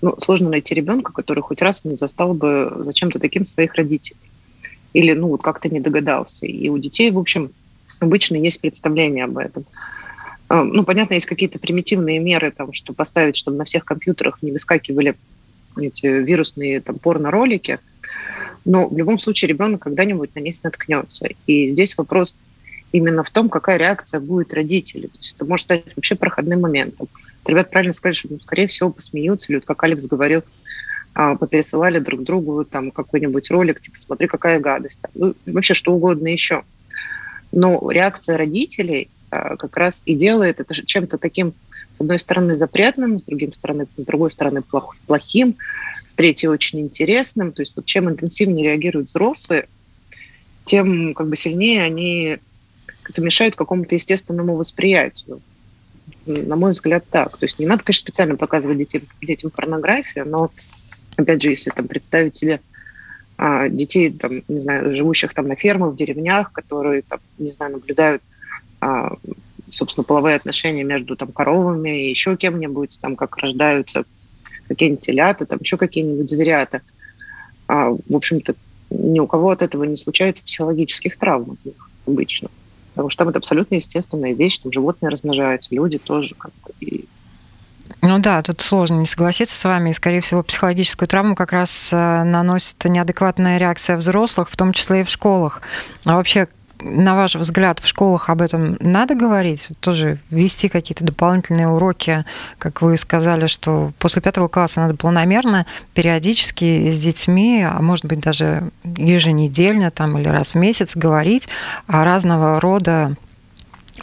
Ну, 0.01 0.15
сложно 0.21 0.49
найти 0.49 0.73
ребенка, 0.73 1.11
который 1.11 1.41
хоть 1.41 1.61
раз 1.61 1.83
не 1.83 1.95
застал 1.95 2.33
бы 2.33 2.71
зачем-то 2.79 3.19
таким 3.19 3.45
своих 3.45 3.75
родителей. 3.75 4.17
Или, 4.93 5.13
ну, 5.13 5.27
вот 5.27 5.41
как-то 5.41 5.67
не 5.69 5.79
догадался. 5.79 6.45
И 6.45 6.69
у 6.69 6.77
детей, 6.77 7.11
в 7.11 7.17
общем, 7.17 7.51
обычно 7.99 8.35
есть 8.35 8.61
представление 8.61 9.25
об 9.25 9.37
этом. 9.37 9.65
А, 10.47 10.63
ну, 10.63 10.83
понятно, 10.83 11.15
есть 11.15 11.25
какие-то 11.25 11.59
примитивные 11.59 12.19
меры, 12.19 12.51
там, 12.51 12.71
что 12.71 12.93
поставить, 12.93 13.35
чтобы 13.35 13.57
на 13.57 13.65
всех 13.65 13.83
компьютерах 13.83 14.41
не 14.41 14.51
выскакивали 14.51 15.15
эти 15.81 16.05
вирусные 16.05 16.81
там, 16.81 16.99
порно-ролики, 16.99 17.79
но 18.63 18.87
в 18.87 18.97
любом 18.97 19.19
случае 19.19 19.49
ребенок 19.49 19.81
когда-нибудь 19.81 20.33
на 20.35 20.39
них 20.39 20.55
наткнется. 20.63 21.27
И 21.45 21.67
здесь 21.69 21.97
вопрос 21.97 22.35
именно 22.95 23.23
в 23.23 23.29
том, 23.29 23.49
какая 23.49 23.77
реакция 23.77 24.19
будет 24.19 24.53
родителей. 24.53 25.07
То 25.07 25.17
есть 25.19 25.33
это 25.35 25.45
может 25.45 25.65
стать 25.65 25.83
вообще 25.95 26.15
проходным 26.15 26.61
моментом. 26.61 27.07
Ребята 27.45 27.69
правильно 27.69 27.93
сказали, 27.93 28.15
что, 28.15 28.29
ну, 28.31 28.39
скорее 28.39 28.67
всего, 28.67 28.89
посмеются, 28.89 29.51
или 29.51 29.57
вот, 29.57 29.65
как 29.65 29.83
Алекс 29.83 30.07
говорил, 30.07 30.43
а, 31.13 31.35
попересылали 31.35 31.99
друг 31.99 32.23
другу 32.23 32.65
там 32.65 32.91
какой-нибудь 32.91 33.51
ролик, 33.51 33.81
типа, 33.81 33.99
смотри, 33.99 34.27
какая 34.27 34.59
гадость. 34.59 35.01
Ну, 35.13 35.35
вообще 35.45 35.73
что 35.73 35.93
угодно 35.93 36.27
еще. 36.27 36.63
Но 37.51 37.89
реакция 37.91 38.37
родителей 38.37 39.09
а, 39.29 39.57
как 39.57 39.75
раз 39.77 40.01
и 40.05 40.15
делает 40.15 40.59
это 40.59 40.73
чем-то 40.73 41.17
таким, 41.17 41.53
с 41.89 41.99
одной 42.01 42.19
стороны, 42.19 42.55
запретным, 42.55 43.19
с 43.19 43.23
другой 43.23 43.53
стороны, 43.53 43.87
с 43.97 44.05
другой 44.05 44.31
стороны 44.31 44.61
плох, 44.61 44.95
плохим, 45.05 45.55
с 46.05 46.15
третьей 46.15 46.49
очень 46.49 46.79
интересным. 46.79 47.51
То 47.51 47.61
есть 47.61 47.73
вот 47.75 47.85
чем 47.85 48.09
интенсивнее 48.09 48.69
реагируют 48.69 49.09
взрослые, 49.09 49.67
тем 50.63 51.13
как 51.13 51.27
бы 51.27 51.35
сильнее 51.35 51.83
они 51.83 52.39
это 53.09 53.21
мешает 53.21 53.55
какому-то 53.55 53.95
естественному 53.95 54.55
восприятию. 54.55 55.41
На 56.25 56.55
мой 56.55 56.71
взгляд, 56.71 57.05
так. 57.09 57.37
То 57.37 57.45
есть 57.45 57.59
не 57.59 57.65
надо, 57.65 57.83
конечно, 57.83 58.01
специально 58.01 58.35
показывать 58.35 58.77
детям, 58.77 59.03
детям 59.21 59.51
порнографию, 59.51 60.27
но, 60.27 60.51
опять 61.15 61.41
же, 61.41 61.51
если 61.51 61.69
там 61.69 61.87
представить 61.87 62.35
себе 62.35 62.61
а, 63.37 63.69
детей, 63.69 64.11
там, 64.11 64.43
не 64.47 64.61
знаю, 64.61 64.95
живущих 64.95 65.33
там 65.33 65.47
на 65.47 65.55
фермах, 65.55 65.93
в 65.93 65.95
деревнях, 65.95 66.51
которые, 66.51 67.01
там, 67.03 67.19
не 67.37 67.51
знаю, 67.51 67.73
наблюдают, 67.73 68.21
а, 68.81 69.15
собственно, 69.69 70.03
половые 70.03 70.35
отношения 70.35 70.83
между 70.83 71.15
там 71.15 71.31
коровами 71.31 72.07
и 72.07 72.09
еще 72.09 72.37
кем-нибудь, 72.37 72.99
там, 73.01 73.15
как 73.15 73.37
рождаются 73.37 74.05
какие-нибудь 74.67 75.05
телята, 75.05 75.45
там 75.45 75.59
еще 75.59 75.77
какие-нибудь 75.77 76.29
зверята. 76.29 76.81
А, 77.67 77.89
в 77.89 78.15
общем-то, 78.15 78.55
ни 78.89 79.19
у 79.19 79.27
кого 79.27 79.51
от 79.51 79.61
этого 79.61 79.83
не 79.83 79.97
случается 79.97 80.43
психологических 80.43 81.17
травм 81.17 81.53
из 81.53 81.65
них 81.65 81.89
обычно 82.05 82.49
потому 82.95 83.09
что 83.09 83.19
там 83.19 83.29
это 83.29 83.39
абсолютно 83.39 83.75
естественная 83.75 84.33
вещь, 84.33 84.59
там 84.59 84.71
животные 84.71 85.09
размножаются, 85.09 85.75
люди 85.75 85.97
тоже 85.97 86.33
как 86.35 86.51
бы, 86.63 86.71
и 86.79 87.05
ну 88.01 88.19
да, 88.19 88.41
тут 88.41 88.61
сложно 88.61 88.95
не 88.95 89.05
согласиться 89.05 89.55
с 89.55 89.63
вами. 89.63 89.89
И, 89.89 89.93
скорее 89.93 90.21
всего, 90.21 90.43
психологическую 90.43 91.07
травму 91.07 91.35
как 91.35 91.51
раз 91.51 91.89
э, 91.91 92.23
наносит 92.23 92.83
неадекватная 92.85 93.57
реакция 93.57 93.95
взрослых, 93.97 94.49
в 94.49 94.57
том 94.57 94.73
числе 94.73 95.01
и 95.01 95.03
в 95.03 95.09
школах. 95.09 95.61
А 96.03 96.15
вообще, 96.15 96.47
на 96.81 97.15
ваш 97.15 97.35
взгляд, 97.35 97.79
в 97.79 97.87
школах 97.87 98.29
об 98.29 98.41
этом 98.41 98.77
надо 98.79 99.15
говорить? 99.15 99.69
Тоже 99.79 100.19
ввести 100.29 100.69
какие-то 100.69 101.03
дополнительные 101.03 101.67
уроки, 101.67 102.25
как 102.57 102.81
вы 102.81 102.97
сказали, 102.97 103.47
что 103.47 103.91
после 103.99 104.21
пятого 104.21 104.47
класса 104.47 104.81
надо 104.81 104.95
планомерно, 104.95 105.65
периодически 105.93 106.91
с 106.91 106.99
детьми, 106.99 107.63
а 107.63 107.81
может 107.81 108.05
быть 108.05 108.19
даже 108.19 108.71
еженедельно 108.83 109.91
там, 109.91 110.17
или 110.17 110.27
раз 110.27 110.53
в 110.53 110.55
месяц 110.55 110.95
говорить 110.95 111.47
о 111.87 112.03
разного 112.03 112.59
рода 112.59 113.15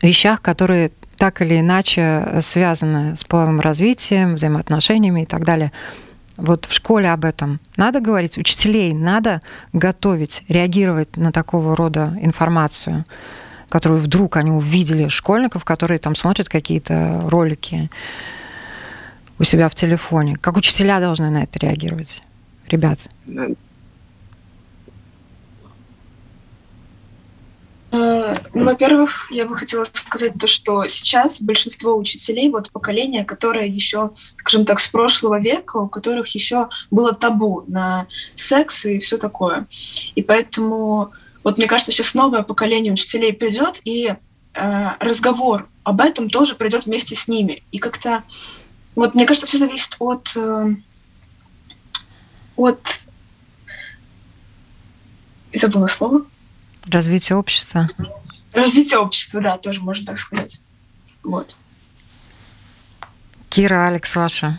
вещах, 0.02 0.40
которые 0.40 0.90
так 1.16 1.40
или 1.40 1.60
иначе 1.60 2.40
связаны 2.40 3.16
с 3.16 3.24
половым 3.24 3.60
развитием, 3.60 4.34
взаимоотношениями 4.34 5.22
и 5.22 5.26
так 5.26 5.44
далее. 5.44 5.70
Вот 6.36 6.64
в 6.64 6.72
школе 6.72 7.10
об 7.10 7.24
этом 7.24 7.60
надо 7.76 8.00
говорить, 8.00 8.38
учителей 8.38 8.94
надо 8.94 9.42
готовить, 9.72 10.44
реагировать 10.48 11.16
на 11.16 11.32
такого 11.32 11.76
рода 11.76 12.16
информацию, 12.20 13.04
которую 13.68 14.00
вдруг 14.00 14.36
они 14.36 14.50
увидели 14.50 15.08
школьников, 15.08 15.64
которые 15.64 15.98
там 15.98 16.14
смотрят 16.14 16.48
какие-то 16.48 17.22
ролики 17.26 17.90
у 19.38 19.44
себя 19.44 19.68
в 19.68 19.74
телефоне. 19.74 20.36
Как 20.36 20.56
учителя 20.56 21.00
должны 21.00 21.30
на 21.30 21.42
это 21.44 21.58
реагировать, 21.58 22.22
ребят? 22.68 22.98
Э, 23.04 23.08
ну, 23.26 23.56
во-первых, 27.92 29.30
я 29.30 29.44
бы 29.44 29.54
хотела 29.54 29.84
сказать 29.84 30.32
то, 30.40 30.46
что 30.46 30.86
сейчас 30.86 31.42
большинство 31.42 31.94
учителей, 31.94 32.50
вот 32.50 32.70
поколение, 32.72 33.22
которое 33.22 33.66
еще, 33.66 34.12
скажем 34.38 34.64
так, 34.64 34.80
с 34.80 34.88
прошлого 34.88 35.38
века, 35.38 35.76
у 35.76 35.88
которых 35.88 36.28
еще 36.28 36.70
было 36.90 37.12
табу 37.12 37.64
на 37.66 38.06
секс 38.34 38.86
и 38.86 38.98
все 38.98 39.18
такое. 39.18 39.66
И 40.14 40.22
поэтому, 40.22 41.12
вот 41.44 41.58
мне 41.58 41.66
кажется, 41.66 41.92
сейчас 41.92 42.14
новое 42.14 42.42
поколение 42.42 42.94
учителей 42.94 43.34
придет, 43.34 43.82
и 43.84 44.14
э, 44.54 44.88
разговор 44.98 45.68
об 45.84 46.00
этом 46.00 46.30
тоже 46.30 46.54
придет 46.54 46.86
вместе 46.86 47.14
с 47.14 47.28
ними. 47.28 47.62
И 47.72 47.78
как-то 47.78 48.22
Вот 48.94 49.14
мне 49.14 49.26
кажется, 49.26 49.46
все 49.46 49.58
зависит 49.58 49.96
от, 49.98 50.34
э, 50.36 50.66
от 52.56 53.02
забыла 55.52 55.86
слово. 55.86 56.24
Развитие 56.86 57.36
общества. 57.36 57.86
Развитие 58.52 58.98
общества, 58.98 59.40
да, 59.40 59.58
тоже 59.58 59.80
можно 59.80 60.06
так 60.06 60.18
сказать. 60.18 60.60
Вот. 61.22 61.56
Кира, 63.48 63.86
Алекс, 63.86 64.14
ваша 64.16 64.58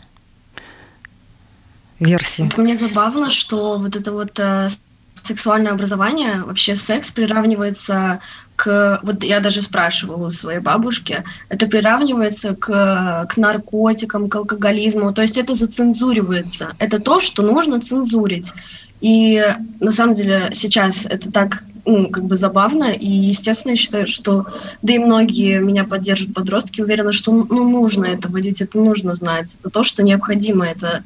версия. 2.00 2.50
Мне 2.58 2.76
забавно, 2.76 3.32
что 3.32 3.78
вот 3.78 3.96
это 3.96 4.12
вот 4.12 4.40
э, 4.40 4.68
сексуальное 5.16 5.72
образование, 5.72 6.44
вообще 6.44 6.76
секс 6.76 7.12
приравнивается 7.12 8.20
к... 8.56 9.00
Вот 9.04 9.24
я 9.24 9.40
даже 9.40 9.62
спрашивала 9.62 10.28
у 10.28 10.30
своей 10.30 10.60
бабушки, 10.60 11.24
это 11.50 11.68
приравнивается 11.68 12.56
к, 12.56 13.26
к 13.30 13.38
наркотикам, 13.38 14.30
к 14.30 14.36
алкоголизму, 14.36 15.14
то 15.14 15.22
есть 15.22 15.38
это 15.38 15.56
зацензуривается. 15.56 16.76
Это 16.80 17.00
то, 17.00 17.20
что 17.20 17.42
нужно 17.42 17.82
цензурить. 17.82 18.54
И 19.02 19.44
на 19.80 19.92
самом 19.92 20.14
деле 20.14 20.52
сейчас 20.54 21.06
это 21.06 21.32
так 21.32 21.64
ну, 21.86 22.10
как 22.10 22.24
бы 22.26 22.38
забавно, 22.38 22.92
и, 22.92 23.08
естественно, 23.08 23.72
я 23.72 23.78
считаю, 23.78 24.08
что, 24.08 24.48
да 24.82 24.94
и 24.94 25.00
многие 25.00 25.60
меня 25.60 25.84
поддержат 25.84 26.34
подростки, 26.34 26.82
уверены, 26.82 27.12
что 27.12 27.32
ну, 27.32 27.70
нужно 27.70 28.06
это 28.06 28.30
водить, 28.30 28.62
это 28.62 28.78
нужно 28.78 29.16
знать, 29.16 29.56
это 29.60 29.70
то, 29.70 29.84
что 29.84 30.04
необходимо, 30.04 30.66
это, 30.66 31.04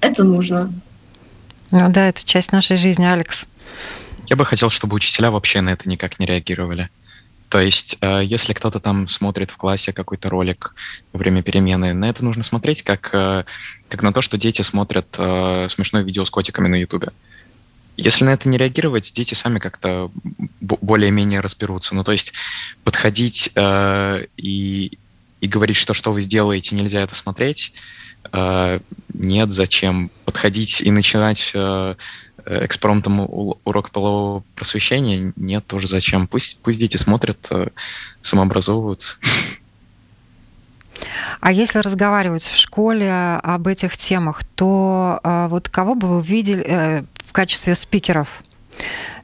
это 0.00 0.24
нужно. 0.24 0.72
Ну 1.70 1.92
да, 1.92 2.08
это 2.08 2.24
часть 2.24 2.52
нашей 2.52 2.76
жизни, 2.76 3.04
Алекс. 3.04 3.46
Я 4.26 4.36
бы 4.36 4.46
хотел, 4.46 4.70
чтобы 4.70 4.94
учителя 4.94 5.30
вообще 5.30 5.60
на 5.60 5.70
это 5.70 5.88
никак 5.88 6.18
не 6.18 6.26
реагировали. 6.26 6.88
То 7.52 7.60
есть, 7.60 7.98
э, 8.00 8.22
если 8.24 8.54
кто-то 8.54 8.80
там 8.80 9.08
смотрит 9.08 9.50
в 9.50 9.58
классе 9.58 9.92
какой-то 9.92 10.30
ролик 10.30 10.74
во 11.12 11.18
время 11.18 11.42
перемены, 11.42 11.92
на 11.92 12.08
это 12.08 12.24
нужно 12.24 12.42
смотреть 12.42 12.82
как, 12.82 13.10
э, 13.12 13.44
как 13.90 14.02
на 14.02 14.10
то, 14.14 14.22
что 14.22 14.38
дети 14.38 14.62
смотрят 14.62 15.06
э, 15.18 15.66
смешное 15.68 16.02
видео 16.02 16.24
с 16.24 16.30
котиками 16.30 16.68
на 16.68 16.76
Ютубе. 16.76 17.10
Если 17.96 18.24
на 18.24 18.30
это 18.30 18.48
не 18.48 18.58
реагировать, 18.58 19.12
дети 19.14 19.34
сами 19.34 19.58
как-то 19.58 20.10
более-менее 20.60 21.40
разберутся. 21.40 21.94
Ну, 21.94 22.04
то 22.04 22.12
есть 22.12 22.32
подходить 22.84 23.50
э, 23.54 24.26
и, 24.36 24.98
и 25.40 25.46
говорить, 25.46 25.76
что 25.76 25.92
что 25.92 26.12
вы 26.12 26.22
сделаете, 26.22 26.74
нельзя 26.74 27.02
это 27.02 27.14
смотреть, 27.14 27.74
э, 28.32 28.80
нет, 29.12 29.52
зачем. 29.52 30.10
Подходить 30.24 30.80
и 30.80 30.90
начинать 30.90 31.52
э, 31.54 31.94
экспромтом 32.46 33.20
урок 33.64 33.90
полового 33.90 34.42
просвещения, 34.54 35.32
нет, 35.36 35.66
тоже 35.66 35.86
зачем. 35.86 36.26
Пусть, 36.26 36.58
пусть 36.62 36.78
дети 36.78 36.96
смотрят, 36.96 37.46
э, 37.50 37.68
самообразовываются. 38.20 39.16
А 41.40 41.52
если 41.52 41.80
разговаривать 41.80 42.44
в 42.44 42.56
школе 42.56 43.12
об 43.42 43.66
этих 43.66 43.96
темах, 43.96 44.44
то 44.54 45.20
э, 45.22 45.46
вот 45.48 45.68
кого 45.68 45.94
бы 45.94 46.08
вы 46.08 46.22
видели, 46.22 46.64
э, 46.64 47.04
в 47.32 47.34
качестве 47.34 47.74
спикеров. 47.74 48.28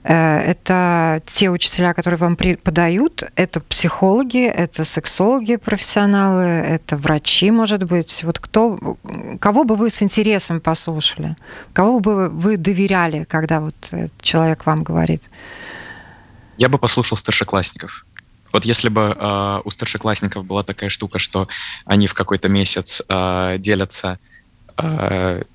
Э, 0.02 0.38
это 0.38 1.20
те 1.26 1.50
учителя, 1.50 1.92
которые 1.92 2.16
вам 2.16 2.36
преподают, 2.36 3.22
это 3.36 3.60
психологи, 3.60 4.46
это 4.46 4.86
сексологи 4.86 5.56
профессионалы, 5.56 6.44
это 6.44 6.96
врачи, 6.96 7.50
может 7.50 7.82
быть. 7.82 8.24
Вот 8.24 8.38
кто, 8.38 8.78
кого 9.40 9.64
бы 9.64 9.76
вы 9.76 9.90
с 9.90 10.02
интересом 10.02 10.60
послушали? 10.60 11.36
Кого 11.74 12.00
бы 12.00 12.30
вы 12.30 12.56
доверяли, 12.56 13.24
когда 13.24 13.60
вот 13.60 13.74
человек 14.22 14.64
вам 14.64 14.84
говорит? 14.84 15.28
Я 16.56 16.70
бы 16.70 16.78
послушал 16.78 17.18
старшеклассников. 17.18 18.06
Вот 18.54 18.64
если 18.64 18.88
бы 18.88 19.14
э, 19.20 19.60
у 19.64 19.70
старшеклассников 19.70 20.46
была 20.46 20.62
такая 20.62 20.88
штука, 20.88 21.18
что 21.18 21.46
они 21.84 22.06
в 22.06 22.14
какой-то 22.14 22.48
месяц 22.48 23.02
э, 23.06 23.56
делятся 23.58 24.18
Э, 24.18 24.37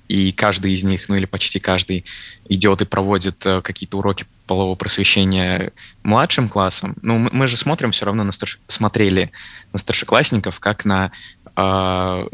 и 0.08 0.32
каждый 0.32 0.72
из 0.74 0.84
них, 0.84 1.08
ну 1.08 1.14
или 1.14 1.24
почти 1.24 1.58
каждый, 1.58 2.04
идет 2.48 2.82
и 2.82 2.84
проводит 2.84 3.44
э, 3.46 3.62
какие-то 3.62 3.98
уроки 3.98 4.26
полового 4.46 4.74
просвещения 4.74 5.72
младшим 6.02 6.48
классом. 6.48 6.94
Ну, 7.00 7.30
мы, 7.32 7.46
же 7.46 7.56
смотрим 7.56 7.92
все 7.92 8.04
равно 8.04 8.24
на 8.24 8.32
старш... 8.32 8.58
смотрели 8.68 9.30
на 9.72 9.78
старшеклассников 9.78 10.60
как 10.60 10.84
на 10.84 11.10
э, 11.56 12.26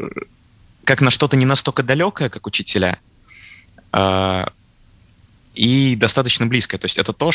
как 0.83 1.01
на 1.01 1.11
что-то 1.11 1.37
не 1.37 1.45
настолько 1.45 1.83
далекое, 1.83 2.29
как 2.29 2.45
учителя, 2.47 2.99
э, 3.93 4.45
и 5.55 5.95
достаточно 5.95 6.45
близкое. 6.45 6.77
То 6.77 6.85
есть 6.85 6.97
это 6.97 7.13
то, 7.13 7.31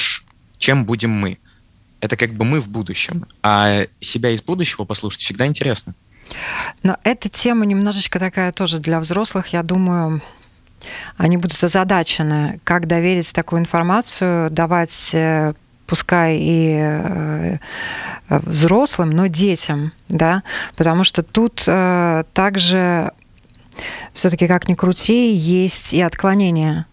чем 0.58 0.84
будем 0.84 1.10
мы. 1.10 1.38
Это 2.00 2.16
как 2.16 2.34
бы 2.34 2.44
мы 2.44 2.60
в 2.60 2.68
будущем. 2.68 3.26
А 3.42 3.86
себя 4.00 4.30
из 4.30 4.42
будущего 4.42 4.84
послушать 4.84 5.22
всегда 5.22 5.46
интересно. 5.46 5.94
Но 6.82 6.96
эта 7.04 7.28
тема 7.28 7.66
немножечко 7.66 8.18
такая 8.18 8.52
тоже 8.52 8.78
для 8.78 9.00
взрослых, 9.00 9.48
я 9.48 9.62
думаю, 9.62 10.20
они 11.16 11.36
будут 11.36 11.62
озадачены, 11.62 12.60
как 12.64 12.86
доверить 12.86 13.32
такую 13.32 13.60
информацию, 13.60 14.50
давать 14.50 15.10
э, 15.14 15.54
пускай 15.86 16.38
и 16.38 16.78
э, 16.78 17.58
взрослым, 18.28 19.10
но 19.10 19.26
детям, 19.26 19.92
да, 20.08 20.42
потому 20.76 21.04
что 21.04 21.22
тут 21.22 21.64
э, 21.66 22.24
также 22.32 23.12
все-таки 24.12 24.46
как 24.46 24.68
ни 24.68 24.74
крути, 24.74 25.32
есть 25.32 25.92
и 25.92 26.00
отклонения, 26.00 26.86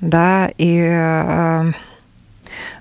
да, 0.00 0.50
и 0.58 1.72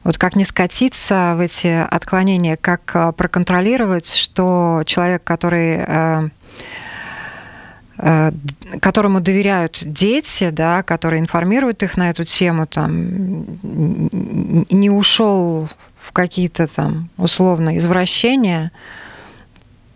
вот 0.04 0.18
как 0.18 0.36
не 0.36 0.46
скатиться 0.46 1.34
в 1.38 1.40
эти 1.40 1.68
отклонения, 1.68 2.58
как 2.58 2.92
э, 2.94 3.12
проконтролировать, 3.14 4.14
что 4.14 4.84
человек, 4.86 5.24
который 5.24 5.84
э, 5.88 6.30
э, 7.98 8.32
которому 8.82 9.22
доверяют 9.22 9.82
дети, 9.86 10.50
да, 10.50 10.84
которые 10.84 11.20
информируют 11.20 11.84
их 11.84 11.98
на 11.98 12.10
эту 12.10 12.24
тему, 12.24 12.68
там, 12.68 13.46
не 13.62 14.90
ушел 14.90 15.70
в 15.96 16.12
какие-то 16.12 16.68
там 16.68 17.10
условно 17.18 17.78
извращения. 17.78 18.72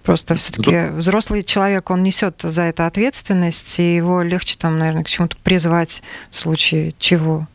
Просто 0.03 0.35
все-таки 0.35 0.91
взрослый 0.91 1.41
человек, 1.41 1.89
он 1.89 2.03
несет 2.03 2.41
за 2.43 2.61
это 2.63 2.85
ответственность, 2.85 3.79
и 3.79 3.95
его 3.95 4.21
легче 4.21 4.55
там, 4.55 4.77
наверное, 4.77 5.03
к 5.03 5.09
чему-то 5.09 5.35
призвать 5.37 6.03
в 6.29 6.35
случае 6.35 6.93
чего. 6.99 7.47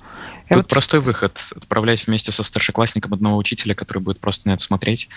Тут 0.56 0.64
вот... 0.64 0.68
простой 0.68 1.00
выход. 1.00 1.38
Отправлять 1.54 2.06
вместе 2.06 2.32
со 2.32 2.42
старшеклассником 2.42 3.14
одного 3.14 3.36
учителя, 3.36 3.74
который 3.74 4.00
будет 4.00 4.18
просто 4.18 4.48
на 4.48 4.54
это 4.54 4.62
смотреть 4.62 5.08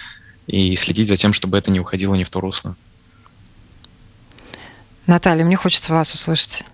и 0.46 0.76
следить 0.76 1.08
за 1.08 1.18
тем, 1.18 1.34
чтобы 1.34 1.58
это 1.58 1.72
не 1.72 1.80
уходило 1.80 2.14
не 2.14 2.24
в 2.24 2.30
то 2.30 2.40
русло. 2.40 2.76
Наталья, 5.08 5.44
мне 5.44 5.56
хочется 5.56 5.94
вас 5.94 6.14
услышать. 6.14 6.66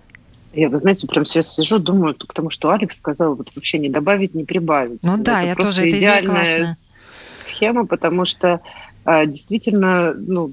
Я, 0.52 0.68
вы 0.68 0.78
знаете, 0.78 1.06
прям 1.06 1.24
сейчас 1.24 1.54
сижу, 1.54 1.78
думаю, 1.78 2.14
потому 2.14 2.50
что 2.50 2.70
Алекс 2.70 2.96
сказал, 2.96 3.34
вот 3.34 3.50
вообще 3.54 3.78
не 3.78 3.88
добавить, 3.88 4.34
не 4.34 4.44
прибавить. 4.44 5.02
Ну 5.02 5.16
да, 5.16 5.42
это 5.42 5.48
я 5.48 5.54
тоже, 5.54 5.86
это 5.86 5.98
идея 5.98 6.22
классная. 6.22 6.76
схема, 7.46 7.86
потому 7.86 8.24
что 8.24 8.60
а, 9.04 9.24
действительно, 9.26 10.12
ну, 10.14 10.52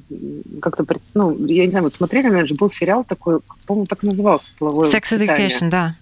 как-то, 0.61 0.85
ну, 1.13 1.45
я 1.45 1.65
не 1.65 1.71
знаю, 1.71 1.83
вот 1.83 1.93
смотрели, 1.93 2.27
наверное, 2.27 2.57
был 2.57 2.69
сериал 2.69 3.03
такой, 3.03 3.41
по-моему, 3.65 3.87
так 3.87 4.03
и 4.03 4.07
назывался, 4.07 4.51
«Половое 4.57 4.89
Sex 4.89 5.17
Education, 5.17 5.69
да. 5.69 5.95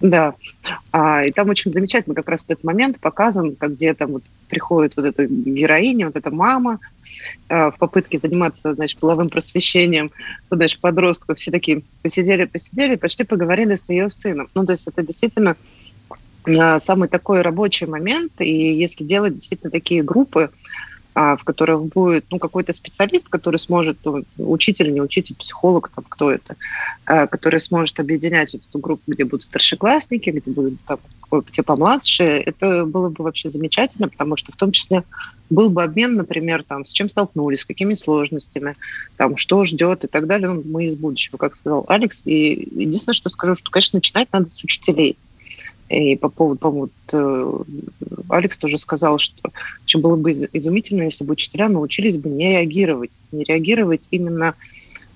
Да. 0.00 0.34
А, 0.92 1.22
и 1.22 1.32
там 1.32 1.48
очень 1.48 1.72
замечательно 1.72 2.14
как 2.14 2.28
раз 2.28 2.44
этот 2.44 2.62
момент 2.62 3.00
показан, 3.00 3.56
как 3.56 3.74
где 3.74 3.94
там 3.94 4.12
вот 4.12 4.22
приходит 4.48 4.94
вот 4.96 5.04
эта 5.04 5.26
героиня, 5.26 6.06
вот 6.06 6.16
эта 6.16 6.30
мама 6.30 6.78
э, 7.48 7.70
в 7.70 7.78
попытке 7.78 8.18
заниматься, 8.18 8.74
значит, 8.74 8.98
половым 8.98 9.28
просвещением, 9.28 10.10
ну, 10.50 10.56
значит, 10.56 10.80
подростков, 10.80 11.38
все 11.38 11.50
такие 11.50 11.82
посидели, 12.02 12.44
посидели, 12.44 12.94
пошли 12.94 13.24
поговорили 13.24 13.74
с 13.74 13.88
ее 13.88 14.08
сыном. 14.08 14.48
Ну, 14.54 14.64
то 14.64 14.72
есть 14.72 14.86
это 14.86 15.02
действительно 15.02 15.56
э, 16.46 16.78
самый 16.80 17.08
такой 17.08 17.42
рабочий 17.42 17.86
момент, 17.86 18.32
и 18.38 18.74
если 18.74 19.02
делать 19.02 19.34
действительно 19.34 19.70
такие 19.70 20.02
группы, 20.04 20.50
а, 20.50 20.67
в 21.18 21.42
которых 21.42 21.84
будет 21.86 22.26
ну, 22.30 22.38
какой-то 22.38 22.72
специалист, 22.72 23.28
который 23.28 23.58
сможет, 23.58 23.98
ну, 24.04 24.22
учитель, 24.36 24.92
не 24.92 25.00
учитель, 25.00 25.34
психолог, 25.34 25.90
там, 25.94 26.04
кто 26.08 26.30
это, 26.30 26.54
а, 27.06 27.26
который 27.26 27.60
сможет 27.60 27.98
объединять 27.98 28.52
вот 28.52 28.62
эту 28.68 28.78
группу, 28.78 29.02
где 29.08 29.24
будут 29.24 29.42
старшеклассники, 29.42 30.30
где 30.30 30.50
будут 30.50 30.74
там, 30.86 30.98
те 31.50 31.62
помладше, 31.62 32.22
это 32.22 32.84
было 32.84 33.08
бы 33.08 33.24
вообще 33.24 33.48
замечательно, 33.50 34.08
потому 34.08 34.36
что 34.36 34.52
в 34.52 34.56
том 34.56 34.70
числе 34.70 35.02
был 35.50 35.70
бы 35.70 35.82
обмен, 35.82 36.14
например, 36.14 36.62
там, 36.62 36.84
с 36.84 36.92
чем 36.92 37.10
столкнулись, 37.10 37.60
с 37.60 37.64
какими 37.64 37.94
сложностями, 37.94 38.76
там, 39.16 39.36
что 39.36 39.64
ждет 39.64 40.04
и 40.04 40.06
так 40.06 40.26
далее. 40.26 40.48
Ну, 40.48 40.62
мы 40.64 40.86
из 40.86 40.94
будущего, 40.94 41.36
как 41.36 41.56
сказал 41.56 41.84
Алекс. 41.88 42.22
И 42.26 42.68
единственное, 42.76 43.14
что 43.14 43.30
скажу, 43.30 43.56
что, 43.56 43.70
конечно, 43.70 43.96
начинать 43.96 44.28
надо 44.32 44.48
с 44.50 44.62
учителей. 44.62 45.16
И 45.88 46.16
по 46.16 46.28
поводу, 46.28 46.58
по-моему, 46.58 46.90
вот, 47.10 48.26
Алекс 48.28 48.58
тоже 48.58 48.78
сказал, 48.78 49.18
что 49.18 49.50
очень 49.84 50.00
было 50.00 50.16
бы 50.16 50.32
изумительно, 50.32 51.02
если 51.04 51.24
бы 51.24 51.32
учителя 51.32 51.68
научились 51.68 52.16
бы 52.16 52.28
не 52.28 52.50
реагировать, 52.52 53.12
не 53.32 53.44
реагировать 53.44 54.06
именно 54.10 54.54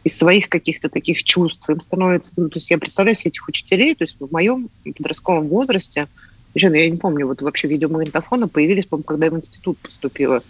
из 0.03 0.17
своих 0.17 0.49
каких-то 0.49 0.89
таких 0.89 1.23
чувств. 1.23 1.69
Им 1.69 1.81
становится, 1.83 2.33
ну, 2.37 2.49
то 2.49 2.59
есть 2.59 2.71
я 2.71 2.79
представляю 2.79 3.15
себе 3.15 3.31
этих 3.31 3.47
учителей, 3.49 3.95
то 3.95 4.05
есть 4.05 4.17
в 4.19 4.33
моем 4.33 4.71
подростковом 4.97 5.49
возрасте, 5.49 6.09
еще, 6.55 6.67
я 6.67 6.91
не 6.91 6.97
помню, 6.97 7.27
вот 7.27 7.43
вообще 7.43 7.69
видеомагнитофоны 7.69 8.49
появились, 8.49 8.87
по-моему, 8.87 9.05
когда 9.05 9.27
я 9.27 9.33
в 9.33 9.37
институт 9.37 9.79
поступила. 9.79 10.43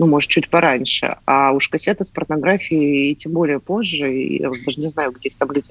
Ну, 0.00 0.06
может, 0.06 0.30
чуть 0.30 0.48
пораньше. 0.48 1.16
А 1.26 1.52
уж 1.52 1.68
кассеты 1.68 2.06
с 2.06 2.10
порнографией, 2.10 3.12
и 3.12 3.14
тем 3.14 3.32
более 3.32 3.60
позже, 3.60 4.10
я 4.10 4.48
даже 4.48 4.80
не 4.80 4.88
знаю, 4.88 5.12
где 5.12 5.28
их 5.28 5.34
там 5.36 5.52
люди 5.52 5.68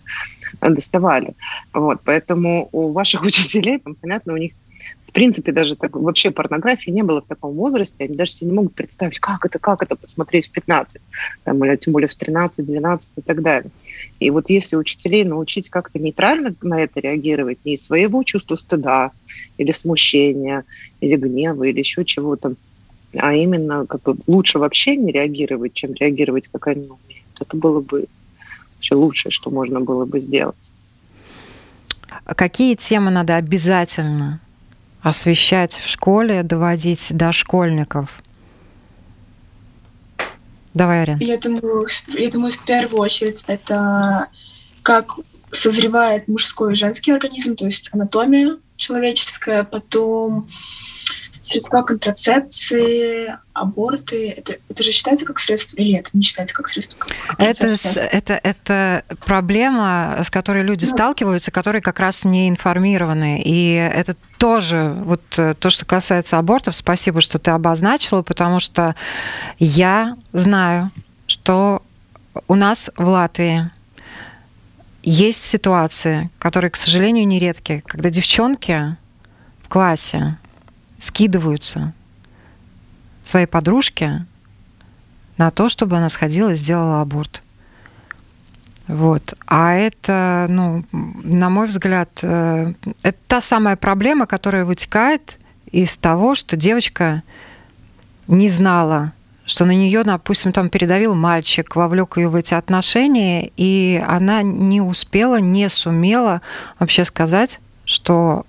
доставали. 0.61 1.33
Вот, 1.73 2.01
поэтому 2.05 2.69
у 2.71 2.91
ваших 2.91 3.23
учителей, 3.23 3.79
понятно, 3.79 4.33
у 4.33 4.37
них 4.37 4.51
в 5.03 5.11
принципе, 5.11 5.51
даже 5.51 5.75
так, 5.75 5.95
вообще 5.95 6.29
порнографии 6.29 6.91
не 6.91 7.01
было 7.01 7.21
в 7.21 7.25
таком 7.25 7.55
возрасте, 7.55 8.03
они 8.03 8.15
даже 8.15 8.31
себе 8.31 8.51
не 8.51 8.55
могут 8.55 8.75
представить, 8.75 9.17
как 9.17 9.43
это, 9.43 9.57
как 9.57 9.81
это 9.81 9.95
посмотреть 9.95 10.47
в 10.47 10.51
15, 10.51 11.01
там, 11.43 11.65
или 11.65 11.75
тем 11.77 11.93
более 11.93 12.07
в 12.07 12.13
13, 12.13 12.63
12 12.63 13.17
и 13.17 13.21
так 13.21 13.41
далее. 13.41 13.71
И 14.19 14.29
вот 14.29 14.51
если 14.51 14.75
учителей 14.75 15.23
научить 15.23 15.71
как-то 15.71 15.97
нейтрально 15.97 16.53
на 16.61 16.83
это 16.83 16.99
реагировать, 16.99 17.57
не 17.65 17.73
из 17.73 17.83
своего 17.83 18.21
чувства 18.23 18.55
стыда 18.57 19.11
или 19.57 19.71
смущения, 19.71 20.63
или 21.01 21.15
гнева, 21.15 21.63
или 21.63 21.79
еще 21.79 22.05
чего-то, 22.05 22.53
а 23.17 23.33
именно 23.33 23.85
как 23.85 24.01
бы 24.03 24.15
лучше 24.27 24.59
вообще 24.59 24.95
не 24.95 25.11
реагировать, 25.11 25.73
чем 25.73 25.93
реагировать, 25.93 26.47
как 26.51 26.67
они 26.67 26.87
умеют. 26.87 27.25
Это 27.39 27.57
было 27.57 27.81
бы 27.81 28.05
вообще 28.75 28.95
лучшее, 28.95 29.31
что 29.31 29.49
можно 29.49 29.79
было 29.81 30.05
бы 30.05 30.19
сделать. 30.19 30.55
А 32.25 32.35
какие 32.35 32.75
темы 32.75 33.11
надо 33.11 33.35
обязательно 33.35 34.39
освещать 35.01 35.73
в 35.73 35.87
школе, 35.87 36.43
доводить 36.43 37.07
до 37.11 37.31
школьников? 37.31 38.21
Давай, 40.73 41.01
Арен. 41.01 41.17
Я 41.19 41.37
думаю, 41.37 41.87
я 42.07 42.29
думаю, 42.29 42.53
в 42.53 42.63
первую 42.65 43.01
очередь 43.01 43.43
это 43.47 44.27
как 44.83 45.15
созревает 45.51 46.27
мужской 46.27 46.73
и 46.73 46.75
женский 46.75 47.11
организм, 47.11 47.55
то 47.55 47.65
есть 47.65 47.89
анатомия 47.91 48.57
человеческая, 48.75 49.63
потом 49.63 50.47
средства 51.49 51.81
контрацепции, 51.81 53.35
аборты, 53.53 54.29
это, 54.37 54.55
это 54.69 54.83
же 54.83 54.91
считается 54.91 55.25
как 55.25 55.39
средство 55.39 55.77
или 55.77 55.97
это 55.97 56.11
не 56.13 56.21
считается 56.21 56.55
как 56.55 56.69
средство 56.69 56.99
это, 57.37 57.67
это, 58.03 58.39
это 58.41 59.03
проблема, 59.25 60.19
с 60.23 60.29
которой 60.29 60.63
люди 60.63 60.85
ну, 60.85 60.91
сталкиваются, 60.91 61.51
которые 61.51 61.81
как 61.81 61.99
раз 61.99 62.23
не 62.23 62.49
информированы. 62.49 63.41
И 63.43 63.73
это 63.73 64.15
тоже, 64.37 64.95
вот 65.03 65.21
э, 65.37 65.53
то, 65.55 65.69
что 65.69 65.85
касается 65.85 66.37
абортов, 66.37 66.75
спасибо, 66.75 67.21
что 67.21 67.39
ты 67.39 67.51
обозначила, 67.51 68.21
потому 68.21 68.59
что 68.59 68.95
я 69.57 70.15
знаю, 70.31 70.91
что 71.27 71.81
у 72.47 72.55
нас 72.55 72.89
в 72.95 73.07
Латвии 73.07 73.69
есть 75.03 75.43
ситуации, 75.43 76.29
которые, 76.39 76.71
к 76.71 76.75
сожалению, 76.75 77.27
нередки, 77.27 77.83
когда 77.85 78.09
девчонки 78.09 78.95
в 79.63 79.69
классе 79.69 80.37
скидываются 80.99 81.93
своей 83.23 83.47
подружке 83.47 84.25
на 85.37 85.51
то, 85.51 85.69
чтобы 85.69 85.97
она 85.97 86.09
сходила 86.09 86.51
и 86.51 86.55
сделала 86.55 87.01
аборт. 87.01 87.41
Вот. 88.87 89.35
А 89.45 89.73
это, 89.73 90.47
ну, 90.49 90.83
на 90.91 91.49
мой 91.49 91.67
взгляд, 91.67 92.09
э, 92.23 92.73
это 93.03 93.17
та 93.27 93.39
самая 93.39 93.75
проблема, 93.75 94.25
которая 94.25 94.65
вытекает 94.65 95.37
из 95.71 95.95
того, 95.95 96.33
что 96.33 96.57
девочка 96.57 97.21
не 98.27 98.49
знала, 98.49 99.13
что 99.45 99.65
на 99.65 99.71
нее, 99.71 100.03
допустим, 100.03 100.51
там 100.51 100.69
передавил 100.69 101.13
мальчик, 101.13 101.75
вовлек 101.75 102.17
ее 102.17 102.29
в 102.29 102.35
эти 102.35 102.55
отношения, 102.55 103.51
и 103.57 104.03
она 104.07 104.41
не 104.41 104.81
успела, 104.81 105.39
не 105.39 105.69
сумела 105.69 106.41
вообще 106.79 107.05
сказать, 107.05 107.59
что 107.85 108.45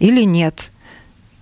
или 0.00 0.22
нет 0.22 0.72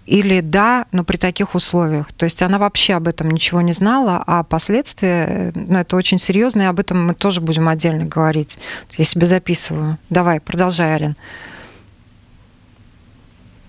или 0.09 0.41
да, 0.41 0.87
но 0.91 1.05
при 1.05 1.19
таких 1.19 1.55
условиях. 1.55 2.13
То 2.15 2.25
есть 2.25 2.43
она 2.43 2.59
вообще 2.59 2.95
об 2.95 3.09
этом 3.09 3.31
ничего 3.31 3.61
не 3.61 3.73
знала, 3.73 4.23
а 4.27 4.43
последствия, 4.43 5.53
ну, 5.55 5.79
это 5.79 5.97
очень 5.97 6.19
серьезно, 6.19 6.63
и 6.63 6.65
об 6.65 6.81
этом 6.81 7.09
мы 7.09 7.15
тоже 7.15 7.43
будем 7.43 7.69
отдельно 7.69 8.07
говорить. 8.07 8.59
Я 8.97 9.05
себе 9.05 9.27
записываю. 9.27 9.99
Давай, 10.09 10.41
продолжай, 10.41 10.95
Арин. 10.95 11.17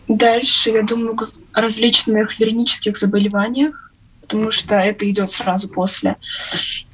Дальше, 0.07 0.69
я 0.69 0.83
думаю, 0.83 1.17
о 1.53 1.61
различных 1.61 2.39
вернических 2.39 2.97
заболеваниях, 2.97 3.91
потому 4.21 4.51
что 4.51 4.75
это 4.75 5.09
идет 5.09 5.29
сразу 5.29 5.67
после. 5.67 6.15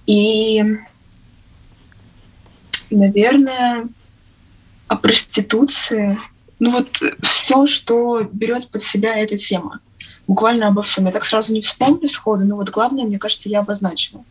И, 0.08 0.64
наверное, 2.90 3.88
о 4.88 4.96
проституции, 4.96 6.18
ну 6.60 6.72
вот 6.72 7.02
все, 7.22 7.68
что 7.68 8.28
берет 8.32 8.70
под 8.70 8.82
себя 8.82 9.18
эта 9.18 9.38
тема. 9.38 9.80
Буквально 10.28 10.68
обо 10.68 10.82
всем. 10.82 11.06
Я 11.06 11.12
так 11.12 11.26
сразу 11.26 11.54
не 11.54 11.62
вспомню 11.62 12.08
сходу, 12.08 12.46
но 12.46 12.56
вот 12.56 12.70
главное, 12.70 13.04
мне 13.04 13.20
кажется, 13.20 13.50
я 13.50 13.60
обозначила. 13.60 14.24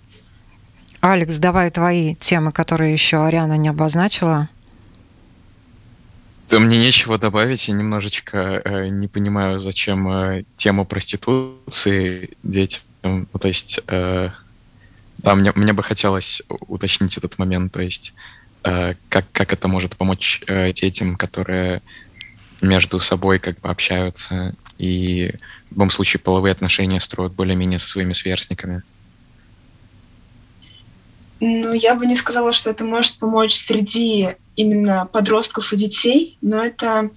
Алекс, 1.00 1.36
давай 1.36 1.70
твои 1.70 2.14
темы, 2.14 2.50
которые 2.50 2.92
еще 2.92 3.24
Ариана 3.24 3.56
не 3.58 3.68
обозначила. 3.68 4.48
Да 6.48 6.58
мне 6.58 6.78
нечего 6.78 7.18
добавить, 7.18 7.68
я 7.68 7.74
немножечко 7.74 8.62
э, 8.64 8.88
не 8.88 9.08
понимаю, 9.08 9.60
зачем 9.60 10.08
э, 10.08 10.44
тему 10.56 10.84
проституции 10.84 12.30
детям. 12.42 12.82
Ну, 13.02 13.26
то 13.38 13.48
есть, 13.48 13.80
э, 13.86 14.30
да, 15.18 15.34
мне, 15.34 15.52
мне 15.54 15.72
бы 15.72 15.82
хотелось 15.82 16.42
уточнить 16.48 17.16
этот 17.16 17.38
момент, 17.38 17.72
то 17.72 17.82
есть, 17.82 18.14
э, 18.62 18.94
как, 19.08 19.26
как 19.32 19.52
это 19.52 19.68
может 19.68 19.96
помочь 19.96 20.42
э, 20.46 20.72
детям, 20.72 21.16
которые 21.16 21.82
между 22.64 23.00
собой 23.00 23.38
как 23.38 23.60
бы 23.60 23.68
общаются 23.68 24.54
и 24.78 25.32
в 25.68 25.72
любом 25.72 25.90
случае 25.90 26.20
половые 26.20 26.52
отношения 26.52 27.00
строят 27.00 27.32
более-менее 27.32 27.78
со 27.78 27.88
своими 27.88 28.12
сверстниками? 28.12 28.82
Ну, 31.40 31.72
я 31.72 31.94
бы 31.94 32.06
не 32.06 32.16
сказала, 32.16 32.52
что 32.52 32.70
это 32.70 32.84
может 32.84 33.18
помочь 33.18 33.54
среди 33.54 34.36
именно 34.56 35.06
подростков 35.12 35.72
и 35.72 35.76
детей, 35.76 36.38
но 36.40 36.64
это 36.64 37.10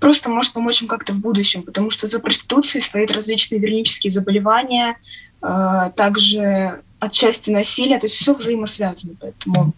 просто 0.00 0.30
может 0.30 0.52
помочь 0.52 0.82
им 0.82 0.88
как-то 0.88 1.12
в 1.12 1.20
будущем, 1.20 1.62
потому 1.62 1.90
что 1.90 2.06
за 2.06 2.20
проституцией 2.20 2.82
стоят 2.82 3.12
различные 3.12 3.60
вернические 3.60 4.10
заболевания, 4.10 4.96
э, 5.42 5.90
также 5.94 6.82
отчасти 6.98 7.50
насилие, 7.50 7.98
то 7.98 8.06
есть 8.06 8.16
все 8.16 8.34
взаимосвязано, 8.34 9.14
поэтому 9.20 9.74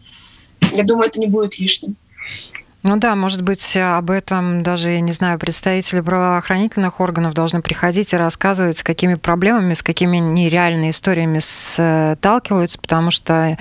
я 0.72 0.84
думаю, 0.84 1.08
это 1.08 1.20
не 1.20 1.26
будет 1.26 1.58
лишним. 1.58 1.96
Ну 2.84 2.96
да, 2.96 3.14
может 3.14 3.42
быть, 3.42 3.76
об 3.76 4.10
этом 4.10 4.64
даже, 4.64 4.90
я 4.90 5.00
не 5.00 5.12
знаю, 5.12 5.38
представители 5.38 6.00
правоохранительных 6.00 6.98
органов 6.98 7.32
должны 7.32 7.62
приходить 7.62 8.12
и 8.12 8.16
рассказывать, 8.16 8.78
с 8.78 8.82
какими 8.82 9.14
проблемами, 9.14 9.74
с 9.74 9.82
какими 9.84 10.16
нереальными 10.16 10.90
историями 10.90 11.38
сталкиваются, 11.38 12.80
потому 12.80 13.12
что, 13.12 13.56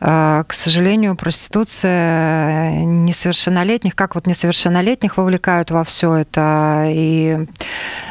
э, 0.00 0.44
к 0.46 0.52
сожалению, 0.54 1.14
проституция 1.14 2.84
несовершеннолетних, 2.84 3.94
как 3.94 4.14
вот 4.14 4.26
несовершеннолетних 4.26 5.18
вовлекают 5.18 5.70
во 5.70 5.84
все 5.84 6.14
это, 6.14 6.84
и 6.88 7.46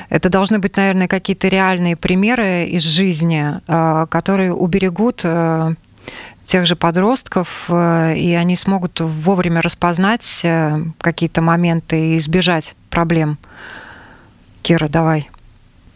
это 0.10 0.30
должны 0.30 0.60
быть, 0.60 0.78
наверное, 0.78 1.08
какие-то 1.08 1.48
реальные 1.48 1.96
примеры 1.96 2.66
из 2.66 2.84
жизни, 2.84 3.60
э, 3.68 4.06
которые 4.12 4.54
уберегут 4.54 5.22
э, 5.24 5.70
тех 6.48 6.66
же 6.66 6.76
подростков, 6.76 7.66
э, 7.68 8.18
и 8.18 8.34
они 8.34 8.56
смогут 8.56 9.00
вовремя 9.02 9.62
распознать 9.62 10.42
э, 10.44 10.76
какие-то 11.00 11.42
моменты 11.42 12.14
и 12.14 12.18
избежать 12.18 12.76
проблем. 12.90 13.38
Кира, 14.64 14.88
давай. 14.88 15.30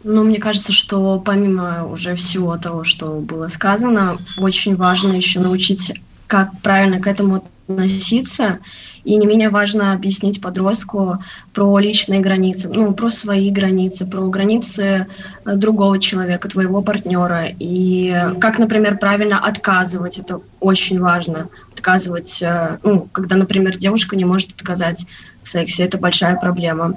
Ну, 0.04 0.24
мне 0.24 0.38
кажется, 0.38 0.72
что 0.72 1.18
помимо 1.18 1.86
уже 1.86 2.14
всего 2.16 2.56
того, 2.58 2.84
что 2.84 3.20
было 3.20 3.48
сказано, 3.48 4.18
очень 4.36 4.76
важно 4.76 5.12
еще 5.12 5.40
научить, 5.40 5.92
как 6.26 6.50
правильно 6.60 7.00
к 7.00 7.06
этому 7.06 7.44
относиться 7.68 8.58
и 9.04 9.16
не 9.16 9.26
менее 9.26 9.48
важно 9.48 9.92
объяснить 9.92 10.40
подростку 10.40 11.18
про 11.52 11.78
личные 11.78 12.20
границы, 12.20 12.68
ну, 12.68 12.92
про 12.94 13.10
свои 13.10 13.50
границы, 13.50 14.06
про 14.06 14.28
границы 14.28 15.06
э, 15.44 15.56
другого 15.56 15.98
человека, 15.98 16.48
твоего 16.48 16.82
партнера. 16.82 17.46
И 17.58 18.14
как, 18.40 18.58
например, 18.58 18.98
правильно 18.98 19.38
отказывать, 19.38 20.18
это 20.18 20.40
очень 20.60 21.00
важно. 21.00 21.48
Отказывать, 21.72 22.40
э, 22.42 22.78
ну, 22.84 23.08
когда, 23.12 23.36
например, 23.36 23.76
девушка 23.76 24.16
не 24.16 24.24
может 24.24 24.52
отказать 24.52 25.06
в 25.42 25.48
сексе, 25.48 25.84
это 25.84 25.98
большая 25.98 26.36
проблема. 26.36 26.94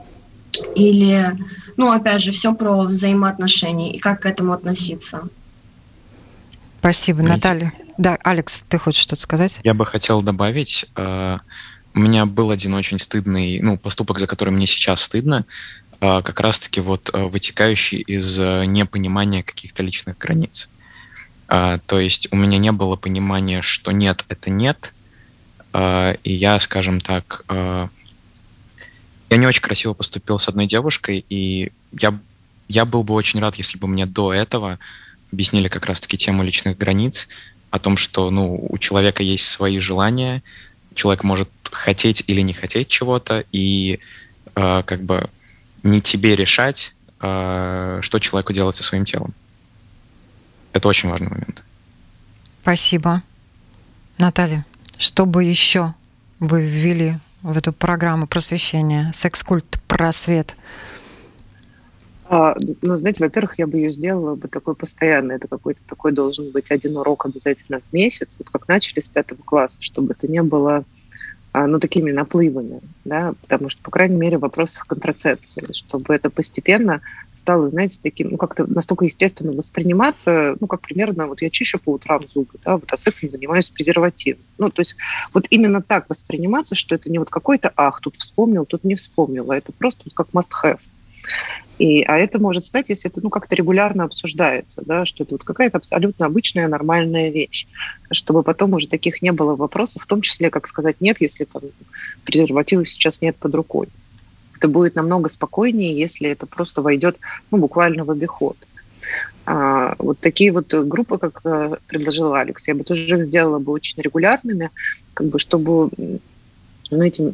Или, 0.75 1.37
ну, 1.75 1.91
опять 1.91 2.21
же, 2.21 2.31
все 2.31 2.53
про 2.53 2.83
взаимоотношения 2.83 3.93
и 3.93 3.99
как 3.99 4.21
к 4.21 4.25
этому 4.25 4.53
относиться. 4.53 5.27
Спасибо, 6.79 7.23
Наталья. 7.23 7.73
Да, 7.97 8.17
Алекс, 8.23 8.63
ты 8.69 8.77
хочешь 8.77 9.01
что-то 9.01 9.23
сказать? 9.23 9.59
Я 9.63 9.73
бы 9.73 9.87
хотел 9.87 10.21
добавить, 10.21 10.85
э, 10.95 11.37
у 11.95 11.99
меня 11.99 12.25
был 12.25 12.51
один 12.51 12.73
очень 12.73 12.99
стыдный, 12.99 13.59
ну, 13.61 13.77
поступок, 13.77 14.19
за 14.19 14.27
который 14.27 14.49
мне 14.49 14.67
сейчас 14.67 15.01
стыдно, 15.01 15.45
а, 16.01 16.21
как 16.21 16.41
раз-таки 16.41 16.81
вот 16.81 17.09
а, 17.13 17.27
вытекающий 17.27 17.99
из 17.99 18.37
а, 18.37 18.63
непонимания 18.63 19.43
каких-то 19.43 19.81
личных 19.81 20.17
границ. 20.17 20.69
То 21.47 21.99
есть 21.99 22.27
у 22.31 22.37
меня 22.37 22.57
не 22.57 22.71
было 22.71 22.95
понимания, 22.95 23.61
что 23.61 23.91
нет, 23.91 24.25
это 24.29 24.49
нет, 24.49 24.95
и 25.75 26.17
я, 26.23 26.59
скажем 26.59 26.99
так, 27.01 27.45
я 27.47 27.89
не 29.29 29.45
очень 29.45 29.61
красиво 29.61 29.93
поступил 29.93 30.39
с 30.39 30.47
одной 30.47 30.65
девушкой, 30.65 31.23
и 31.29 31.71
я, 31.91 32.17
я 32.67 32.85
был 32.85 33.03
бы 33.03 33.13
очень 33.13 33.41
рад, 33.41 33.57
если 33.57 33.77
бы 33.77 33.87
мне 33.87 34.07
до 34.07 34.33
этого 34.33 34.79
объяснили 35.31 35.67
как 35.67 35.85
раз-таки 35.85 36.17
тему 36.17 36.41
личных 36.41 36.79
границ, 36.79 37.27
о 37.69 37.77
том, 37.77 37.95
что 37.95 38.31
ну, 38.31 38.65
у 38.67 38.77
человека 38.79 39.21
есть 39.21 39.45
свои 39.45 39.79
желания, 39.79 40.41
человек 40.95 41.23
может 41.23 41.49
хотеть 41.71 42.23
или 42.27 42.41
не 42.41 42.53
хотеть 42.53 42.87
чего-то, 42.87 43.43
и 43.51 43.99
э, 44.55 44.83
как 44.83 45.03
бы 45.03 45.29
не 45.83 46.01
тебе 46.01 46.35
решать, 46.35 46.95
э, 47.21 47.99
что 48.01 48.19
человеку 48.19 48.53
делать 48.53 48.75
со 48.75 48.83
своим 48.83 49.05
телом. 49.05 49.33
Это 50.73 50.87
очень 50.87 51.09
важный 51.09 51.29
момент. 51.29 51.63
Спасибо. 52.61 53.21
Наталья, 54.17 54.65
что 54.97 55.25
бы 55.25 55.43
еще 55.43 55.93
вы 56.39 56.61
ввели 56.61 57.17
в 57.41 57.55
эту 57.55 57.71
программу 57.73 58.27
просвещения, 58.27 59.11
секс-культ, 59.13 59.79
просвет? 59.87 60.55
А, 62.27 62.55
ну, 62.81 62.97
знаете, 62.97 63.23
во-первых, 63.23 63.59
я 63.59 63.67
бы 63.67 63.77
ее 63.77 63.91
сделала 63.91 64.35
бы 64.35 64.47
такой 64.47 64.75
постоянной. 64.75 65.35
Это 65.35 65.47
какой-то 65.47 65.81
такой 65.87 66.11
должен 66.11 66.51
быть 66.51 66.71
один 66.71 66.97
урок 66.97 67.25
обязательно 67.25 67.79
в 67.79 67.93
месяц, 67.93 68.35
вот 68.39 68.49
как 68.49 68.67
начали 68.67 68.99
с 68.99 69.07
пятого 69.07 69.41
класса, 69.43 69.77
чтобы 69.79 70.13
это 70.13 70.27
не 70.27 70.41
было 70.41 70.85
а, 71.53 71.67
ну, 71.67 71.79
такими 71.79 72.11
наплывами, 72.11 72.81
да, 73.05 73.33
потому 73.41 73.69
что, 73.69 73.81
по 73.81 73.91
крайней 73.91 74.17
мере, 74.17 74.37
в 74.37 74.41
вопросах 74.41 74.87
контрацепции, 74.87 75.71
чтобы 75.71 76.15
это 76.15 76.29
постепенно 76.29 77.01
стало, 77.37 77.69
знаете, 77.69 77.99
таким, 78.01 78.31
ну, 78.31 78.37
как-то 78.37 78.65
настолько 78.65 79.05
естественно 79.05 79.51
восприниматься, 79.51 80.57
ну, 80.59 80.65
как 80.65 80.81
примерно, 80.81 81.27
вот 81.27 81.43
я 81.43 81.51
чищу 81.51 81.77
по 81.77 81.91
утрам 81.91 82.23
зубы, 82.27 82.59
да, 82.65 82.73
вот 82.73 82.91
а 82.91 82.97
сексом 82.97 83.29
занимаюсь 83.29 83.69
презервативом. 83.69 84.41
Ну, 84.57 84.71
то 84.71 84.81
есть 84.81 84.95
вот 85.31 85.45
именно 85.51 85.83
так 85.83 86.09
восприниматься, 86.09 86.73
что 86.73 86.95
это 86.95 87.09
не 87.11 87.19
вот 87.19 87.29
какой-то, 87.29 87.71
ах, 87.77 88.01
тут 88.01 88.15
вспомнил, 88.17 88.65
тут 88.65 88.83
не 88.83 88.95
вспомнил, 88.95 89.51
а 89.51 89.57
это 89.57 89.71
просто 89.71 90.01
вот 90.05 90.13
как 90.15 90.29
must-have. 90.33 90.79
И, 91.77 92.03
а 92.03 92.17
это 92.17 92.39
может 92.39 92.65
стать, 92.65 92.85
если 92.87 93.09
это 93.09 93.19
ну, 93.21 93.29
как-то 93.29 93.55
регулярно 93.55 94.05
обсуждается, 94.05 94.81
да, 94.85 95.05
что 95.05 95.23
это 95.23 95.33
вот 95.33 95.43
какая-то 95.43 95.77
абсолютно 95.77 96.25
обычная 96.25 96.69
нормальная 96.69 97.29
вещь, 97.29 97.67
чтобы 98.11 98.43
потом 98.43 98.73
уже 98.73 98.87
таких 98.87 99.21
не 99.21 99.31
было 99.31 99.55
вопросов, 99.55 100.03
в 100.03 100.07
том 100.07 100.21
числе, 100.21 100.49
как 100.49 100.67
сказать 100.67 101.01
нет, 101.01 101.17
если 101.19 101.43
там 101.43 101.63
презервативов 102.23 102.89
сейчас 102.89 103.21
нет 103.21 103.35
под 103.35 103.55
рукой. 103.55 103.87
Это 104.57 104.69
будет 104.69 104.95
намного 104.95 105.29
спокойнее, 105.29 105.99
если 105.99 106.29
это 106.29 106.45
просто 106.45 106.81
войдет 106.81 107.17
ну, 107.51 107.57
буквально 107.57 108.05
в 108.05 108.11
обиход. 108.11 108.55
А, 109.45 109.95
вот 109.99 110.19
такие 110.19 110.51
вот 110.51 110.73
группы, 110.73 111.17
как 111.17 111.41
э, 111.43 111.75
предложил 111.87 112.33
Алекс, 112.33 112.67
я 112.67 112.73
бы 112.73 112.83
тоже 112.83 113.19
их 113.19 113.25
сделала 113.25 113.59
бы 113.59 113.73
очень 113.73 114.01
регулярными, 114.01 114.71
как 115.13 115.27
бы, 115.27 115.39
чтобы 115.39 115.89
знаете, 116.89 117.31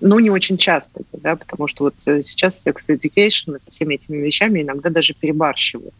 ну, 0.00 0.18
не 0.18 0.30
очень 0.30 0.56
часто, 0.56 1.02
да, 1.12 1.36
потому 1.36 1.68
что 1.68 1.84
вот 1.84 1.94
э, 2.06 2.22
сейчас 2.22 2.66
sex 2.66 2.76
education 2.88 3.58
со 3.58 3.70
всеми 3.70 3.94
этими 3.94 4.16
вещами 4.18 4.62
иногда 4.62 4.90
даже 4.90 5.14
перебарщивают. 5.14 5.94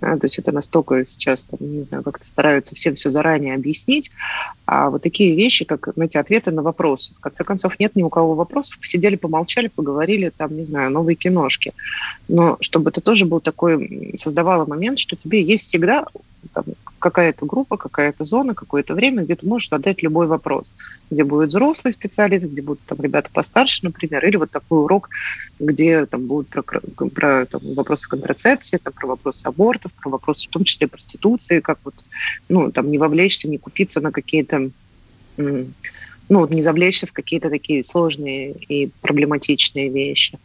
Да, 0.00 0.16
то 0.16 0.24
есть 0.24 0.38
это 0.38 0.50
настолько 0.50 1.04
сейчас, 1.04 1.44
там, 1.44 1.58
не 1.60 1.82
знаю, 1.82 2.02
как-то 2.02 2.26
стараются 2.26 2.74
всем 2.74 2.94
все 2.94 3.10
заранее 3.10 3.54
объяснить. 3.54 4.10
А 4.64 4.88
вот 4.88 5.02
такие 5.02 5.36
вещи, 5.36 5.66
как, 5.66 5.90
знаете, 5.94 6.18
ответы 6.18 6.50
на 6.52 6.62
вопросы. 6.62 7.12
В 7.14 7.20
конце 7.20 7.44
концов, 7.44 7.78
нет 7.78 7.96
ни 7.96 8.02
у 8.02 8.08
кого 8.08 8.34
вопросов. 8.34 8.78
Посидели, 8.80 9.16
помолчали, 9.16 9.68
поговорили, 9.68 10.32
там, 10.34 10.56
не 10.56 10.64
знаю, 10.64 10.90
новые 10.90 11.16
киношки. 11.16 11.74
Но 12.28 12.56
чтобы 12.60 12.90
это 12.90 13.02
тоже 13.02 13.26
был 13.26 13.40
такой, 13.40 14.12
создавало 14.14 14.64
момент, 14.64 14.98
что 14.98 15.16
тебе 15.16 15.42
есть 15.42 15.64
всегда 15.64 16.06
какая-то 16.98 17.46
группа, 17.46 17.76
какая-то 17.76 18.24
зона, 18.24 18.54
какое-то 18.54 18.94
время, 18.94 19.24
где 19.24 19.34
ты 19.34 19.46
можешь 19.46 19.70
задать 19.70 20.02
любой 20.02 20.26
вопрос, 20.26 20.70
где 21.10 21.24
будет 21.24 21.48
взрослый 21.48 21.92
специалист, 21.92 22.44
где 22.44 22.62
будут 22.62 22.80
там 22.86 22.98
ребята 23.00 23.30
постарше, 23.32 23.80
например, 23.82 24.24
или 24.26 24.36
вот 24.36 24.50
такой 24.50 24.82
урок, 24.82 25.08
где 25.58 26.06
там 26.06 26.26
будут 26.26 26.48
про, 26.48 26.62
про 26.62 27.46
там, 27.46 27.60
вопросы 27.74 28.08
контрацепции, 28.08 28.76
там, 28.76 28.92
про 28.92 29.06
вопросы 29.08 29.44
абортов, 29.44 29.92
про 29.92 30.10
вопросы 30.10 30.46
в 30.46 30.50
том 30.50 30.64
числе 30.64 30.86
проституции, 30.86 31.60
как 31.60 31.78
вот, 31.84 31.94
ну, 32.48 32.70
там, 32.70 32.90
не 32.90 32.98
вовлечься, 32.98 33.48
не 33.48 33.58
купиться 33.58 34.00
на 34.00 34.12
какие-то 34.12 34.70
ну, 36.30 36.46
не 36.46 36.62
завлечься 36.62 37.06
в 37.06 37.12
какие-то 37.12 37.50
такие 37.50 37.82
сложные 37.82 38.52
и 38.52 38.90
проблематичные 39.00 39.88
вещи, 39.88 40.38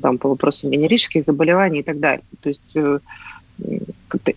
там, 0.00 0.18
по 0.18 0.28
вопросам 0.28 0.70
венерических 0.70 1.24
заболеваний 1.24 1.80
и 1.80 1.82
так 1.82 2.00
далее. 2.00 2.24
То 2.40 2.48
есть 2.50 2.76
э, 2.76 2.98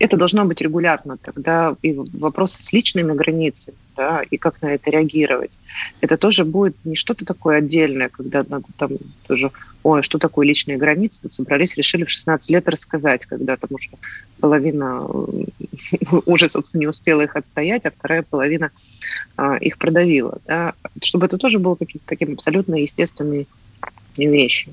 это 0.00 0.16
должно 0.16 0.44
быть 0.44 0.60
регулярно. 0.60 1.16
Тогда 1.18 1.76
и 1.82 1.92
вопросы 1.92 2.62
с 2.62 2.72
личными 2.72 3.12
границами, 3.12 3.76
да, 3.96 4.22
и 4.30 4.36
как 4.36 4.62
на 4.62 4.74
это 4.74 4.90
реагировать. 4.90 5.58
Это 6.00 6.16
тоже 6.16 6.44
будет 6.44 6.76
не 6.84 6.96
что-то 6.96 7.24
такое 7.24 7.58
отдельное, 7.58 8.08
когда 8.08 8.44
надо 8.48 8.66
там 8.78 8.92
тоже, 9.26 9.50
ой, 9.82 10.02
что 10.02 10.18
такое 10.18 10.46
личные 10.46 10.78
границы, 10.78 11.20
тут 11.22 11.32
собрались, 11.32 11.76
решили 11.76 12.04
в 12.04 12.10
16 12.10 12.50
лет 12.50 12.68
рассказать, 12.68 13.26
когда 13.26 13.56
там 13.56 13.70
уже 13.72 13.90
половина 14.40 15.04
уже, 16.26 16.48
собственно, 16.48 16.80
не 16.80 16.86
успела 16.86 17.22
их 17.22 17.36
отстоять, 17.36 17.86
а 17.86 17.90
вторая 17.90 18.22
половина 18.22 18.70
а, 19.36 19.56
их 19.56 19.78
продавила. 19.78 20.38
Да. 20.46 20.74
Чтобы 21.02 21.26
это 21.26 21.38
тоже 21.38 21.58
было 21.58 21.74
каким-то 21.74 22.06
таким 22.06 22.32
абсолютно 22.32 22.76
естественной 22.76 23.46
вещью. 24.16 24.72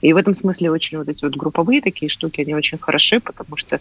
И 0.00 0.12
в 0.12 0.16
этом 0.16 0.34
смысле 0.34 0.70
очень 0.70 0.98
вот 0.98 1.08
эти 1.08 1.24
вот 1.24 1.36
групповые 1.36 1.80
такие 1.80 2.08
штуки, 2.08 2.40
они 2.40 2.54
очень 2.54 2.78
хороши, 2.78 3.20
потому 3.20 3.56
что 3.56 3.80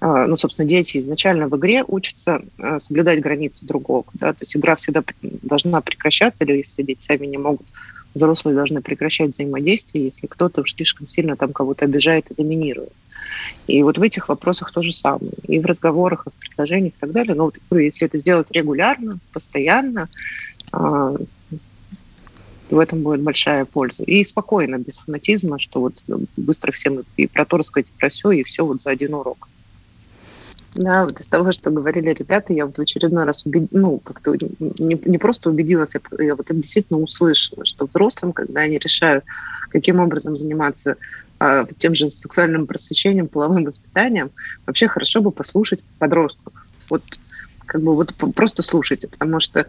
а, 0.00 0.26
ну, 0.26 0.36
собственно, 0.36 0.68
дети 0.68 0.98
изначально 0.98 1.46
в 1.46 1.56
игре 1.56 1.84
учатся 1.86 2.42
а, 2.58 2.80
соблюдать 2.80 3.20
границы 3.20 3.64
другого. 3.64 4.04
Да? 4.14 4.32
То 4.32 4.38
есть 4.40 4.56
игра 4.56 4.74
всегда 4.74 5.04
должна 5.22 5.80
прекращаться, 5.80 6.42
или 6.42 6.56
если 6.56 6.82
дети 6.82 7.04
сами 7.04 7.26
не 7.26 7.38
могут, 7.38 7.66
взрослые 8.12 8.56
должны 8.56 8.82
прекращать 8.82 9.30
взаимодействие, 9.30 10.06
если 10.06 10.26
кто-то 10.26 10.62
уж 10.62 10.74
слишком 10.74 11.06
сильно 11.06 11.36
там 11.36 11.52
кого-то 11.52 11.84
обижает 11.84 12.26
и 12.30 12.34
доминирует. 12.34 12.92
И 13.68 13.80
вот 13.84 13.96
в 13.96 14.02
этих 14.02 14.28
вопросах 14.28 14.72
то 14.72 14.82
же 14.82 14.92
самое. 14.92 15.32
И 15.46 15.60
в 15.60 15.66
разговорах, 15.66 16.26
и 16.26 16.30
в 16.30 16.34
предложениях 16.34 16.94
и 16.94 17.00
так 17.00 17.12
далее. 17.12 17.34
Но 17.34 17.44
вот, 17.44 17.56
если 17.70 18.06
это 18.06 18.18
сделать 18.18 18.50
регулярно, 18.50 19.18
постоянно, 19.32 20.08
а, 22.72 22.76
в 22.76 22.78
этом 22.78 23.02
будет 23.02 23.22
большая 23.22 23.64
польза. 23.64 24.02
И 24.02 24.24
спокойно, 24.24 24.78
без 24.78 24.98
фанатизма, 24.98 25.58
что 25.58 25.80
вот 25.80 26.02
быстро 26.36 26.72
всем 26.72 27.02
и 27.16 27.26
про 27.26 27.44
то 27.44 27.58
рассказать, 27.58 27.86
и 27.86 27.98
про 27.98 28.08
все, 28.08 28.30
и 28.32 28.42
все 28.42 28.64
вот 28.64 28.82
за 28.82 28.90
один 28.90 29.14
урок. 29.14 29.48
Да, 30.74 31.04
вот 31.04 31.20
из 31.20 31.28
того, 31.28 31.52
что 31.52 31.70
говорили 31.70 32.14
ребята, 32.18 32.54
я 32.54 32.64
вот 32.64 32.78
в 32.78 32.80
очередной 32.80 33.24
раз 33.24 33.44
убед... 33.44 33.70
ну, 33.72 33.98
как-то 33.98 34.34
не, 34.34 34.98
не 35.04 35.18
просто 35.18 35.50
убедилась, 35.50 35.94
я, 35.94 36.24
я 36.24 36.34
вот 36.34 36.46
это 36.46 36.54
действительно 36.54 36.98
услышала, 36.98 37.66
что 37.66 37.84
взрослым, 37.84 38.32
когда 38.32 38.62
они 38.62 38.78
решают, 38.78 39.24
каким 39.68 40.00
образом 40.00 40.38
заниматься 40.38 40.96
а, 41.38 41.66
тем 41.76 41.94
же 41.94 42.10
сексуальным 42.10 42.66
просвещением, 42.66 43.28
половым 43.28 43.64
воспитанием, 43.64 44.30
вообще 44.64 44.88
хорошо 44.88 45.20
бы 45.20 45.30
послушать 45.30 45.80
подростков. 45.98 46.54
Вот 46.88 47.02
как 47.66 47.82
бы 47.82 47.94
вот 47.94 48.14
просто 48.34 48.62
слушайте, 48.62 49.08
потому 49.08 49.40
что 49.40 49.66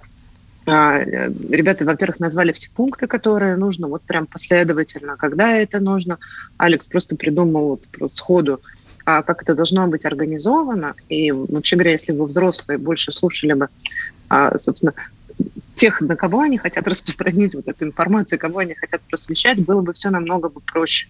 ребята, 0.66 1.86
во-первых, 1.86 2.20
назвали 2.20 2.52
все 2.54 2.70
пункты, 2.70 3.08
которые 3.08 3.58
нужно, 3.58 3.88
вот 3.88 4.02
прям 4.04 4.26
последовательно, 4.28 5.18
когда 5.18 5.52
это 5.58 5.80
нужно. 5.80 6.20
Алекс 6.58 6.88
просто 6.88 7.16
придумал 7.16 7.70
вот, 7.70 7.84
вот 8.00 8.16
сходу, 8.16 8.62
а 9.06 9.24
как 9.24 9.42
это 9.42 9.56
должно 9.56 9.88
быть 9.88 10.06
организовано. 10.06 10.96
И 11.10 11.32
вообще 11.32 11.76
говоря, 11.76 11.92
если 11.92 12.14
бы 12.14 12.26
взрослые 12.26 12.78
больше 12.78 13.12
слушали 13.12 13.54
бы, 13.54 13.68
а, 14.30 14.58
собственно, 14.58 14.94
тех, 15.76 16.00
на 16.02 16.16
кого 16.16 16.42
они 16.42 16.58
хотят 16.58 16.88
распространить 16.88 17.56
вот 17.56 17.68
эту 17.68 17.86
информацию, 17.86 18.40
кого 18.40 18.60
они 18.60 18.74
хотят 18.74 19.02
просвещать, 19.02 19.64
было 19.64 19.82
бы 19.82 19.94
все 19.94 20.10
намного 20.10 20.50
бы 20.50 20.62
проще. 20.62 21.08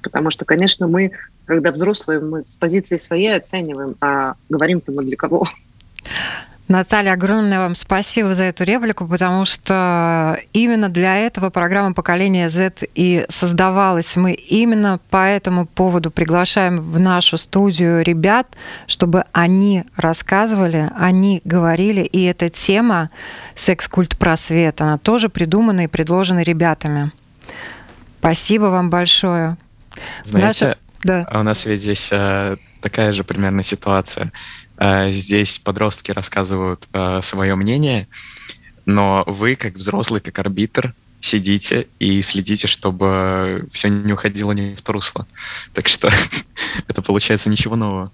Потому 0.00 0.30
что, 0.30 0.44
конечно, 0.44 0.86
мы, 0.86 1.12
когда 1.44 1.72
взрослые, 1.72 2.20
мы 2.20 2.44
с 2.44 2.56
позиции 2.56 2.96
своей 2.96 3.36
оцениваем, 3.36 3.96
а 4.00 4.34
говорим-то 4.48 4.92
мы 4.92 5.04
для 5.04 5.16
кого. 5.16 5.44
Наталья, 6.68 7.14
огромное 7.14 7.60
вам 7.60 7.74
спасибо 7.74 8.34
за 8.34 8.44
эту 8.44 8.64
реплику, 8.64 9.08
потому 9.08 9.46
что 9.46 10.38
именно 10.52 10.90
для 10.90 11.16
этого 11.16 11.48
программа 11.48 11.94
«Поколение 11.94 12.50
Z» 12.50 12.86
и 12.94 13.24
создавалась. 13.30 14.16
Мы 14.16 14.34
именно 14.34 15.00
по 15.08 15.26
этому 15.26 15.66
поводу 15.66 16.10
приглашаем 16.10 16.78
в 16.78 17.00
нашу 17.00 17.38
студию 17.38 18.02
ребят, 18.02 18.48
чтобы 18.86 19.24
они 19.32 19.84
рассказывали, 19.96 20.90
они 20.94 21.40
говорили, 21.46 22.02
и 22.02 22.24
эта 22.24 22.50
тема 22.50 23.08
«Секс-культ 23.54 24.18
просвет», 24.18 24.82
она 24.82 24.98
тоже 24.98 25.30
придумана 25.30 25.84
и 25.84 25.86
предложена 25.86 26.42
ребятами. 26.42 27.12
Спасибо 28.18 28.64
вам 28.64 28.90
большое. 28.90 29.56
Знаете, 30.22 30.66
Наша... 30.66 30.78
да. 31.02 31.26
А 31.30 31.40
у 31.40 31.42
нас 31.44 31.64
ведь 31.64 31.80
здесь 31.80 32.10
э, 32.12 32.56
такая 32.82 33.14
же 33.14 33.24
примерно 33.24 33.62
ситуация. 33.62 34.32
Э, 34.78 35.10
здесь 35.10 35.58
подростки 35.58 36.12
рассказывают 36.12 36.86
э, 36.92 37.20
свое 37.22 37.54
мнение, 37.56 38.08
но 38.86 39.24
вы, 39.26 39.56
как 39.56 39.74
взрослый, 39.74 40.20
как 40.20 40.38
арбитр, 40.38 40.94
сидите 41.20 41.88
и 41.98 42.22
следите, 42.22 42.68
чтобы 42.68 43.66
все 43.72 43.88
не 43.88 44.12
уходило 44.12 44.52
не 44.52 44.76
в 44.76 44.82
то 44.82 44.92
русло. 44.92 45.26
Так 45.74 45.88
что 45.88 46.10
это 46.88 47.02
получается 47.02 47.50
ничего 47.50 47.76
нового. 47.76 48.12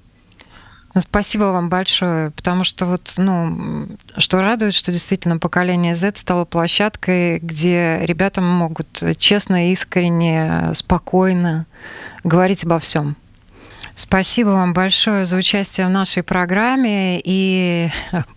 Ну, 0.94 1.00
спасибо 1.00 1.44
вам 1.44 1.68
большое, 1.68 2.30
потому 2.30 2.62
что 2.62 2.86
вот, 2.86 3.14
ну, 3.16 3.88
что 4.16 4.40
радует, 4.40 4.74
что 4.74 4.92
действительно 4.92 5.38
поколение 5.38 5.96
Z 5.96 6.12
стало 6.16 6.44
площадкой, 6.44 7.40
где 7.40 7.98
ребята 8.02 8.40
могут 8.40 9.02
честно, 9.18 9.72
искренне, 9.72 10.70
спокойно 10.72 11.66
говорить 12.22 12.62
обо 12.64 12.78
всем. 12.78 13.16
Спасибо 13.96 14.48
вам 14.48 14.72
большое 14.72 15.24
за 15.24 15.36
участие 15.36 15.86
в 15.86 15.90
нашей 15.90 16.24
программе. 16.24 17.20
И 17.22 17.90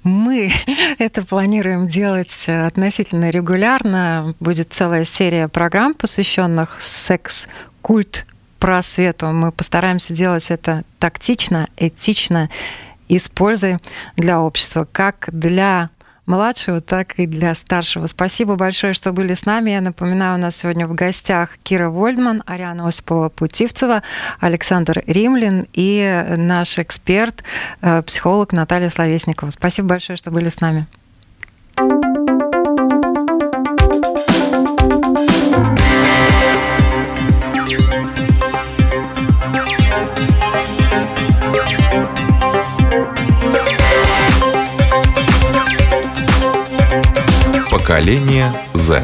мы 0.03 0.51
это 0.99 1.23
планируем 1.25 1.87
делать 1.87 2.47
относительно 2.47 3.31
регулярно. 3.31 4.35
Будет 4.39 4.71
целая 4.71 5.03
серия 5.03 5.47
программ, 5.47 5.95
посвященных 5.95 6.79
секс-культ 6.79 8.27
просвету. 8.59 9.27
Мы 9.27 9.51
постараемся 9.51 10.13
делать 10.13 10.51
это 10.51 10.83
тактично, 10.99 11.67
этично 11.75 12.49
и 13.07 13.17
с 13.17 13.27
пользой 13.27 13.77
для 14.15 14.41
общества, 14.41 14.87
как 14.91 15.29
для 15.31 15.89
младшего, 16.27 16.81
так 16.81 17.15
и 17.17 17.25
для 17.25 17.55
старшего. 17.55 18.05
Спасибо 18.05 18.55
большое, 18.55 18.93
что 18.93 19.11
были 19.11 19.33
с 19.33 19.45
нами. 19.45 19.71
Я 19.71 19.81
напоминаю, 19.81 20.37
у 20.37 20.41
нас 20.41 20.55
сегодня 20.57 20.85
в 20.85 20.93
гостях 20.93 21.57
Кира 21.63 21.89
Вольдман, 21.89 22.43
Ариана 22.45 22.87
Осипова-Путивцева, 22.87 24.03
Александр 24.39 25.01
Римлин 25.07 25.67
и 25.73 26.25
наш 26.37 26.77
эксперт, 26.77 27.43
э, 27.81 28.03
психолог 28.03 28.51
Наталья 28.51 28.89
Словесникова. 28.89 29.49
Спасибо 29.49 29.87
большое, 29.89 30.17
что 30.17 30.29
были 30.29 30.49
с 30.49 30.61
нами. 30.61 30.85
Поколение 47.87 48.51
Z. 48.73 49.01